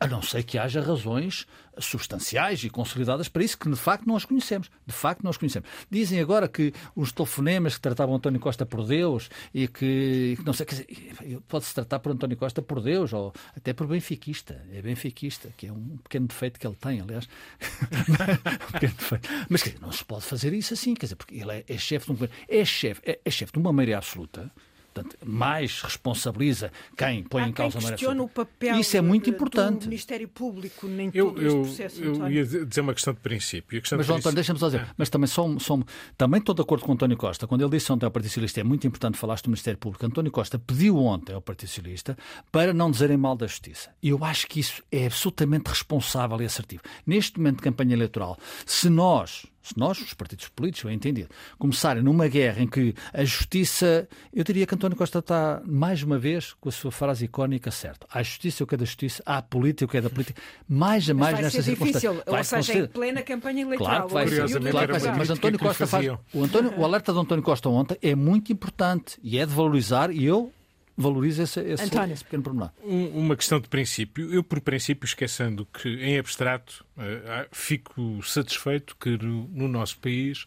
a 0.04 0.06
não 0.06 0.20
ser 0.20 0.42
que 0.42 0.58
haja 0.58 0.82
razões 0.82 1.46
substanciais 1.78 2.62
e 2.62 2.68
consolidadas 2.68 3.26
para 3.26 3.42
isso, 3.42 3.58
que 3.58 3.70
de 3.70 3.76
facto 3.76 4.06
nós 4.06 4.26
conhecemos. 4.26 4.70
De 4.86 4.92
facto 4.92 5.22
nós 5.22 5.38
conhecemos. 5.38 5.66
Dizem 5.90 6.20
agora 6.20 6.46
que 6.46 6.74
os 6.94 7.10
telefonemas 7.10 7.76
que 7.76 7.80
tratavam 7.80 8.14
António 8.14 8.38
Costa 8.38 8.66
por 8.66 8.86
Deus 8.86 9.30
e 9.52 9.66
que, 9.66 10.36
não 10.44 10.52
sei, 10.52 10.66
quer 10.66 10.86
pode-se 11.48 11.74
tratar 11.74 12.00
por 12.00 12.12
António 12.12 12.36
Costa 12.36 12.60
por 12.60 12.82
Deus 12.82 13.14
ou 13.14 13.32
até 13.56 13.72
por 13.72 13.86
benfiquista. 13.86 14.62
É 14.70 14.82
benfiquista, 14.82 15.48
que 15.56 15.68
é 15.68 15.72
um 15.72 15.96
pequeno 15.96 16.26
defeito 16.26 16.60
que 16.60 16.66
ele 16.66 16.76
tem, 16.76 17.00
aliás. 17.00 17.26
um. 18.78 19.20
Mas 19.48 19.62
quer 19.62 19.70
dizer, 19.70 19.80
não 19.80 19.90
se 19.90 20.04
pode 20.04 20.24
fazer 20.24 20.52
isso 20.52 20.74
assim, 20.74 20.92
quer 20.92 21.06
dizer, 21.06 21.16
porque 21.16 21.34
ele 21.34 21.50
é, 21.50 21.64
é 21.66 21.78
chefe 21.78 22.04
de 22.04 22.12
um 22.12 22.14
governo, 22.14 22.34
é 22.46 22.64
chefe, 22.64 23.00
é, 23.06 23.18
é 23.24 23.30
chefe 23.30 23.52
de 23.52 23.58
uma 23.58 23.72
maioria 23.72 23.96
absoluta. 23.96 24.52
Portanto, 24.94 25.16
mais 25.24 25.82
responsabiliza 25.82 26.70
quem 26.96 27.24
põe 27.24 27.42
Há 27.42 27.48
em 27.48 27.52
causa 27.52 27.78
quem 27.78 27.78
a 27.78 27.82
maioria 27.82 27.96
questiona 27.96 28.22
o 28.22 28.28
papel 28.28 28.78
Isso 28.78 28.96
é 28.96 29.00
muito 29.00 29.28
importante. 29.28 29.80
do 29.80 29.86
Ministério 29.86 30.28
Público 30.28 30.86
em 30.86 31.10
Eu, 31.12 31.32
todo 31.32 31.42
este 31.42 31.56
eu, 31.56 31.62
processo, 31.62 32.02
eu 32.04 32.14
António. 32.14 32.32
ia 32.36 32.44
dizer 32.64 32.80
uma 32.80 32.94
questão 32.94 33.12
de 33.12 33.20
princípio. 33.20 33.80
Questão 33.80 33.98
Mas, 33.98 34.06
de 34.06 34.08
João 34.08 34.18
António, 34.20 34.34
deixa-me 34.36 34.58
só 34.60 34.66
dizer, 34.66 34.86
mas 34.96 35.10
também, 35.10 35.26
só, 35.26 35.58
só, 35.58 35.78
também 36.16 36.38
estou 36.38 36.54
de 36.54 36.62
acordo 36.62 36.84
com 36.84 36.92
o 36.92 36.94
António 36.94 37.16
Costa. 37.16 37.46
Quando 37.46 37.62
ele 37.62 37.70
disse 37.70 37.90
ontem 37.92 38.04
ao 38.04 38.12
Partido 38.12 38.30
Socialista, 38.30 38.60
é 38.60 38.64
muito 38.64 38.86
importante 38.86 39.18
falar 39.18 39.34
do 39.40 39.48
Ministério 39.48 39.78
Público. 39.78 40.06
António 40.06 40.30
Costa 40.30 40.58
pediu 40.58 40.96
ontem 40.98 41.34
ao 41.34 41.42
Partido 41.42 41.68
Socialista 41.68 42.16
para 42.52 42.72
não 42.72 42.88
dizerem 42.90 43.16
mal 43.16 43.34
da 43.36 43.48
Justiça. 43.48 43.90
E 44.00 44.10
eu 44.10 44.24
acho 44.24 44.46
que 44.46 44.60
isso 44.60 44.80
é 44.92 45.06
absolutamente 45.06 45.68
responsável 45.68 46.40
e 46.40 46.44
assertivo. 46.44 46.82
Neste 47.04 47.38
momento 47.38 47.56
de 47.56 47.62
campanha 47.62 47.94
eleitoral, 47.94 48.38
se 48.64 48.88
nós, 48.88 49.44
se 49.64 49.78
nós, 49.78 49.98
os 49.98 50.12
partidos 50.12 50.46
políticos, 50.48 50.84
bem 50.84 50.94
entendido, 50.94 51.30
começarem 51.58 52.02
numa 52.02 52.28
guerra 52.28 52.62
em 52.62 52.66
que 52.68 52.94
a 53.14 53.24
justiça. 53.24 54.06
Eu 54.30 54.44
diria 54.44 54.66
que 54.66 54.74
António 54.74 54.94
Costa 54.94 55.20
está, 55.20 55.62
mais 55.64 56.02
uma 56.02 56.18
vez, 56.18 56.52
com 56.60 56.68
a 56.68 56.72
sua 56.72 56.92
frase 56.92 57.24
icónica 57.24 57.70
certa. 57.70 58.06
Há 58.10 58.22
justiça 58.22 58.62
o 58.62 58.66
que 58.66 58.74
é 58.74 58.78
da 58.78 58.84
justiça, 58.84 59.22
há 59.24 59.40
política 59.40 59.86
o 59.86 59.88
que 59.88 59.96
é 59.96 60.02
da 60.02 60.10
política. 60.10 60.40
Mais 60.68 61.08
a 61.08 61.14
mais 61.14 61.40
nesta 61.40 61.62
circunstância. 61.62 62.10
Difícil, 62.10 62.30
vai 62.30 62.40
ou 62.40 62.44
seja, 62.44 62.72
ser... 62.74 62.84
em 62.84 62.88
plena 62.88 63.22
campanha 63.22 63.62
eleitoral. 63.62 64.06
Claro 64.06 64.06
que 64.08 64.12
vai 64.12 64.28
ser. 64.28 64.70
Claro 64.70 64.92
vai 64.92 65.00
ser. 65.00 65.12
Mas 65.16 65.30
António 65.30 65.58
Costa 65.58 65.86
faz. 65.86 66.06
O, 66.34 66.44
António, 66.44 66.78
o 66.78 66.84
alerta 66.84 67.10
de 67.10 67.18
António 67.18 67.42
Costa 67.42 67.70
ontem 67.70 67.96
é 68.02 68.14
muito 68.14 68.52
importante 68.52 69.18
e 69.22 69.38
é 69.38 69.46
de 69.46 69.52
valorizar, 69.54 70.10
e 70.10 70.26
eu 70.26 70.52
valoriza 70.96 71.42
esse, 71.42 71.60
esse, 71.60 71.84
esse 72.12 72.24
pequeno 72.24 72.42
pormenor. 72.42 72.70
uma 72.82 73.36
questão 73.36 73.60
de 73.60 73.68
princípio. 73.68 74.32
Eu, 74.32 74.44
por 74.44 74.60
princípio, 74.60 75.06
esquecendo 75.06 75.66
que, 75.66 75.88
em 75.88 76.18
abstrato, 76.18 76.84
uh, 76.96 77.48
fico 77.52 78.22
satisfeito 78.22 78.96
que 78.98 79.10
no, 79.16 79.48
no 79.48 79.68
nosso 79.68 79.98
país 79.98 80.46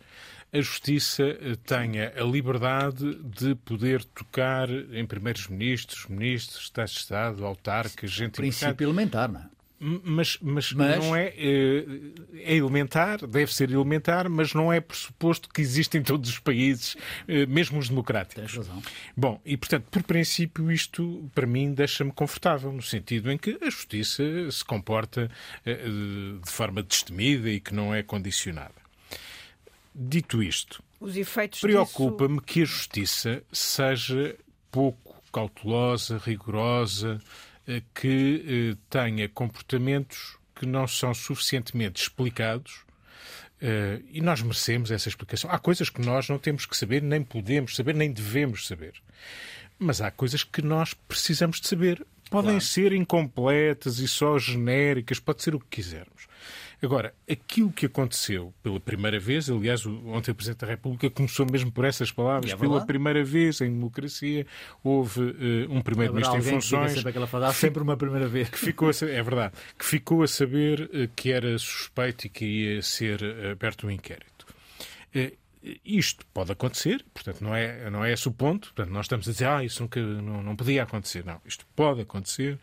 a 0.54 0.62
Justiça 0.62 1.24
eh, 1.24 1.58
tenha 1.66 2.14
a 2.16 2.24
liberdade 2.24 3.16
de 3.16 3.54
poder 3.54 4.04
tocar 4.06 4.70
em 4.70 5.06
primeiros 5.06 5.48
ministros, 5.50 6.06
ministros, 6.08 6.64
Estados 6.64 6.94
de 6.94 7.00
Estado, 7.00 7.46
autarcas, 7.46 8.10
gente 8.10 8.36
Princípio 8.36 8.86
elementar, 8.86 9.30
não 9.30 9.42
é? 9.42 9.57
Mas, 9.80 10.40
mas, 10.42 10.74
mas, 10.74 11.06
não 11.06 11.16
é, 11.16 11.28
eh, 11.38 11.86
é 12.38 12.56
elementar, 12.56 13.26
deve 13.28 13.54
ser 13.54 13.70
elementar, 13.70 14.28
mas 14.28 14.52
não 14.56 14.74
é 14.74 14.82
pressuposto 14.82 15.48
que 15.50 15.62
existe 15.62 16.00
em 16.00 16.02
todos 16.02 16.32
os 16.32 16.40
países, 16.40 16.98
eh, 17.28 17.46
mesmo 17.46 17.78
os 17.78 17.88
democráticos. 17.88 18.44
Tens 18.44 18.58
razão. 18.58 18.82
Bom, 19.16 19.40
e 19.46 19.56
portanto, 19.56 19.86
por 19.92 20.02
princípio, 20.02 20.72
isto 20.72 21.30
para 21.36 21.46
mim 21.46 21.74
deixa-me 21.74 22.12
confortável, 22.12 22.72
no 22.72 22.82
sentido 22.82 23.32
em 23.32 23.38
que 23.38 23.56
a 23.62 23.70
justiça 23.70 24.24
se 24.50 24.66
comporta 24.66 25.30
eh, 25.64 25.86
de 26.44 26.52
forma 26.52 26.82
destemida 26.82 27.48
e 27.48 27.60
que 27.60 27.74
não 27.74 27.94
é 27.94 28.02
condicionada. 28.02 28.74
Dito 29.94 30.42
isto, 30.42 30.84
preocupa-me 31.62 32.36
disso... 32.36 32.46
que 32.48 32.62
a 32.64 32.66
justiça 32.66 33.44
seja 33.52 34.36
pouco 34.72 35.22
cautelosa, 35.32 36.18
rigorosa 36.18 37.20
que 37.94 38.74
eh, 38.74 38.78
tenha 38.90 39.28
comportamentos 39.30 40.38
que 40.56 40.66
não 40.66 40.88
são 40.88 41.14
suficientemente 41.14 42.02
explicados 42.02 42.88
Uh, 43.60 44.06
e 44.12 44.22
nós 44.22 44.40
merecemos 44.42 44.92
essa 44.92 45.10
explicação. 45.10 45.50
Há 45.50 45.58
coisas 45.58 45.90
que 45.90 46.00
nós 46.00 46.30
não 46.30 46.38
temos 46.38 46.66
que 46.68 46.78
saber, 46.78 47.02
nem 47.02 47.24
podemos 47.24 47.76
saber, 47.76 47.96
nem 47.96 48.12
devemos 48.12 48.68
saber. 48.68 48.94
Mas 49.80 50.00
há 50.00 50.12
coisas 50.12 50.44
que 50.44 50.62
nós 50.62 50.94
precisamos 50.94 51.60
de 51.60 51.68
saber. 51.68 52.06
Podem 52.30 52.52
claro. 52.52 52.62
ser 52.62 52.94
incompletas 52.94 54.00
e 54.00 54.08
só 54.08 54.38
genéricas, 54.38 55.20
pode 55.20 55.42
ser 55.42 55.56
o 55.56 55.60
que 55.60 55.78
quisermos. 55.78 56.27
Agora, 56.82 57.14
aquilo 57.30 57.72
que 57.72 57.88
aconteceu 57.88 58.54
pela 58.62 58.80
primeira 58.80 59.20
vez, 59.20 59.50
aliás, 59.50 59.86
ontem 59.86 60.32
o 60.32 60.36
Presidente 60.36 60.60
da 60.60 60.68
República 60.68 61.10
começou 61.10 61.46
mesmo 61.52 61.72
por 61.72 61.86
essas 61.86 62.12
palavras, 62.12 62.52
é 62.52 62.56
pela 62.56 62.86
primeira 62.86 63.24
vez 63.24 63.62
em 63.62 63.72
democracia 63.72 64.46
houve 64.84 65.22
uh, 65.22 65.72
um 65.72 65.82
Primeiro-Ministro 65.82 66.38
em 66.38 66.42
funções. 66.42 66.92
Sempre 66.92 67.10
aquela 67.10 67.28
frase, 67.28 67.58
sempre 67.58 67.82
uma 67.82 67.98
primeira 67.98 68.28
vez. 68.28 68.50
Que 68.50 68.60
ficou 68.60 68.90
a, 68.90 69.06
é 69.06 69.24
verdade, 69.24 69.56
que 69.78 69.86
ficou 69.86 70.22
a 70.22 70.28
saber 70.28 70.82
uh, 70.82 71.10
que 71.16 71.32
era 71.32 71.58
suspeito 71.58 72.28
e 72.28 72.30
que 72.30 72.46
ia 72.46 72.82
ser 72.82 73.22
uh, 73.24 73.52
aberto 73.52 73.88
um 73.88 73.92
inquérito. 73.92 74.46
Isto 75.84 76.26
pode 76.28 76.52
acontecer, 76.52 77.04
portanto, 77.14 77.42
não 77.42 77.56
é, 77.56 77.90
não 77.90 78.06
é 78.06 78.14
esse 78.14 78.28
o 78.28 78.32
ponto. 78.32 78.74
Portanto, 78.74 78.94
nós 78.94 79.06
estamos 79.06 79.28
a 79.28 79.32
dizer, 79.32 79.46
ah, 79.46 79.64
isso 79.64 79.82
nunca, 79.82 80.00
não, 80.00 80.44
não 80.44 80.56
podia 80.56 80.84
acontecer. 80.84 81.26
Não, 81.26 81.42
isto 81.44 81.66
pode 81.76 82.02
acontecer. 82.02 82.60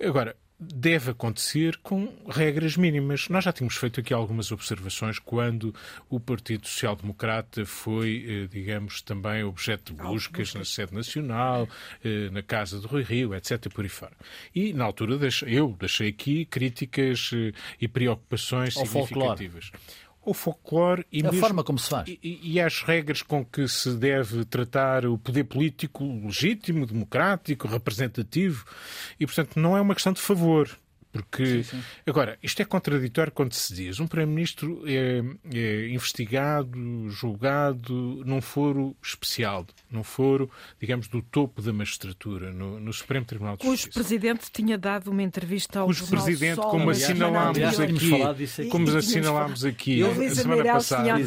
Agora, 0.00 0.36
deve 0.58 1.12
acontecer 1.12 1.76
com 1.78 2.12
regras 2.28 2.76
mínimas. 2.76 3.28
Nós 3.28 3.44
já 3.44 3.52
tínhamos 3.52 3.76
feito 3.76 4.00
aqui 4.00 4.12
algumas 4.12 4.50
observações 4.50 5.18
quando 5.18 5.72
o 6.10 6.18
Partido 6.18 6.66
Social 6.66 6.96
Democrata 6.96 7.64
foi, 7.64 8.24
eh, 8.28 8.46
digamos, 8.48 9.00
também 9.00 9.44
objeto 9.44 9.92
de 9.92 10.02
buscas 10.02 10.54
na 10.54 10.64
sede 10.64 10.92
nacional, 10.92 11.68
eh, 12.04 12.28
na 12.30 12.42
casa 12.42 12.80
do 12.80 12.88
Rui 12.88 13.04
Rio, 13.04 13.34
etc. 13.34 13.72
por 13.72 13.84
aí 13.84 13.88
fora. 13.88 14.16
E, 14.52 14.72
na 14.72 14.84
altura, 14.84 15.16
eu 15.46 15.76
deixei 15.78 16.08
aqui 16.08 16.44
críticas 16.44 17.30
eh, 17.32 17.52
e 17.80 17.86
preocupações 17.86 18.74
significativas. 18.74 19.66
Folclore 19.66 20.07
o 20.28 20.34
folclore 20.34 21.06
e 21.10 21.20
a 21.20 21.24
mesmo, 21.24 21.40
forma 21.40 21.64
como 21.64 21.78
se 21.78 21.88
faz. 21.88 22.08
E, 22.08 22.40
e, 22.42 22.60
as 22.60 22.82
regras 22.82 23.22
com 23.22 23.44
que 23.44 23.66
se 23.66 23.94
deve 23.96 24.44
tratar 24.44 25.06
o 25.06 25.16
poder 25.16 25.44
político 25.44 26.04
legítimo, 26.24 26.86
democrático, 26.86 27.66
representativo. 27.66 28.64
E, 29.18 29.26
portanto, 29.26 29.58
não 29.58 29.76
é 29.76 29.80
uma 29.80 29.94
questão 29.94 30.12
de 30.12 30.20
favor. 30.20 30.70
Porque, 31.10 31.62
sim, 31.62 31.62
sim. 31.62 31.82
agora, 32.06 32.38
isto 32.42 32.60
é 32.60 32.64
contraditório 32.64 33.32
quando 33.32 33.54
se 33.54 33.74
diz 33.74 33.98
um 33.98 34.06
Primeiro-Ministro 34.06 34.82
é, 34.86 35.22
é, 35.54 35.88
investigado, 35.88 37.08
julgado 37.08 38.22
num 38.26 38.42
foro 38.42 38.94
especial, 39.02 39.66
num 39.90 40.04
foro, 40.04 40.50
digamos, 40.78 41.08
do 41.08 41.22
topo 41.22 41.62
da 41.62 41.72
magistratura, 41.72 42.52
no, 42.52 42.78
no 42.78 42.92
Supremo 42.92 43.24
Tribunal 43.24 43.56
de 43.56 43.64
Justiça. 43.64 43.88
O 43.88 43.92
Presidente 43.94 44.50
tinha 44.52 44.76
dado 44.76 45.10
uma 45.10 45.22
entrevista 45.22 45.80
ao 45.80 45.86
Cujo 45.86 46.06
Presidente, 46.06 46.56
Sol, 46.56 46.70
como 46.70 46.90
assinalámos 46.90 47.80
aqui, 47.80 48.68
como 48.68 48.96
assinalámos 48.96 49.64
aqui 49.64 50.02
a 50.02 50.30
semana 50.34 50.64
passada, 50.64 51.20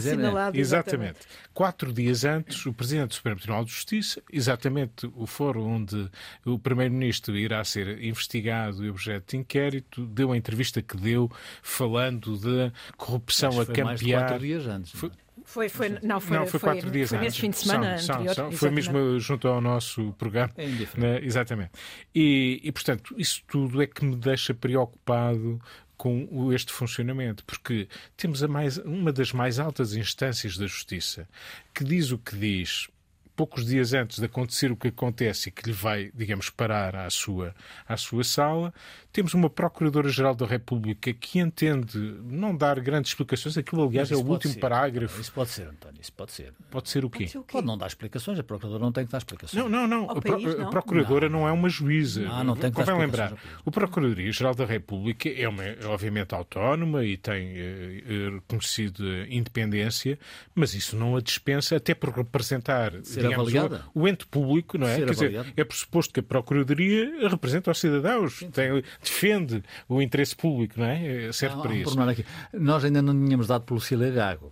exatamente, 0.53 1.19
quatro 1.53 1.91
dias 1.91 2.23
antes, 2.23 2.65
o 2.65 2.73
Presidente 2.73 3.09
do 3.09 3.13
Supremo 3.15 3.39
Tribunal 3.39 3.65
de 3.65 3.71
Justiça, 3.71 4.21
exatamente 4.31 5.11
o 5.15 5.25
foro 5.25 5.63
onde 5.63 6.09
o 6.45 6.59
Primeiro-Ministro 6.59 7.35
irá 7.35 7.63
ser 7.63 8.03
investigado 8.03 8.85
e 8.85 8.89
objeto 8.89 9.31
de 9.31 9.37
inquérito, 9.37 9.70
deu 9.97 10.31
a 10.31 10.37
entrevista 10.37 10.81
que 10.81 10.97
deu 10.97 11.31
falando 11.61 12.37
da 12.37 12.71
corrupção 12.97 13.59
a 13.59 13.65
campear. 13.65 14.27
Quatro 14.27 14.39
dias 14.39 14.67
antes. 14.67 14.91
Foi, 14.91 15.11
foi, 15.43 15.69
foi, 15.69 15.89
não, 16.01 16.19
foi, 16.19 16.37
não, 16.37 16.47
foi 16.47 16.59
quatro 16.59 16.81
foi, 16.83 16.91
dias 16.91 17.09
foi 17.09 17.17
antes. 17.19 17.37
fim 17.37 17.49
de 17.49 17.57
semana 17.57 17.97
são, 17.97 18.15
anterior. 18.15 18.35
São, 18.35 18.51
são. 18.51 18.57
Foi 18.57 18.69
mesmo 18.71 19.19
junto 19.19 19.47
ao 19.47 19.61
nosso 19.61 20.13
programa. 20.13 20.51
É 20.57 20.65
indiferente. 20.67 20.99
Né? 20.99 21.25
Exatamente. 21.25 21.71
E, 22.13 22.59
e, 22.63 22.71
portanto, 22.71 23.15
isso 23.17 23.41
tudo 23.47 23.81
é 23.81 23.87
que 23.87 24.03
me 24.03 24.15
deixa 24.15 24.53
preocupado 24.53 25.61
com 25.97 26.51
este 26.51 26.73
funcionamento, 26.73 27.45
porque 27.45 27.87
temos 28.17 28.41
a 28.41 28.47
mais, 28.47 28.77
uma 28.77 29.13
das 29.13 29.31
mais 29.31 29.59
altas 29.59 29.93
instâncias 29.93 30.57
da 30.57 30.65
justiça 30.65 31.29
que 31.75 31.83
diz 31.83 32.11
o 32.11 32.17
que 32.17 32.35
diz 32.35 32.89
poucos 33.35 33.65
dias 33.65 33.93
antes 33.93 34.19
de 34.19 34.25
acontecer 34.25 34.71
o 34.71 34.75
que 34.75 34.89
acontece 34.89 35.49
e 35.49 35.51
que 35.51 35.67
lhe 35.67 35.73
vai, 35.73 36.11
digamos, 36.13 36.49
parar 36.49 36.95
à 36.95 37.09
sua, 37.09 37.53
à 37.87 37.97
sua 37.97 38.23
sala, 38.23 38.73
temos 39.11 39.33
uma 39.33 39.49
Procuradora-Geral 39.49 40.35
da 40.35 40.45
República 40.45 41.13
que 41.13 41.39
entende 41.39 41.97
não 42.23 42.55
dar 42.55 42.79
grandes 42.79 43.11
explicações. 43.11 43.57
Aquilo, 43.57 43.83
aliás, 43.83 44.11
é 44.11 44.15
o 44.15 44.25
último 44.25 44.53
ser. 44.53 44.59
parágrafo. 44.59 45.19
Isso 45.19 45.31
pode 45.31 45.49
ser, 45.49 45.67
António, 45.67 45.99
isso 46.01 46.13
pode 46.13 46.31
ser. 46.31 46.53
Pode 46.69 46.89
ser 46.89 47.03
o 47.03 47.09
quê? 47.09 47.19
Pode, 47.19 47.31
ser 47.31 47.37
o 47.39 47.43
quê? 47.43 47.51
pode 47.51 47.67
não 47.67 47.77
dar 47.77 47.87
explicações, 47.87 48.39
a 48.39 48.43
Procuradora 48.43 48.83
não 48.83 48.91
tem 48.91 49.05
que 49.05 49.11
dar 49.11 49.17
explicações. 49.17 49.61
Não, 49.61 49.69
não, 49.69 49.87
não. 49.87 50.09
A, 50.09 50.21
país, 50.21 50.55
não. 50.57 50.67
a, 50.67 50.69
Procuradora 50.69 51.29
não. 51.29 51.41
não. 51.41 51.47
é 51.47 51.51
uma 51.51 51.69
juíza. 51.69 52.21
Não, 52.21 52.43
não 52.43 52.55
tem 52.55 52.71
que 52.71 52.77
Convém 52.77 52.97
lembrar. 52.97 53.33
O 53.65 53.71
Procuradoria-Geral 53.71 54.55
da 54.55 54.65
República 54.65 55.29
é, 55.29 55.47
uma, 55.47 55.63
é 55.63 55.85
obviamente 55.85 56.33
autónoma 56.33 57.03
e 57.03 57.17
tem 57.17 57.49
eh, 57.57 58.03
eh 58.05 58.29
reconhecido 58.35 59.03
independência, 59.29 60.17
mas 60.55 60.73
isso 60.73 60.95
não 60.95 61.15
a 61.15 61.21
dispensa, 61.21 61.75
até 61.75 61.93
por 61.93 62.09
representar 62.09 62.93
Ser 63.03 63.20
digamos, 63.21 63.53
o, 63.93 64.01
o, 64.01 64.07
ente 64.07 64.25
público, 64.27 64.77
não 64.77 64.87
é? 64.87 64.95
Ser 64.95 65.05
Quer 65.05 65.11
dizer, 65.11 65.53
é 65.55 65.63
pressuposto 65.63 66.13
que 66.13 66.19
a 66.19 66.23
Procuradoria 66.23 67.29
representa 67.29 67.71
os 67.71 67.79
cidadãos, 67.79 68.39
tem, 68.51 68.83
defende 69.01 69.63
o 69.87 70.01
interesse 70.01 70.35
público, 70.35 70.79
não 70.79 70.85
é? 70.85 71.27
é 71.27 71.31
serve 71.31 71.55
não, 71.55 71.61
para 71.63 71.75
isso. 71.75 72.01
Aqui. 72.01 72.25
Nós 72.53 72.83
ainda 72.83 73.01
não 73.01 73.13
tínhamos 73.13 73.47
dado 73.47 73.63
pelo 73.63 73.79
Lucília 73.79 74.11
Gago. 74.11 74.51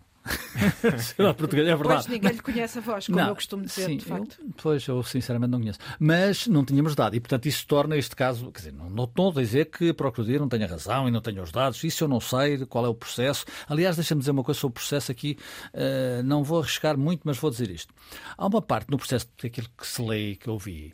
Será 0.99 1.34
português, 1.34 1.67
é 1.67 1.75
verdade. 1.75 2.03
Pois 2.03 2.08
ninguém 2.08 2.32
lhe 2.32 2.41
conhece 2.41 2.77
a 2.77 2.82
voz, 2.82 3.05
como 3.05 3.17
não, 3.17 3.29
eu 3.29 3.36
costumo 3.36 3.63
dizer, 3.63 3.86
sim, 3.86 3.97
de 3.97 4.05
facto. 4.05 4.38
Eu, 4.39 4.49
pois, 4.62 4.88
eu 4.88 5.01
sinceramente 5.03 5.51
não 5.51 5.60
conheço. 5.60 5.79
Mas 5.99 6.47
não 6.47 6.63
tínhamos 6.65 6.95
dado, 6.95 7.15
e 7.15 7.19
portanto 7.19 7.45
isso 7.45 7.65
torna 7.65 7.97
este 7.97 8.15
caso, 8.15 8.51
quer 8.51 8.60
dizer, 8.60 8.73
não, 8.73 8.89
não 8.89 9.05
estou 9.05 9.32
a 9.32 9.41
dizer 9.41 9.65
que 9.65 9.89
a 9.89 9.93
Procuradoria 9.93 10.39
não 10.39 10.49
tenha 10.49 10.67
razão 10.67 11.08
e 11.08 11.12
não 11.12 11.21
tenha 11.21 11.41
os 11.41 11.51
dados, 11.51 11.84
isso 11.84 12.03
eu 12.03 12.08
não 12.08 12.19
sei 12.19 12.65
qual 12.65 12.86
é 12.86 12.89
o 12.89 12.93
processo. 12.93 13.45
Aliás, 13.67 13.95
deixa-me 13.95 14.19
dizer 14.19 14.32
uma 14.32 14.43
coisa 14.43 14.60
sobre 14.60 14.73
o 14.73 14.79
processo 14.79 15.12
aqui, 15.12 15.38
uh, 15.73 16.23
não 16.23 16.43
vou 16.43 16.60
arriscar 16.60 16.97
muito, 16.97 17.21
mas 17.23 17.38
vou 17.38 17.49
dizer 17.49 17.69
isto. 17.69 17.93
Há 18.38 18.45
uma 18.45 18.62
parte 18.62 18.89
no 18.89 18.97
processo 18.97 19.27
daquilo 19.41 19.67
que 19.77 19.88
se 19.88 20.01
lê, 20.01 20.36
que 20.36 20.47
eu 20.47 20.58
vi, 20.58 20.93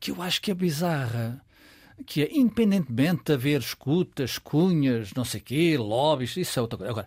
que 0.00 0.10
eu 0.10 0.20
acho 0.20 0.40
que 0.42 0.50
é 0.50 0.54
bizarra 0.54 1.42
que 2.06 2.22
é, 2.22 2.28
independentemente 2.32 3.22
de 3.26 3.32
haver 3.32 3.60
escutas, 3.60 4.36
cunhas, 4.36 5.12
não 5.14 5.24
sei 5.24 5.40
o 5.40 5.44
quê, 5.44 5.76
lobbies, 5.78 6.36
isso 6.36 6.58
é 6.58 6.62
outra 6.62 6.76
coisa. 6.76 6.90
Agora, 6.90 7.06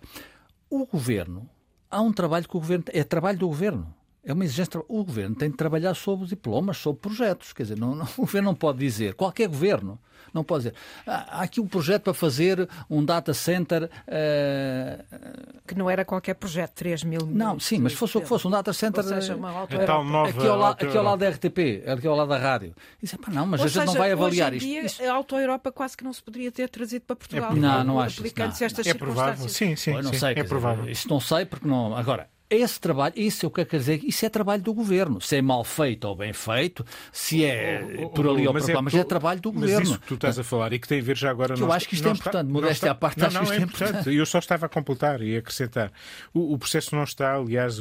o 0.70 0.86
governo, 0.86 1.48
há 1.90 2.00
um 2.00 2.12
trabalho 2.12 2.48
que 2.48 2.56
o 2.56 2.60
governo. 2.60 2.84
É 2.88 3.02
trabalho 3.04 3.38
do 3.38 3.48
governo. 3.48 3.94
É 4.24 4.32
uma 4.32 4.44
exigência. 4.44 4.80
O 4.88 5.04
governo 5.04 5.34
tem 5.34 5.50
de 5.50 5.56
trabalhar 5.56 5.94
sobre 5.94 6.26
diplomas, 6.26 6.76
sobre 6.76 7.00
projetos. 7.00 7.52
Quer 7.52 7.64
dizer, 7.64 7.78
não, 7.78 7.94
não, 7.94 8.04
o 8.16 8.22
governo 8.22 8.48
não 8.48 8.54
pode 8.54 8.78
dizer, 8.78 9.14
qualquer 9.14 9.48
governo, 9.48 9.98
não 10.32 10.44
pode 10.44 10.64
dizer. 10.64 10.74
Há 11.06 11.42
aqui 11.42 11.60
um 11.60 11.66
projeto 11.66 12.04
para 12.04 12.14
fazer 12.14 12.68
um 12.88 13.04
data 13.04 13.34
center. 13.34 13.84
Uh... 13.84 15.48
Que 15.66 15.74
não 15.74 15.88
era 15.90 16.04
qualquer 16.04 16.34
projeto, 16.34 16.72
3 16.72 17.04
mil 17.04 17.26
milhões. 17.26 17.36
Não, 17.36 17.60
sim, 17.60 17.78
mas 17.78 17.92
fosse 17.92 18.16
o 18.16 18.20
que 18.20 18.26
fosse, 18.26 18.46
um 18.46 18.50
data 18.50 18.72
center. 18.72 19.04
Ou 19.04 19.08
seja, 19.08 19.36
uma 19.36 19.50
auto 19.50 19.76
tal 19.84 20.04
nova, 20.04 20.30
aqui, 20.30 20.46
ao 20.46 20.56
lado, 20.56 20.84
aqui 20.84 20.96
ao 20.96 21.04
lado 21.04 21.18
da 21.18 21.28
RTP, 21.28 21.58
aqui 21.86 22.06
ao 22.06 22.16
lado 22.16 22.28
da 22.28 22.38
rádio. 22.38 22.74
Isso 23.02 23.14
é, 23.14 23.18
pá, 23.18 23.30
não, 23.30 23.46
mas 23.46 23.60
Ou 23.60 23.66
a 23.66 23.68
gente 23.68 23.80
seja, 23.80 23.86
não 23.86 23.94
vai 23.94 24.12
avaliar 24.12 24.52
hoje 24.52 24.66
em 24.66 24.84
isto. 24.84 24.98
Dia, 24.98 25.12
A 25.12 25.14
Auto-Europa 25.16 25.72
quase 25.72 25.96
que 25.96 26.04
não 26.04 26.12
se 26.12 26.22
poderia 26.22 26.50
ter 26.50 26.68
trazido 26.68 27.04
para 27.04 27.16
Portugal. 27.16 27.52
É 27.52 27.54
não, 27.54 27.84
não 27.84 28.00
acho. 28.00 28.20
Aplicando-se 28.20 28.64
estas 28.64 28.86
é 28.86 28.94
provável, 28.94 29.48
sim, 29.48 29.76
sim. 29.76 29.92
Eu 29.92 30.02
não 30.02 30.12
sim, 30.12 30.18
sei, 30.18 30.34
é 30.34 30.44
provável. 30.44 30.84
Dizer, 30.84 30.92
isto 30.92 31.08
não 31.08 31.20
sei 31.20 31.44
porque 31.44 31.66
não. 31.66 31.96
Agora, 31.96 32.28
esse 32.50 32.80
trabalho, 32.80 33.14
isso 33.16 33.44
eu 33.44 33.50
quero 33.50 33.68
dizer, 33.68 34.00
isso 34.02 34.24
é 34.24 34.28
trabalho 34.28 34.62
do 34.62 34.72
governo. 34.72 35.20
Se 35.20 35.36
é 35.36 35.42
mal 35.42 35.62
feito 35.64 36.06
ou 36.06 36.16
bem 36.16 36.32
feito, 36.32 36.84
se 37.12 37.44
é 37.44 37.82
oh, 37.82 37.86
oh, 37.86 38.04
oh, 38.04 38.08
por 38.10 38.26
ali 38.26 38.46
ou 38.46 38.54
por 38.54 38.72
lá, 38.72 38.82
mas 38.82 38.94
é 38.94 39.04
trabalho 39.04 39.40
do 39.40 39.52
mas 39.52 39.62
governo. 39.62 39.80
Mas 39.80 39.88
isso 39.90 40.00
que 40.00 40.06
tu 40.06 40.14
estás 40.14 40.38
a 40.38 40.44
falar 40.44 40.72
e 40.72 40.78
que 40.78 40.88
tem 40.88 41.00
a 41.00 41.02
ver 41.02 41.16
já 41.16 41.30
agora... 41.30 41.54
Que 41.54 41.62
eu 41.62 41.72
acho 41.72 41.88
que 41.88 41.94
isto 41.94 42.08
é 42.08 42.10
importante, 42.10 42.50
modéstia 42.50 42.90
à 42.90 42.94
parte, 42.94 43.18
não, 43.18 43.26
acho 43.26 43.34
não, 43.34 43.44
que 43.44 43.50
isto 43.50 43.60
é 43.60 43.64
importante. 43.64 43.90
importante. 43.90 44.16
Eu 44.16 44.26
só 44.26 44.38
estava 44.38 44.66
a 44.66 44.68
completar 44.68 45.20
e 45.20 45.36
a 45.36 45.38
acrescentar. 45.40 45.92
O, 46.32 46.54
o, 46.54 46.58
processo 46.58 46.94
não 46.94 47.04
está, 47.04 47.34
aliás, 47.34 47.78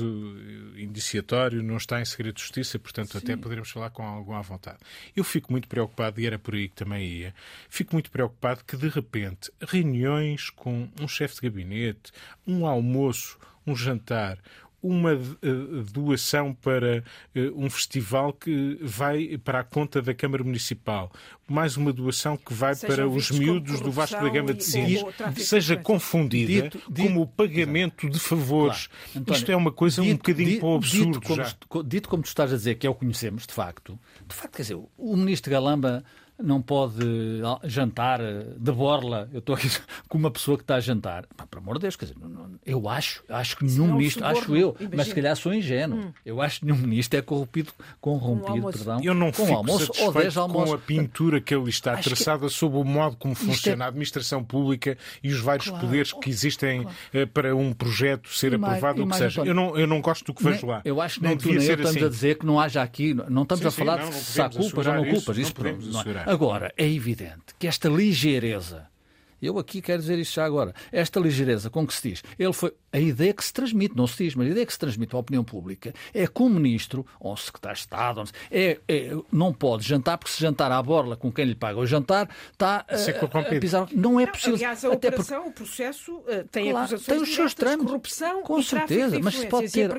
indiciatório, 0.77 1.63
não 1.63 1.77
está 1.77 2.01
em 2.01 2.05
segredo 2.05 2.35
de 2.35 2.41
justiça, 2.41 2.77
portanto 2.77 3.13
Sim. 3.13 3.19
até 3.19 3.37
poderemos 3.37 3.69
falar 3.69 3.89
com 3.89 4.03
alguma 4.03 4.41
vontade. 4.41 4.79
Eu 5.15 5.23
fico 5.23 5.51
muito 5.51 5.67
preocupado, 5.67 6.19
e 6.19 6.27
era 6.27 6.37
por 6.37 6.55
aí 6.55 6.67
que 6.67 6.75
também 6.75 7.07
ia, 7.07 7.33
fico 7.69 7.95
muito 7.95 8.11
preocupado 8.11 8.63
que 8.65 8.75
de 8.75 8.89
repente 8.89 9.51
reuniões 9.61 10.49
com 10.49 10.89
um 10.99 11.07
chefe 11.07 11.35
de 11.35 11.41
gabinete, 11.41 12.11
um 12.45 12.65
almoço, 12.65 13.37
um 13.67 13.75
jantar, 13.75 14.39
uma 14.81 15.13
uh, 15.13 15.83
doação 15.91 16.53
para 16.53 17.03
uh, 17.35 17.39
um 17.55 17.69
festival 17.69 18.31
que 18.31 18.77
vai 18.81 19.37
para 19.37 19.59
a 19.59 19.63
conta 19.63 20.01
da 20.01 20.13
Câmara 20.13 20.43
Municipal, 20.43 21.11
mais 21.47 21.75
uma 21.75 21.91
doação 21.91 22.37
que 22.37 22.53
vai 22.53 22.75
Sejam 22.75 22.95
para 22.95 23.07
os 23.07 23.31
miúdos 23.31 23.81
do 23.81 23.91
Vasco 23.91 24.21
da 24.21 24.29
Gama 24.29 24.53
de 24.53 24.63
Sines, 24.63 25.03
seja 25.37 25.75
confundida 25.75 26.47
dito, 26.47 26.77
dito, 26.89 27.03
como 27.03 27.21
o 27.21 27.27
pagamento 27.27 28.05
exato. 28.05 28.17
de 28.17 28.19
favores. 28.19 28.87
Claro. 28.87 29.19
António, 29.19 29.39
Isto 29.39 29.51
é 29.51 29.55
uma 29.55 29.71
coisa 29.71 30.01
dito, 30.01 30.13
um 30.13 30.17
bocadinho 30.17 30.59
para 30.59 30.69
o 30.69 30.75
absurdo. 30.75 31.19
Dito 31.19 31.67
como, 31.67 31.83
dito 31.83 32.09
como 32.09 32.23
tu 32.23 32.27
estás 32.27 32.53
a 32.53 32.55
dizer, 32.55 32.75
que 32.75 32.87
é 32.87 32.89
o 32.89 32.95
conhecemos, 32.95 33.45
de 33.45 33.53
facto, 33.53 33.99
de 34.27 34.35
facto, 34.35 34.55
quer 34.55 34.61
dizer, 34.61 34.79
o 34.97 35.17
ministro 35.17 35.51
Galamba 35.51 36.03
não 36.41 36.61
pode 36.61 37.41
jantar 37.63 38.19
de 38.57 38.71
borla. 38.71 39.29
Eu 39.33 39.39
estou 39.39 39.55
aqui 39.55 39.69
com 40.07 40.17
uma 40.17 40.31
pessoa 40.31 40.57
que 40.57 40.63
está 40.63 40.75
a 40.75 40.79
jantar. 40.79 41.25
Pá, 41.35 41.45
pelo 41.47 41.63
amor 41.63 41.75
de 41.75 41.81
Deus, 41.81 41.95
quer 41.95 42.05
dizer, 42.05 42.17
eu 42.65 42.87
acho, 42.87 43.23
acho 43.29 43.57
que 43.57 43.65
nenhum 43.65 43.89
é 43.89 43.93
ministro, 43.93 44.25
acho 44.25 44.55
eu, 44.55 44.75
imagina. 44.79 44.97
mas 44.97 45.07
se 45.07 45.15
calhar 45.15 45.35
sou 45.35 45.53
ingênuo. 45.53 45.99
Hum. 45.99 46.13
Eu 46.25 46.41
acho 46.41 46.59
que 46.59 46.65
nenhum 46.65 46.77
ministro 46.77 47.19
é 47.19 47.21
corrompido, 47.21 47.71
corrompido, 47.99 48.67
um 48.67 48.71
perdão, 48.71 48.99
eu 49.03 49.13
não 49.13 49.31
com 49.31 49.45
fico 49.45 49.57
almoço 49.57 49.91
ou 49.99 50.13
10 50.13 50.37
almoços. 50.37 50.69
com 50.69 50.75
a 50.75 50.77
pintura 50.77 51.41
que 51.41 51.53
ali 51.53 51.69
está 51.69 51.93
acho 51.93 52.09
traçada 52.09 52.47
que... 52.47 52.53
sobre 52.53 52.77
o 52.79 52.83
modo 52.83 53.15
como 53.17 53.33
funciona 53.33 53.83
é... 53.83 53.85
a 53.85 53.89
administração 53.89 54.43
pública 54.43 54.97
e 55.23 55.31
os 55.31 55.39
vários 55.39 55.67
claro, 55.67 55.85
poderes 55.85 56.13
que 56.13 56.29
existem 56.29 56.83
claro. 56.83 56.97
Eh, 57.13 57.25
para 57.25 57.55
um 57.55 57.73
projeto 57.73 58.29
ser 58.29 58.51
e 58.51 58.55
aprovado, 58.55 59.01
ou 59.01 59.07
que 59.07 59.15
seja. 59.15 59.41
Eu 59.43 59.53
não, 59.53 59.77
eu 59.77 59.87
não 59.87 60.01
gosto 60.01 60.25
do 60.25 60.33
que 60.33 60.43
vejo 60.43 60.67
lá. 60.67 60.81
Eu 60.83 61.01
acho 61.01 61.19
que 61.19 61.23
não 61.23 61.29
nem 61.29 61.37
tu 61.37 61.47
nem 61.47 61.55
eu 61.55 61.61
estamos 61.61 61.85
assim. 61.85 62.05
a 62.05 62.09
dizer 62.09 62.37
que 62.37 62.45
não 62.45 62.59
haja 62.59 62.81
aqui, 62.81 63.13
não 63.13 63.43
estamos 63.43 63.61
sim, 63.61 63.67
a 63.67 63.71
falar 63.71 63.99
sim, 63.99 64.05
não, 64.05 64.11
se 64.11 64.41
há 64.41 64.49
culpas 64.49 64.87
ou 64.87 64.93
não 64.93 65.05
culpas, 65.05 65.37
isso, 65.37 65.53
não, 65.63 66.03
não 66.03 66.03
Agora, 66.27 66.73
é 66.75 66.85
evidente 66.85 67.55
que 67.57 67.65
esta 67.67 67.87
ligeireza, 67.87 68.89
eu 69.41 69.57
aqui 69.57 69.81
quero 69.81 70.01
dizer 70.01 70.19
isto 70.19 70.35
já 70.35 70.43
agora, 70.43 70.75
esta 70.91 71.21
ligeireza 71.21 71.69
com 71.69 71.87
que 71.87 71.93
se 71.93 72.09
diz, 72.09 72.23
ele 72.37 72.51
foi, 72.51 72.73
a 72.91 72.99
ideia 72.99 73.33
que 73.33 73.45
se 73.45 73.53
transmite, 73.53 73.95
não 73.95 74.05
se 74.05 74.25
diz, 74.25 74.35
mas 74.35 74.45
a 74.45 74.49
ideia 74.49 74.65
que 74.65 74.73
se 74.73 74.77
transmite 74.77 75.15
à 75.15 75.19
opinião 75.19 75.41
pública 75.41 75.93
é 76.13 76.27
que 76.27 76.41
o 76.41 76.49
ministro, 76.49 77.05
ou 77.17 77.31
o 77.31 77.37
secretário 77.37 77.77
de 77.77 77.81
Estado, 77.81 78.23
é, 78.51 78.77
é, 78.89 79.11
não 79.31 79.53
pode 79.53 79.87
jantar, 79.87 80.17
porque 80.17 80.33
se 80.33 80.41
jantar 80.41 80.69
à 80.69 80.83
borla 80.83 81.15
com 81.15 81.31
quem 81.31 81.45
lhe 81.45 81.55
paga 81.55 81.79
o 81.79 81.87
jantar, 81.87 82.29
está 82.51 82.85
a, 82.89 83.39
a 83.39 83.59
pisar. 83.59 83.87
Não 83.95 84.19
é 84.19 84.27
possível. 84.27 84.55
Aliás, 84.55 84.83
a 84.83 84.89
operação, 84.89 85.43
porque... 85.43 85.49
o 85.49 85.65
processo 85.65 86.11
uh, 86.11 86.45
tem 86.51 86.71
claro, 86.71 86.87
acusações 86.87 87.05
tem 87.05 87.21
os 87.21 87.33
seus 87.33 87.53
trâmites, 87.53 87.85
corrupção 87.85 88.43
com 88.43 88.61
certeza, 88.61 89.17
mas 89.21 89.33
se 89.33 89.47
pode 89.47 89.71
ter. 89.71 89.91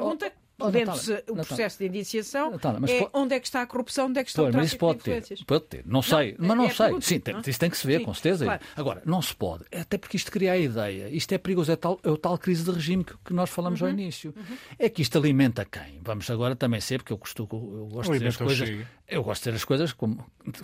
Podendo-se 0.59 1.25
o 1.29 1.35
processo 1.37 1.79
de 1.79 1.87
indiciação 1.87 2.59
mas 2.81 2.91
é 2.91 3.09
onde 3.13 3.35
é 3.35 3.39
que 3.39 3.47
está 3.47 3.63
a 3.63 3.67
corrupção, 3.67 4.07
onde 4.07 4.19
é 4.19 4.25
que 4.25 4.31
está 4.31 4.43
pois, 4.43 4.55
o 4.55 4.59
tráfico 4.59 4.79
pode 4.79 4.99
ter, 4.99 5.45
pode 5.47 5.65
ter, 5.67 5.85
não 5.87 6.03
sei, 6.03 6.35
não, 6.37 6.49
mas 6.49 6.57
não 6.57 6.65
é 6.65 6.71
sei. 6.71 6.87
Pergunta, 6.87 7.07
Sim, 7.07 7.21
tem, 7.21 7.41
isso 7.47 7.61
tem 7.61 7.71
que 7.71 7.77
se 7.77 7.87
ver, 7.87 7.99
Sim, 8.01 8.05
com 8.05 8.15
certeza. 8.15 8.45
Claro. 8.45 8.63
Agora, 8.75 9.03
não 9.07 9.23
se 9.23 9.35
pode, 9.37 9.65
até 9.73 9.97
porque 9.97 10.17
isto 10.17 10.33
cria 10.33 10.53
a 10.53 10.59
ideia, 10.59 11.09
isto 11.11 11.33
é 11.33 11.39
perigoso, 11.39 11.71
é, 11.71 11.77
tal, 11.77 12.01
é 12.03 12.11
o 12.11 12.17
tal 12.17 12.37
crise 12.37 12.65
de 12.65 12.73
regime 12.73 13.05
que, 13.05 13.17
que 13.25 13.33
nós 13.33 13.49
falamos 13.51 13.81
uhum. 13.81 13.87
ao 13.87 13.93
início. 13.93 14.35
Uhum. 14.37 14.57
É 14.79 14.89
que 14.89 15.01
isto 15.01 15.17
alimenta 15.17 15.65
quem? 15.65 16.01
Vamos 16.03 16.29
agora 16.29 16.57
também 16.57 16.81
ser, 16.81 16.99
porque 16.99 17.13
eu, 17.13 17.19
costumo, 17.19 17.49
eu 17.53 17.87
gosto 17.87 18.11
de 18.11 18.19
dizer 18.19 18.29
as 18.29 18.37
coisas. 18.37 18.69
Eu 19.11 19.23
gosto 19.23 19.45
de 19.45 19.51
dizer 19.51 19.57
as 19.57 19.65
coisas 19.65 19.93
como, 19.95 20.23
de 20.45 20.61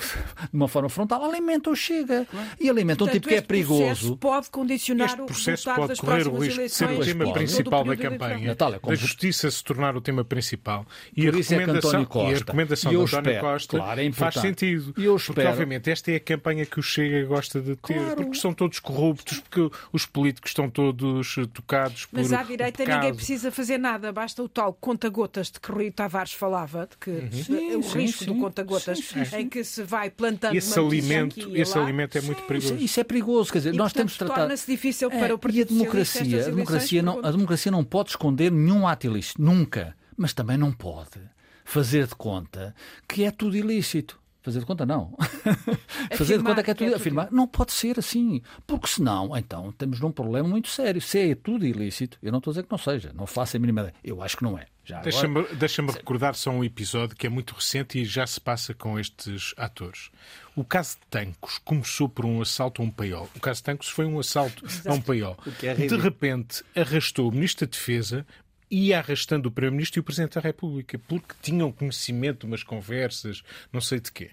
uma 0.53 0.69
forma 0.69 0.91
frontal, 0.91 1.25
alimenta 1.25 1.71
o 1.71 1.75
Chega. 1.75 2.27
Claro. 2.31 2.49
E 2.61 2.69
alimenta 2.69 3.05
um 3.05 3.09
tipo 3.09 3.27
que 3.27 3.37
é 3.37 3.41
perigoso. 3.41 4.19
pode 4.19 4.51
condicionar 4.51 5.09
este 5.09 5.23
processo 5.23 5.75
pode 5.75 5.99
correr 5.99 6.29
o 6.29 6.39
risco 6.39 6.61
de 6.61 6.69
ser 6.69 6.91
o 6.91 7.03
tema 7.03 7.33
principal 7.33 7.85
da 7.85 7.97
campanha, 7.97 8.49
Natália, 8.49 8.79
da 8.79 8.95
justiça 8.95 9.51
se 9.51 9.65
tornar 9.65 9.97
o 9.97 10.01
tema 10.03 10.25
principal. 10.25 10.87
E 11.17 11.27
a, 11.27 11.31
recomendação, 11.31 12.03
é 12.03 12.05
Costa, 12.05 12.31
e 12.31 12.35
a 12.35 12.39
recomendação 12.39 12.91
de 12.91 12.97
António 12.97 13.31
espero, 13.31 13.41
Costa 13.41 13.79
claro, 13.79 14.01
é 14.01 14.13
faz 14.13 14.35
sentido. 14.35 14.95
E 14.99 15.05
eu 15.05 15.17
espero, 15.17 15.35
porque, 15.35 15.49
obviamente, 15.49 15.91
esta 15.91 16.13
é 16.13 16.17
a 16.17 16.21
campanha 16.21 16.67
que 16.67 16.79
o 16.79 16.83
Chega 16.83 17.27
gosta 17.27 17.63
de 17.63 17.77
ter, 17.77 17.95
claro. 17.95 18.17
porque 18.17 18.39
são 18.39 18.53
todos 18.53 18.79
corruptos, 18.79 19.41
porque 19.41 19.75
os 19.91 20.05
políticos 20.05 20.51
estão 20.51 20.69
todos 20.69 21.35
tocados 21.55 22.05
por 22.05 22.19
Mas 22.19 22.31
à 22.31 22.43
direita 22.43 22.85
ninguém 22.85 23.15
precisa 23.15 23.51
fazer 23.51 23.79
nada, 23.79 24.13
basta 24.13 24.43
o 24.43 24.49
tal 24.49 24.75
conta-gotas 24.75 25.51
de 25.51 25.61
que 25.61 25.73
Rui 25.73 25.91
Tavares 25.91 26.35
falava, 26.35 26.87
de 26.91 26.99
que 26.99 27.11
uhum. 27.11 27.33
sim, 27.33 27.77
o 27.77 27.83
sim, 27.83 27.99
risco 28.01 28.25
sim, 28.25 28.34
do 28.35 28.41
conta-gotas 28.41 28.99
em 29.33 29.49
que 29.49 29.65
se 29.65 29.83
vai 29.83 30.11
plantando 30.11 30.55
esse 30.55 30.79
alimento, 30.79 31.57
esse 31.57 31.79
alimento 31.79 32.19
é 32.19 32.21
muito 32.21 32.43
perigoso. 32.43 32.75
Isso, 32.77 33.01
é 33.01 33.05
perigoso, 33.05 33.53
quer 33.53 33.59
dizer, 33.59 33.75
e, 33.75 33.77
nós 33.77 33.93
portanto, 33.93 33.97
temos 33.97 34.13
de 34.13 34.19
tratar. 34.19 34.35
Torna-se 34.35 34.71
difícil 34.71 35.11
é, 35.11 35.19
para 35.19 35.35
o 35.35 35.39
Partido 35.39 35.73
E 35.73 35.77
a 35.77 35.79
democracia, 35.79 36.41
a 36.41 36.51
democracia 36.51 37.03
não, 37.03 37.19
a 37.25 37.31
democracia 37.31 37.73
não 37.73 37.85
pode 37.85 38.11
esconder 38.11 38.51
nenhum 38.51 38.87
ato 38.87 39.07
ilícito, 39.07 39.41
nunca. 39.43 39.97
Mas 40.17 40.33
também 40.33 40.57
não 40.57 40.73
pode 40.73 41.21
fazer 41.65 42.07
de 42.07 42.15
conta 42.15 42.75
que 43.09 43.25
é 43.25 43.31
tudo 43.31 43.57
ilícito. 43.57 44.21
Fazer 44.45 44.61
de 44.61 44.67
conta, 44.67 44.85
não. 44.85 45.17
Fazer 46.13 46.37
de 46.37 46.45
conta 46.45 46.63
que 46.63 46.71
é 46.71 46.75
tudo. 46.75 46.79
Que 46.79 46.85
é 46.85 46.89
tudo 46.89 46.97
afirmar, 46.97 47.33
não 47.33 47.47
pode 47.47 47.73
ser 47.73 47.99
assim. 47.99 48.43
Porque 48.67 48.87
senão, 48.87 49.35
então, 49.35 49.73
temos 49.73 50.01
num 50.01 50.13
problema 50.13 50.47
muito 50.47 50.69
sério. 50.69 51.01
Se 51.01 51.31
é 51.31 51.35
tudo 51.35 51.65
ilícito, 51.65 52.19
eu 52.23 52.31
não 52.31 52.41
estou 52.41 52.51
a 52.51 52.53
dizer 52.53 52.65
que 52.65 52.71
não 52.71 52.77
seja. 52.77 53.11
Não 53.15 53.27
faço 53.27 53.57
a 53.57 53.61
mínima 53.61 53.81
ideia. 53.81 53.95
Eu 54.05 54.23
acho 54.23 54.37
que 54.37 54.45
não 54.45 54.59
é. 54.59 54.67
Deixa-me 55.03 55.45
deixa 55.55 55.83
recordar 55.83 56.35
só 56.35 56.51
um 56.51 56.63
episódio 56.63 57.17
que 57.17 57.27
é 57.27 57.31
muito 57.31 57.55
recente 57.55 57.99
e 57.99 58.05
já 58.05 58.27
se 58.27 58.41
passa 58.41 58.75
com 58.75 58.99
estes 58.99 59.55
atores. 59.57 60.11
O 60.55 60.65
caso 60.65 60.97
de 61.01 61.07
Tancos 61.09 61.59
começou 61.59 62.09
por 62.09 62.25
um 62.25 62.43
assalto 62.43 62.83
a 62.83 62.85
um 62.85 62.91
paiol. 62.91 63.29
O 63.35 63.41
caso 63.41 63.61
de 63.61 63.65
Tancos 63.65 63.89
foi 63.89 64.05
um 64.05 64.19
assalto 64.19 64.65
Exato. 64.65 64.89
a 64.89 64.93
um 64.93 65.01
paiol. 65.01 65.39
É 65.63 65.75
de 65.75 65.97
repente 65.97 66.63
arrastou 66.77 67.29
o 67.29 67.33
Ministro 67.33 67.67
da 67.67 67.71
Defesa, 67.71 68.27
ia 68.71 68.99
arrastando 68.99 69.49
o 69.49 69.53
Primeiro-Ministro 69.53 69.99
e 69.99 70.03
o 70.03 70.05
Presidente 70.05 70.35
da 70.35 70.41
República, 70.41 70.99
porque 70.99 71.35
tinham 71.41 71.73
conhecimento 71.73 72.41
de 72.41 72.47
umas 72.47 72.63
conversas, 72.63 73.43
não 73.73 73.81
sei 73.81 74.01
de 74.01 74.13
quê. 74.13 74.31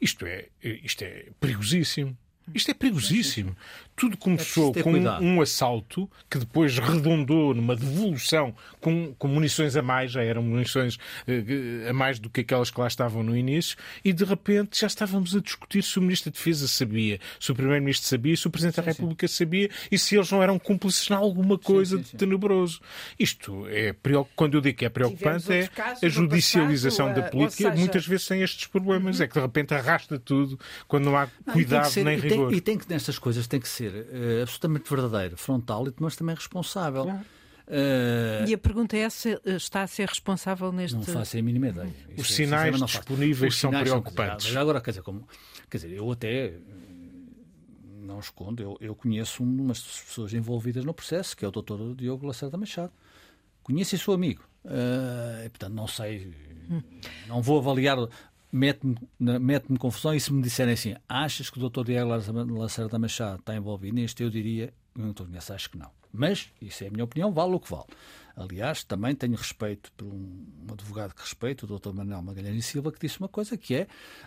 Isto 0.00 0.26
é, 0.26 0.48
isto 0.62 1.02
é 1.02 1.28
perigosíssimo. 1.38 2.16
Isto 2.52 2.72
é 2.72 2.74
perigosíssimo. 2.74 3.56
Tudo 3.94 4.16
começou 4.16 4.72
é 4.74 4.82
com 4.82 4.92
um, 4.92 5.36
um, 5.36 5.40
assalto 5.40 6.10
que 6.28 6.38
depois 6.38 6.78
redondou 6.78 7.54
numa 7.54 7.76
devolução 7.76 8.54
com, 8.80 9.14
com 9.18 9.28
munições 9.28 9.76
a 9.76 9.82
mais, 9.82 10.12
já 10.12 10.22
eram 10.22 10.42
munições 10.42 10.96
uh, 10.96 11.90
a 11.90 11.92
mais 11.92 12.18
do 12.18 12.30
que 12.30 12.40
aquelas 12.40 12.70
que 12.70 12.80
lá 12.80 12.86
estavam 12.86 13.22
no 13.22 13.36
início, 13.36 13.76
e 14.04 14.12
de 14.12 14.24
repente 14.24 14.80
já 14.80 14.86
estávamos 14.86 15.36
a 15.36 15.40
discutir 15.40 15.82
se 15.82 15.98
o 15.98 16.02
Ministro 16.02 16.30
da 16.30 16.36
Defesa 16.36 16.66
sabia, 16.66 17.20
se 17.38 17.52
o 17.52 17.54
Primeiro-Ministro 17.54 18.08
sabia, 18.08 18.36
se 18.36 18.46
o 18.46 18.50
Presidente 18.50 18.76
sim, 18.76 18.80
da 18.80 18.86
República 18.86 19.28
sim. 19.28 19.34
sabia 19.34 19.70
e 19.90 19.98
se 19.98 20.16
eles 20.16 20.30
não 20.32 20.42
eram 20.42 20.58
cúmplices 20.58 21.08
em 21.10 21.14
alguma 21.14 21.58
coisa 21.58 21.98
sim, 21.98 22.02
de 22.02 22.16
tenebroso. 22.16 22.80
Isto 23.18 23.66
é, 23.68 23.94
quando 24.34 24.54
eu 24.54 24.60
digo 24.60 24.78
que 24.78 24.84
é 24.84 24.88
preocupante, 24.88 25.52
é 25.52 25.68
a 26.02 26.08
judicialização 26.08 27.08
passado, 27.08 27.22
da 27.22 27.30
política, 27.30 27.70
seja... 27.70 27.76
muitas 27.76 28.06
vezes 28.06 28.26
tem 28.26 28.42
estes 28.42 28.66
problemas, 28.66 29.18
uhum. 29.18 29.24
é 29.24 29.28
que 29.28 29.34
de 29.34 29.40
repente 29.40 29.74
arrasta 29.74 30.18
tudo 30.18 30.58
quando 30.88 31.04
não 31.04 31.16
há 31.16 31.26
cuidado 31.52 31.84
não, 31.84 31.90
ser, 31.90 32.04
nem 32.04 32.18
rigor. 32.18 32.48
E 32.48 32.48
tem, 32.48 32.58
e 32.58 32.60
tem 32.60 32.78
que, 32.78 32.88
nestas 32.88 33.18
coisas, 33.18 33.46
tem 33.46 33.60
que 33.60 33.68
ser 33.68 33.91
ser 33.92 34.38
uh, 34.38 34.42
absolutamente 34.42 34.88
verdadeiro, 34.88 35.36
frontal, 35.36 35.86
mas 36.00 36.16
também 36.16 36.34
responsável. 36.34 37.04
Claro. 37.04 37.24
Uh, 37.68 38.48
e 38.48 38.54
a 38.54 38.58
pergunta 38.58 38.96
é 38.96 39.08
se 39.08 39.32
eh, 39.32 39.56
está 39.56 39.82
a 39.82 39.86
ser 39.86 40.08
responsável 40.08 40.72
neste. 40.72 40.96
Não 40.96 41.02
faço 41.04 41.38
a 41.38 41.42
mínima 41.42 41.68
ideia. 41.68 41.94
Os 42.18 42.26
Isso, 42.26 42.32
sinais 42.34 42.76
disponíveis 42.80 43.54
são 43.54 43.70
sinais 43.70 43.88
preocupantes. 43.88 44.46
São, 44.46 44.60
agora, 44.60 44.80
quer 44.80 44.90
dizer, 44.90 45.02
como, 45.02 45.26
quer 45.70 45.76
dizer, 45.78 45.92
eu 45.92 46.10
até 46.10 46.54
não 48.02 48.18
escondo, 48.18 48.62
eu, 48.62 48.76
eu 48.80 48.94
conheço 48.94 49.42
uma 49.42 49.68
das 49.68 49.80
pessoas 49.80 50.34
envolvidas 50.34 50.84
no 50.84 50.92
processo, 50.92 51.36
que 51.36 51.44
é 51.44 51.48
o 51.48 51.50
doutor 51.50 51.94
Diogo 51.94 52.26
Lacerda 52.26 52.58
Machado. 52.58 52.92
Conheço 53.62 53.94
e 53.94 53.98
sou 53.98 54.14
amigo. 54.14 54.42
Uh, 54.64 55.46
e, 55.46 55.48
portanto, 55.48 55.72
não 55.72 55.86
sei, 55.86 56.34
hum. 56.70 56.82
não 57.26 57.40
vou 57.40 57.58
avaliar 57.58 57.96
mete-me 58.52 58.96
mete 59.18 59.66
confusão 59.78 60.14
e 60.14 60.20
se 60.20 60.32
me 60.32 60.42
disserem 60.42 60.74
assim, 60.74 60.94
achas 61.08 61.48
que 61.48 61.58
o 61.58 61.68
Dr. 61.68 61.84
Diego 61.84 62.10
Lacerda 62.58 62.98
Machado 62.98 63.40
está 63.40 63.56
envolvido 63.56 63.94
neste, 63.94 64.22
eu 64.22 64.28
diria, 64.28 64.72
estou 64.94 65.26
conheço, 65.26 65.52
acho 65.54 65.70
que 65.70 65.78
não. 65.78 65.90
Mas, 66.12 66.50
isso 66.60 66.84
é 66.84 66.88
a 66.88 66.90
minha 66.90 67.04
opinião, 67.04 67.32
vale 67.32 67.54
o 67.54 67.60
que 67.60 67.70
vale. 67.70 67.86
Aliás, 68.36 68.84
também 68.84 69.14
tenho 69.14 69.34
respeito 69.34 69.90
por 69.92 70.06
um, 70.06 70.46
um 70.68 70.72
advogado 70.72 71.14
que 71.14 71.22
respeito, 71.22 71.64
o 71.64 71.78
Dr. 71.78 71.92
Manuel 71.92 72.22
Magalhães 72.22 72.66
Silva, 72.66 72.92
que 72.92 73.00
disse 73.00 73.18
uma 73.18 73.28
coisa 73.28 73.56
que 73.56 73.74
é 73.74 73.82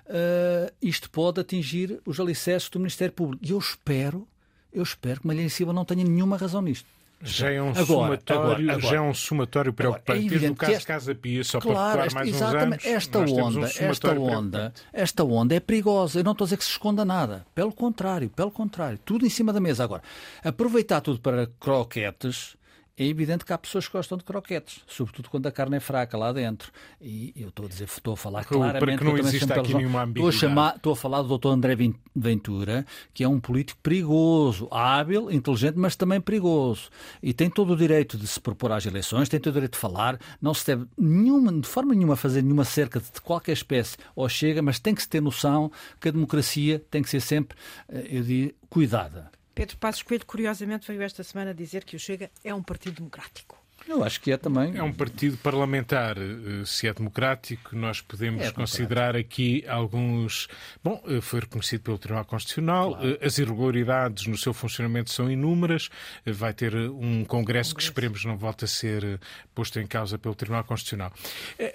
uh, 0.05 0.73
isto 0.81 1.09
pode 1.09 1.39
atingir 1.39 2.01
os 2.05 2.19
alicerces 2.19 2.69
do 2.69 2.79
Ministério 2.79 3.13
Público. 3.13 3.45
E 3.45 3.51
eu 3.51 3.59
espero, 3.59 4.27
eu 4.73 4.81
espero 4.81 5.21
que 5.21 5.27
Magalhães 5.27 5.53
Silva 5.53 5.73
não 5.73 5.85
tenha 5.85 6.03
nenhuma 6.03 6.37
razão 6.37 6.61
nisto. 6.61 6.87
Já 7.25 7.51
é 7.51 7.61
um 7.61 7.69
agora, 7.69 7.85
somatório, 7.85 8.41
agora, 8.41 8.61
agora. 8.61 8.81
já 8.81 8.95
é 8.95 9.01
um 9.01 9.13
somatório 9.13 9.73
preocupante. 9.73 10.27
Agora, 10.27 10.45
é 10.45 10.49
no 10.49 10.55
caso 10.55 10.71
esta, 10.73 10.87
Casa 10.87 11.15
Pia, 11.15 11.43
só 11.43 11.59
claro, 11.59 11.99
para 11.99 12.13
mais 12.13 12.29
exatamente, 12.29 12.87
anos, 12.87 13.03
esta 13.03 13.19
onda, 13.19 13.59
um 13.59 13.65
esta 13.65 14.19
onda, 14.19 14.73
esta 14.93 15.23
onda 15.23 15.55
é 15.55 15.59
perigosa. 15.59 16.19
Eu 16.19 16.23
não 16.23 16.33
estou 16.33 16.45
a 16.45 16.47
dizer 16.47 16.57
que 16.57 16.63
se 16.63 16.71
esconda 16.71 17.03
nada. 17.03 17.45
Pelo 17.55 17.73
contrário, 17.73 18.29
pelo 18.29 18.51
contrário, 18.51 18.99
tudo 19.03 19.25
em 19.25 19.29
cima 19.29 19.51
da 19.51 19.59
mesa. 19.59 19.83
Agora, 19.83 20.03
aproveitar 20.43 21.01
tudo 21.01 21.19
para 21.19 21.47
croquetes 21.59 22.55
é 22.97 23.05
evidente 23.05 23.43
que 23.43 23.51
há 23.51 23.57
pessoas 23.57 23.87
que 23.87 23.93
gostam 23.93 24.17
de 24.17 24.23
croquetes, 24.23 24.81
sobretudo 24.87 25.29
quando 25.29 25.47
a 25.47 25.51
carne 25.51 25.75
é 25.75 25.79
fraca 25.81 26.17
lá 26.17 26.31
dentro. 26.31 26.71
E 27.01 27.33
eu 27.35 27.49
estou 27.49 27.65
a 27.65 27.69
dizer, 27.69 27.83
estou 27.83 28.13
a 28.13 28.17
falar 28.17 28.45
claramente. 28.45 28.79
Para 28.79 28.97
que 28.97 29.03
não 29.03 29.17
exista 29.17 29.59
aqui 29.59 29.73
nenhuma 29.73 30.03
ambiguidade. 30.03 30.35
Estou 30.35 30.47
a, 30.47 30.49
chamar, 30.49 30.75
estou 30.77 30.93
a 30.93 30.95
falar 30.95 31.21
do 31.21 31.37
Dr. 31.37 31.49
André 31.49 31.75
Ventura, 32.15 32.85
que 33.13 33.21
é 33.21 33.27
um 33.27 33.37
político 33.37 33.81
perigoso, 33.83 34.69
hábil, 34.71 35.29
inteligente, 35.29 35.75
mas 35.75 35.97
também 35.97 36.21
perigoso. 36.21 36.89
E 37.21 37.33
tem 37.33 37.49
todo 37.49 37.73
o 37.73 37.75
direito 37.75 38.17
de 38.17 38.27
se 38.27 38.39
propor 38.39 38.71
às 38.71 38.85
eleições, 38.85 39.27
tem 39.27 39.41
todo 39.41 39.51
o 39.51 39.55
direito 39.55 39.73
de 39.73 39.79
falar. 39.79 40.17
Não 40.41 40.53
se 40.53 40.65
deve 40.65 40.85
nenhuma, 40.97 41.51
de 41.51 41.67
forma 41.67 41.93
nenhuma 41.93 42.15
fazer 42.15 42.41
nenhuma 42.41 42.63
cerca 42.63 43.01
de 43.01 43.19
qualquer 43.21 43.53
espécie 43.53 43.97
ou 44.15 44.29
chega, 44.29 44.61
mas 44.61 44.79
tem 44.79 44.95
que 44.95 45.01
se 45.01 45.09
ter 45.09 45.21
noção 45.21 45.69
que 45.99 46.07
a 46.07 46.11
democracia 46.11 46.81
tem 46.89 47.03
que 47.03 47.09
ser 47.09 47.19
sempre, 47.19 47.57
eh, 47.89 48.07
eu 48.09 48.23
digo, 48.23 48.53
cuidada. 48.69 49.35
Pedro 49.55 49.77
Passos 49.77 50.03
Coelho, 50.03 50.25
curiosamente, 50.25 50.85
veio 50.87 51.01
esta 51.01 51.23
semana 51.23 51.53
dizer 51.53 51.85
que 51.85 51.95
o 51.95 51.99
Chega 51.99 52.29
é 52.43 52.53
um 52.53 52.61
partido 52.61 52.97
democrático. 52.97 53.64
Eu 53.87 54.03
acho 54.03 54.19
que 54.19 54.31
é 54.31 54.37
também. 54.37 54.75
É 54.75 54.81
um 54.81 54.91
partido 54.91 55.37
parlamentar. 55.37 56.17
Eh, 56.17 56.65
se 56.65 56.87
é 56.87 56.93
democrático, 56.93 57.75
nós 57.75 58.01
podemos 58.01 58.41
é 58.41 58.51
considerar 58.51 59.15
aqui 59.15 59.63
alguns. 59.67 60.47
Bom, 60.83 61.01
eh, 61.07 61.21
foi 61.21 61.41
reconhecido 61.41 61.81
pelo 61.81 61.97
Tribunal 61.97 62.25
Constitucional, 62.25 62.95
claro. 62.95 63.17
Eh, 63.21 63.25
as 63.25 63.37
irregularidades 63.37 64.25
no 64.25 64.37
seu 64.37 64.53
funcionamento 64.53 65.11
são 65.11 65.29
inúmeras, 65.29 65.89
vai 66.25 66.53
ter 66.53 66.75
um 66.75 67.23
congresso, 67.23 67.25
congresso, 67.25 67.75
que 67.75 67.83
esperemos 67.83 68.25
não 68.25 68.37
volte 68.37 68.65
a 68.65 68.67
ser 68.67 69.19
posto 69.53 69.79
em 69.79 69.85
causa 69.85 70.17
pelo 70.17 70.33
Tribunal 70.33 70.63
Constitucional. 70.63 71.13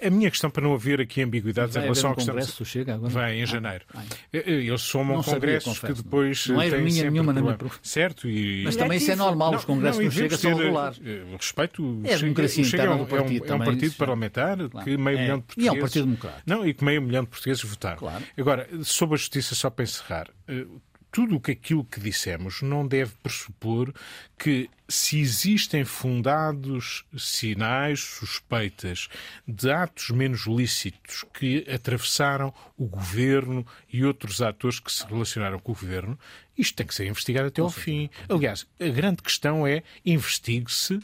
A 0.05 0.09
minha 0.09 0.29
questão, 0.29 0.49
para 0.49 0.63
não 0.63 0.73
haver 0.73 0.99
aqui 0.99 1.21
ambiguidades 1.21 1.75
em 1.75 1.81
relação 1.81 2.09
um 2.09 2.13
à 2.13 2.15
questão. 2.15 2.35
Congresso 2.35 2.65
chega 2.65 2.95
agora? 2.95 3.11
Vai 3.11 3.35
em 3.35 3.43
ah, 3.43 3.45
janeiro. 3.45 3.85
Ah, 3.93 4.03
Eles 4.33 4.81
somam 4.81 5.17
não 5.17 5.23
congressos 5.23 5.77
sabia, 5.77 5.95
que 5.95 6.03
depois. 6.03 6.47
Não 6.47 6.61
é 6.61 6.77
minha 6.77 7.09
nenhuma 7.09 7.31
na 7.31 7.41
minha 7.41 7.57
Certo. 7.81 8.27
E... 8.27 8.63
Mas 8.65 8.75
também 8.75 8.97
isso 8.97 9.11
é 9.11 9.15
normal, 9.15 9.51
não, 9.51 9.59
os 9.59 9.65
congressos 9.65 10.03
não, 10.03 10.11
Chega 10.11 10.37
são 10.37 10.53
regulares. 10.55 10.99
Respeito 11.39 12.00
é 12.03 12.17
democracia 12.17 12.63
Chega 12.63 12.83
é 12.83 12.89
um. 12.89 12.91
É 12.91 12.95
um, 12.95 13.45
é 13.45 13.55
um 13.55 13.59
partido 13.59 13.95
parlamentar 13.95 14.57
claro. 14.69 14.85
que 14.85 14.97
meio 14.97 15.17
é. 15.17 15.21
milhão 15.21 15.37
de 15.39 15.43
portugueses. 15.43 15.73
E 15.73 15.75
é 15.75 15.77
um 15.77 15.81
partido 15.81 16.05
democrático. 16.05 16.43
Não, 16.45 16.67
e 16.67 16.73
que 16.73 16.83
meio 16.83 17.01
milhão 17.01 17.23
de 17.23 17.29
portugueses 17.29 17.63
votaram. 17.63 17.97
Claro. 17.97 18.23
Agora, 18.37 18.69
sobre 18.83 19.15
a 19.15 19.17
justiça, 19.17 19.55
só 19.55 19.69
para 19.69 19.83
encerrar, 19.83 20.27
eh, 20.47 20.65
tudo 21.11 21.41
aquilo 21.51 21.83
que 21.83 21.99
dissemos 21.99 22.61
não 22.61 22.87
deve 22.87 23.11
pressupor 23.21 23.93
que 24.37 24.69
se 24.87 25.19
existem 25.19 25.83
fundados 25.83 27.05
sinais, 27.17 27.99
suspeitas 27.99 29.09
de 29.45 29.69
atos 29.69 30.09
menos 30.09 30.47
lícitos 30.47 31.25
que 31.33 31.65
atravessaram 31.69 32.53
o 32.77 32.85
governo 32.85 33.65
e 33.91 34.05
outros 34.05 34.41
atores 34.41 34.79
que 34.79 34.91
se 34.91 35.05
relacionaram 35.05 35.59
com 35.59 35.73
o 35.73 35.75
governo, 35.75 36.17
isto 36.57 36.75
tem 36.75 36.87
que 36.87 36.95
ser 36.95 37.07
investigado 37.07 37.47
até 37.47 37.61
ao 37.61 37.69
fim. 37.69 38.09
Aliás, 38.29 38.65
a 38.79 38.87
grande 38.87 39.21
questão 39.21 39.67
é 39.67 39.83
investigue-se 40.05 40.99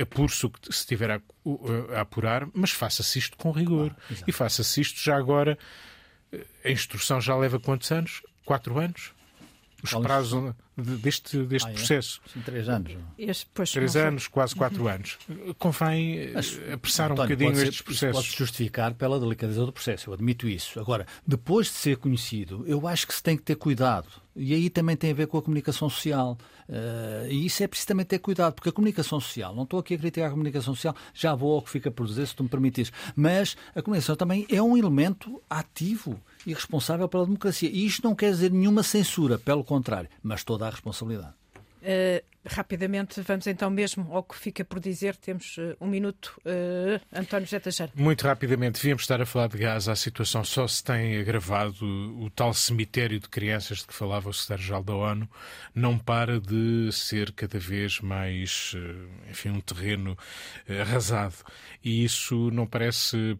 apure-se 0.00 0.46
o 0.46 0.50
que 0.50 0.72
se 0.74 0.86
tiver 0.86 1.10
a, 1.10 1.20
a, 1.94 2.00
apurar, 2.00 2.46
mas 2.54 2.70
faça-se 2.70 3.18
isto 3.18 3.36
com 3.36 3.50
rigor. 3.50 3.94
Ah, 4.10 4.14
e 4.26 4.32
faça-se 4.32 4.80
isto 4.80 5.00
já 5.00 5.16
agora. 5.16 5.58
A 6.64 6.70
instrução 6.70 7.20
já 7.20 7.36
leva 7.36 7.60
quantos 7.60 7.90
anos? 7.92 8.22
Quatro 8.44 8.78
anos? 8.78 9.12
Os 9.82 9.92
prazos 9.94 10.54
deste, 10.76 11.38
deste 11.44 11.68
ah, 11.68 11.70
é? 11.70 11.74
processo. 11.74 12.20
Sim, 12.32 12.40
três 12.40 12.68
anos. 12.68 12.92
Este, 13.18 13.46
pois, 13.52 13.72
três 13.72 13.96
anos, 13.96 14.28
quase 14.28 14.54
quatro 14.54 14.86
anos. 14.88 15.18
Convém 15.58 16.32
Mas, 16.32 16.58
apressar 16.72 17.10
António, 17.10 17.34
um 17.34 17.36
bocadinho 17.36 17.56
ser, 17.56 17.68
estes 17.68 17.82
processos. 17.82 18.26
Pode 18.26 18.38
justificar 18.38 18.94
pela 18.94 19.18
delicadeza 19.18 19.66
do 19.66 19.72
processo, 19.72 20.10
eu 20.10 20.14
admito 20.14 20.48
isso. 20.48 20.78
Agora, 20.78 21.06
depois 21.26 21.66
de 21.66 21.72
ser 21.72 21.96
conhecido, 21.96 22.64
eu 22.66 22.86
acho 22.86 23.06
que 23.06 23.14
se 23.14 23.22
tem 23.22 23.36
que 23.36 23.42
ter 23.42 23.56
cuidado. 23.56 24.08
E 24.34 24.54
aí 24.54 24.70
também 24.70 24.96
tem 24.96 25.10
a 25.10 25.14
ver 25.14 25.26
com 25.26 25.36
a 25.36 25.42
comunicação 25.42 25.90
social. 25.90 26.38
Uh, 26.68 27.28
e 27.28 27.44
isso 27.44 27.62
é 27.62 27.66
preciso 27.66 27.88
também 27.88 28.06
ter 28.06 28.18
cuidado, 28.18 28.54
porque 28.54 28.68
a 28.68 28.72
comunicação 28.72 29.20
social, 29.20 29.54
não 29.54 29.64
estou 29.64 29.78
aqui 29.78 29.94
a 29.94 29.98
criticar 29.98 30.28
a 30.28 30.30
comunicação 30.30 30.74
social, 30.74 30.96
já 31.12 31.34
vou 31.34 31.56
ao 31.56 31.62
que 31.62 31.68
fica 31.68 31.90
por 31.90 32.06
dizer, 32.06 32.26
se 32.26 32.34
tu 32.34 32.44
me 32.44 32.48
permitires, 32.48 32.90
mas 33.14 33.56
a 33.74 33.82
comunicação 33.82 34.16
também 34.16 34.46
é 34.48 34.62
um 34.62 34.76
elemento 34.76 35.42
ativo 35.50 36.18
e 36.46 36.52
responsável 36.52 37.08
pela 37.08 37.24
democracia. 37.24 37.70
E 37.70 37.86
isto 37.86 38.02
não 38.06 38.14
quer 38.14 38.30
dizer 38.30 38.50
nenhuma 38.50 38.82
censura, 38.82 39.38
pelo 39.38 39.64
contrário, 39.64 40.08
mas 40.22 40.44
toda 40.44 40.66
a 40.66 40.70
responsabilidade. 40.70 41.34
Uh, 41.82 42.22
rapidamente, 42.46 43.20
vamos 43.22 43.44
então 43.48 43.68
mesmo 43.68 44.06
ao 44.12 44.22
que 44.22 44.36
fica 44.36 44.64
por 44.64 44.78
dizer. 44.78 45.16
Temos 45.16 45.56
uh, 45.58 45.76
um 45.80 45.88
minuto. 45.88 46.40
Uh, 46.46 47.00
António 47.12 47.44
José 47.44 47.58
Teixeira. 47.58 47.90
Muito 47.96 48.24
rapidamente, 48.24 48.80
devíamos 48.80 49.02
estar 49.02 49.20
a 49.20 49.26
falar 49.26 49.48
de 49.48 49.58
Gaza. 49.58 49.90
A 49.90 49.96
situação 49.96 50.44
só 50.44 50.68
se 50.68 50.82
tem 50.84 51.18
agravado. 51.18 51.84
O, 51.84 52.26
o 52.26 52.30
tal 52.30 52.54
cemitério 52.54 53.18
de 53.18 53.28
crianças 53.28 53.78
de 53.78 53.88
que 53.88 53.94
falava 53.94 54.30
o 54.30 54.32
secretário-geral 54.32 54.84
da 54.84 54.94
ONU 54.94 55.28
não 55.74 55.98
para 55.98 56.40
de 56.40 56.88
ser 56.92 57.32
cada 57.32 57.58
vez 57.58 58.00
mais, 58.00 58.76
enfim, 59.28 59.50
um 59.50 59.60
terreno 59.60 60.16
arrasado. 60.68 61.34
E 61.82 62.04
isso 62.04 62.48
não 62.52 62.64
parece 62.64 63.36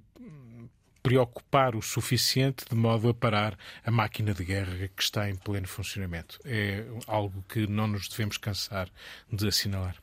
preocupar 1.03 1.75
o 1.75 1.83
suficiente 1.83 2.65
de 2.69 2.77
modo 2.77 3.09
a 3.09 3.15
parar 3.15 3.59
a 3.85 3.91
máquina 3.91 4.33
de 4.33 4.45
guerra 4.45 4.89
que 4.95 5.03
está 5.03 5.29
em 5.29 5.37
pleno 5.37 5.67
funcionamento. 5.67 6.39
É 6.45 6.87
algo 7.07 7.45
que 7.49 7.67
não 7.67 7.87
nos 7.87 8.09
devemos 8.09 8.39
cansar 8.39 8.89
de 9.31 9.49
assinalar. 9.49 9.97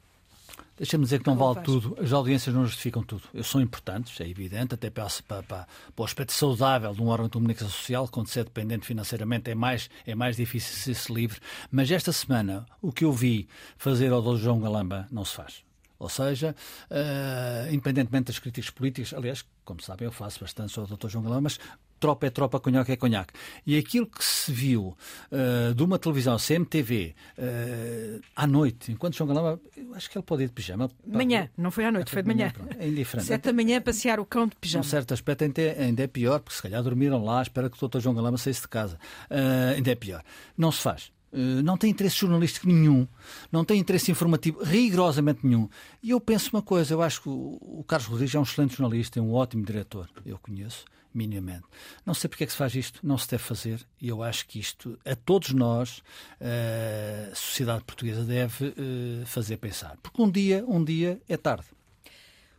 Deixa-me 0.79 1.03
dizer 1.03 1.21
que 1.21 1.27
não 1.27 1.35
vale 1.35 1.61
tudo, 1.61 1.97
as 2.01 2.13
audiências 2.13 2.55
não 2.55 2.65
justificam 2.65 3.03
tudo. 3.03 3.23
São 3.43 3.59
importantes, 3.59 4.19
é 4.21 4.27
evidente, 4.27 4.73
até 4.73 4.89
para, 4.89 5.07
para, 5.27 5.43
para, 5.43 5.67
para 5.67 5.67
o 5.97 6.05
aspecto 6.05 6.31
saudável 6.31 6.93
de 6.93 7.01
um 7.01 7.07
órgão 7.07 7.27
de 7.27 7.33
comunicação 7.33 7.69
social, 7.69 8.07
quando 8.07 8.27
se 8.27 8.39
é 8.39 8.43
dependente 8.45 8.85
financeiramente 8.85 9.51
é 9.51 9.55
mais, 9.55 9.89
é 10.05 10.15
mais 10.15 10.37
difícil 10.37 10.73
ser-se 10.73 11.13
livre. 11.13 11.39
Mas 11.69 11.91
esta 11.91 12.13
semana, 12.13 12.65
o 12.81 12.93
que 12.93 13.03
eu 13.03 13.11
vi 13.11 13.49
fazer 13.77 14.11
ao 14.13 14.21
Dr. 14.21 14.37
João 14.37 14.61
Galamba 14.61 15.05
não 15.11 15.25
se 15.25 15.35
faz. 15.35 15.68
Ou 15.99 16.07
seja, 16.07 16.55
uh, 16.89 17.73
independentemente 17.73 18.27
das 18.27 18.39
críticas 18.39 18.69
políticas, 18.69 19.13
aliás, 19.13 19.45
como 19.65 19.81
sabem, 19.81 20.05
eu 20.05 20.11
faço 20.11 20.39
bastante 20.39 20.71
sobre 20.71 20.93
o 20.93 20.97
Dr. 20.97 21.09
João 21.09 21.23
Galão, 21.25 21.41
mas 21.41 21.59
tropa 21.99 22.25
é 22.25 22.29
tropa, 22.29 22.59
conhaque 22.59 22.93
é 22.93 22.95
conhaque. 22.95 23.33
E 23.67 23.77
aquilo 23.77 24.07
que 24.07 24.23
se 24.23 24.51
viu 24.51 24.97
uh, 25.31 25.73
de 25.75 25.83
uma 25.83 25.99
televisão 25.99 26.37
CMTV 26.37 27.13
uh, 27.13 27.41
eh, 27.41 28.19
à 28.35 28.47
noite, 28.47 28.91
enquanto 28.91 29.15
João 29.15 29.27
Galamba, 29.27 29.59
acho 29.93 30.09
que 30.09 30.17
ele 30.17 30.23
pode 30.23 30.43
ir 30.43 30.47
de 30.47 30.53
pijama. 30.53 30.89
Manhã, 31.05 31.49
não 31.57 31.69
foi 31.69 31.85
à 31.85 31.91
noite, 31.91 32.09
foi 32.09 32.23
de 32.23 32.27
manhã. 32.29 32.53
É 32.77 32.87
indiferente. 32.87 33.27
Sete 33.27 33.43
da 33.43 33.53
manhã, 33.53 33.81
passear 33.81 34.19
o 34.19 34.25
cão 34.25 34.47
de 34.47 34.55
pijama. 34.55 34.83
Num 34.83 34.89
certo 34.89 35.13
aspecto 35.13 35.43
ainda 35.43 35.61
é, 35.61 35.83
ainda 35.83 36.03
é 36.03 36.07
pior, 36.07 36.39
porque 36.39 36.55
se 36.55 36.61
calhar 36.61 36.81
dormiram 36.81 37.23
lá, 37.23 37.41
espera 37.41 37.69
que 37.69 37.83
o 37.83 37.87
Dr. 37.87 37.99
João 37.99 38.15
Galamba 38.15 38.37
saísse 38.37 38.61
de 38.61 38.69
casa. 38.69 38.97
Uh, 39.29 39.75
ainda 39.75 39.91
é 39.91 39.95
pior. 39.95 40.23
Não 40.57 40.71
se 40.71 40.81
faz. 40.81 41.11
Eh, 41.31 41.61
não 41.61 41.77
tem 41.77 41.89
interesse 41.91 42.17
jornalístico 42.17 42.67
nenhum, 42.67 43.07
não 43.51 43.63
tem 43.63 43.79
interesse 43.79 44.11
informativo 44.11 44.63
rigorosamente 44.63 45.45
nenhum. 45.45 45.69
E 46.01 46.09
eu 46.11 46.19
penso 46.19 46.49
uma 46.53 46.61
coisa, 46.61 46.93
eu 46.93 47.01
acho 47.01 47.21
que 47.21 47.29
o 47.29 47.83
Carlos 47.87 48.07
Rodrigues 48.07 48.35
é 48.35 48.39
um 48.39 48.43
excelente 48.43 48.75
jornalista, 48.75 49.19
é 49.19 49.21
um 49.21 49.33
ótimo 49.33 49.63
diretor, 49.63 50.09
eu 50.25 50.37
conheço 50.39 50.85
minimamente. 51.13 51.63
Não 52.05 52.13
sei 52.13 52.27
porque 52.27 52.43
é 52.43 52.47
que 52.47 52.51
se 52.51 52.57
faz 52.57 52.75
isto, 52.75 52.99
não 53.03 53.17
se 53.17 53.27
deve 53.27 53.43
fazer, 53.43 53.85
e 53.99 54.07
eu 54.07 54.21
acho 54.21 54.47
que 54.47 54.59
isto, 54.59 54.97
a 55.05 55.15
todos 55.15 55.51
nós, 55.51 56.01
eh, 56.39 57.29
a 57.31 57.35
sociedade 57.35 57.83
portuguesa 57.83 58.23
deve 58.23 58.67
eh, 58.77 59.25
fazer 59.25 59.57
pensar. 59.57 59.97
Porque 60.01 60.21
um 60.21 60.29
dia, 60.29 60.63
um 60.67 60.83
dia 60.83 61.19
é 61.27 61.37
tarde. 61.37 61.65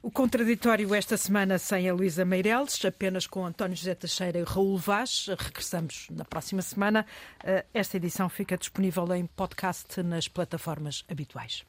O 0.02 0.10
contraditório 0.10 0.94
esta 0.94 1.14
semana 1.18 1.58
sem 1.58 1.86
a 1.86 1.92
Luísa 1.92 2.24
Meireles, 2.24 2.82
apenas 2.86 3.26
com 3.26 3.44
António 3.44 3.76
José 3.76 3.94
Teixeira 3.94 4.38
e 4.38 4.42
Raul 4.42 4.78
Vaz. 4.78 5.26
Regressamos 5.38 6.06
na 6.10 6.24
próxima 6.24 6.62
semana. 6.62 7.04
Eh, 7.44 7.66
esta 7.74 7.98
edição 7.98 8.26
fica 8.30 8.56
disponível 8.56 9.14
em 9.14 9.26
podcast 9.26 10.02
nas 10.02 10.26
plataformas 10.26 11.04
habituais. 11.06 11.66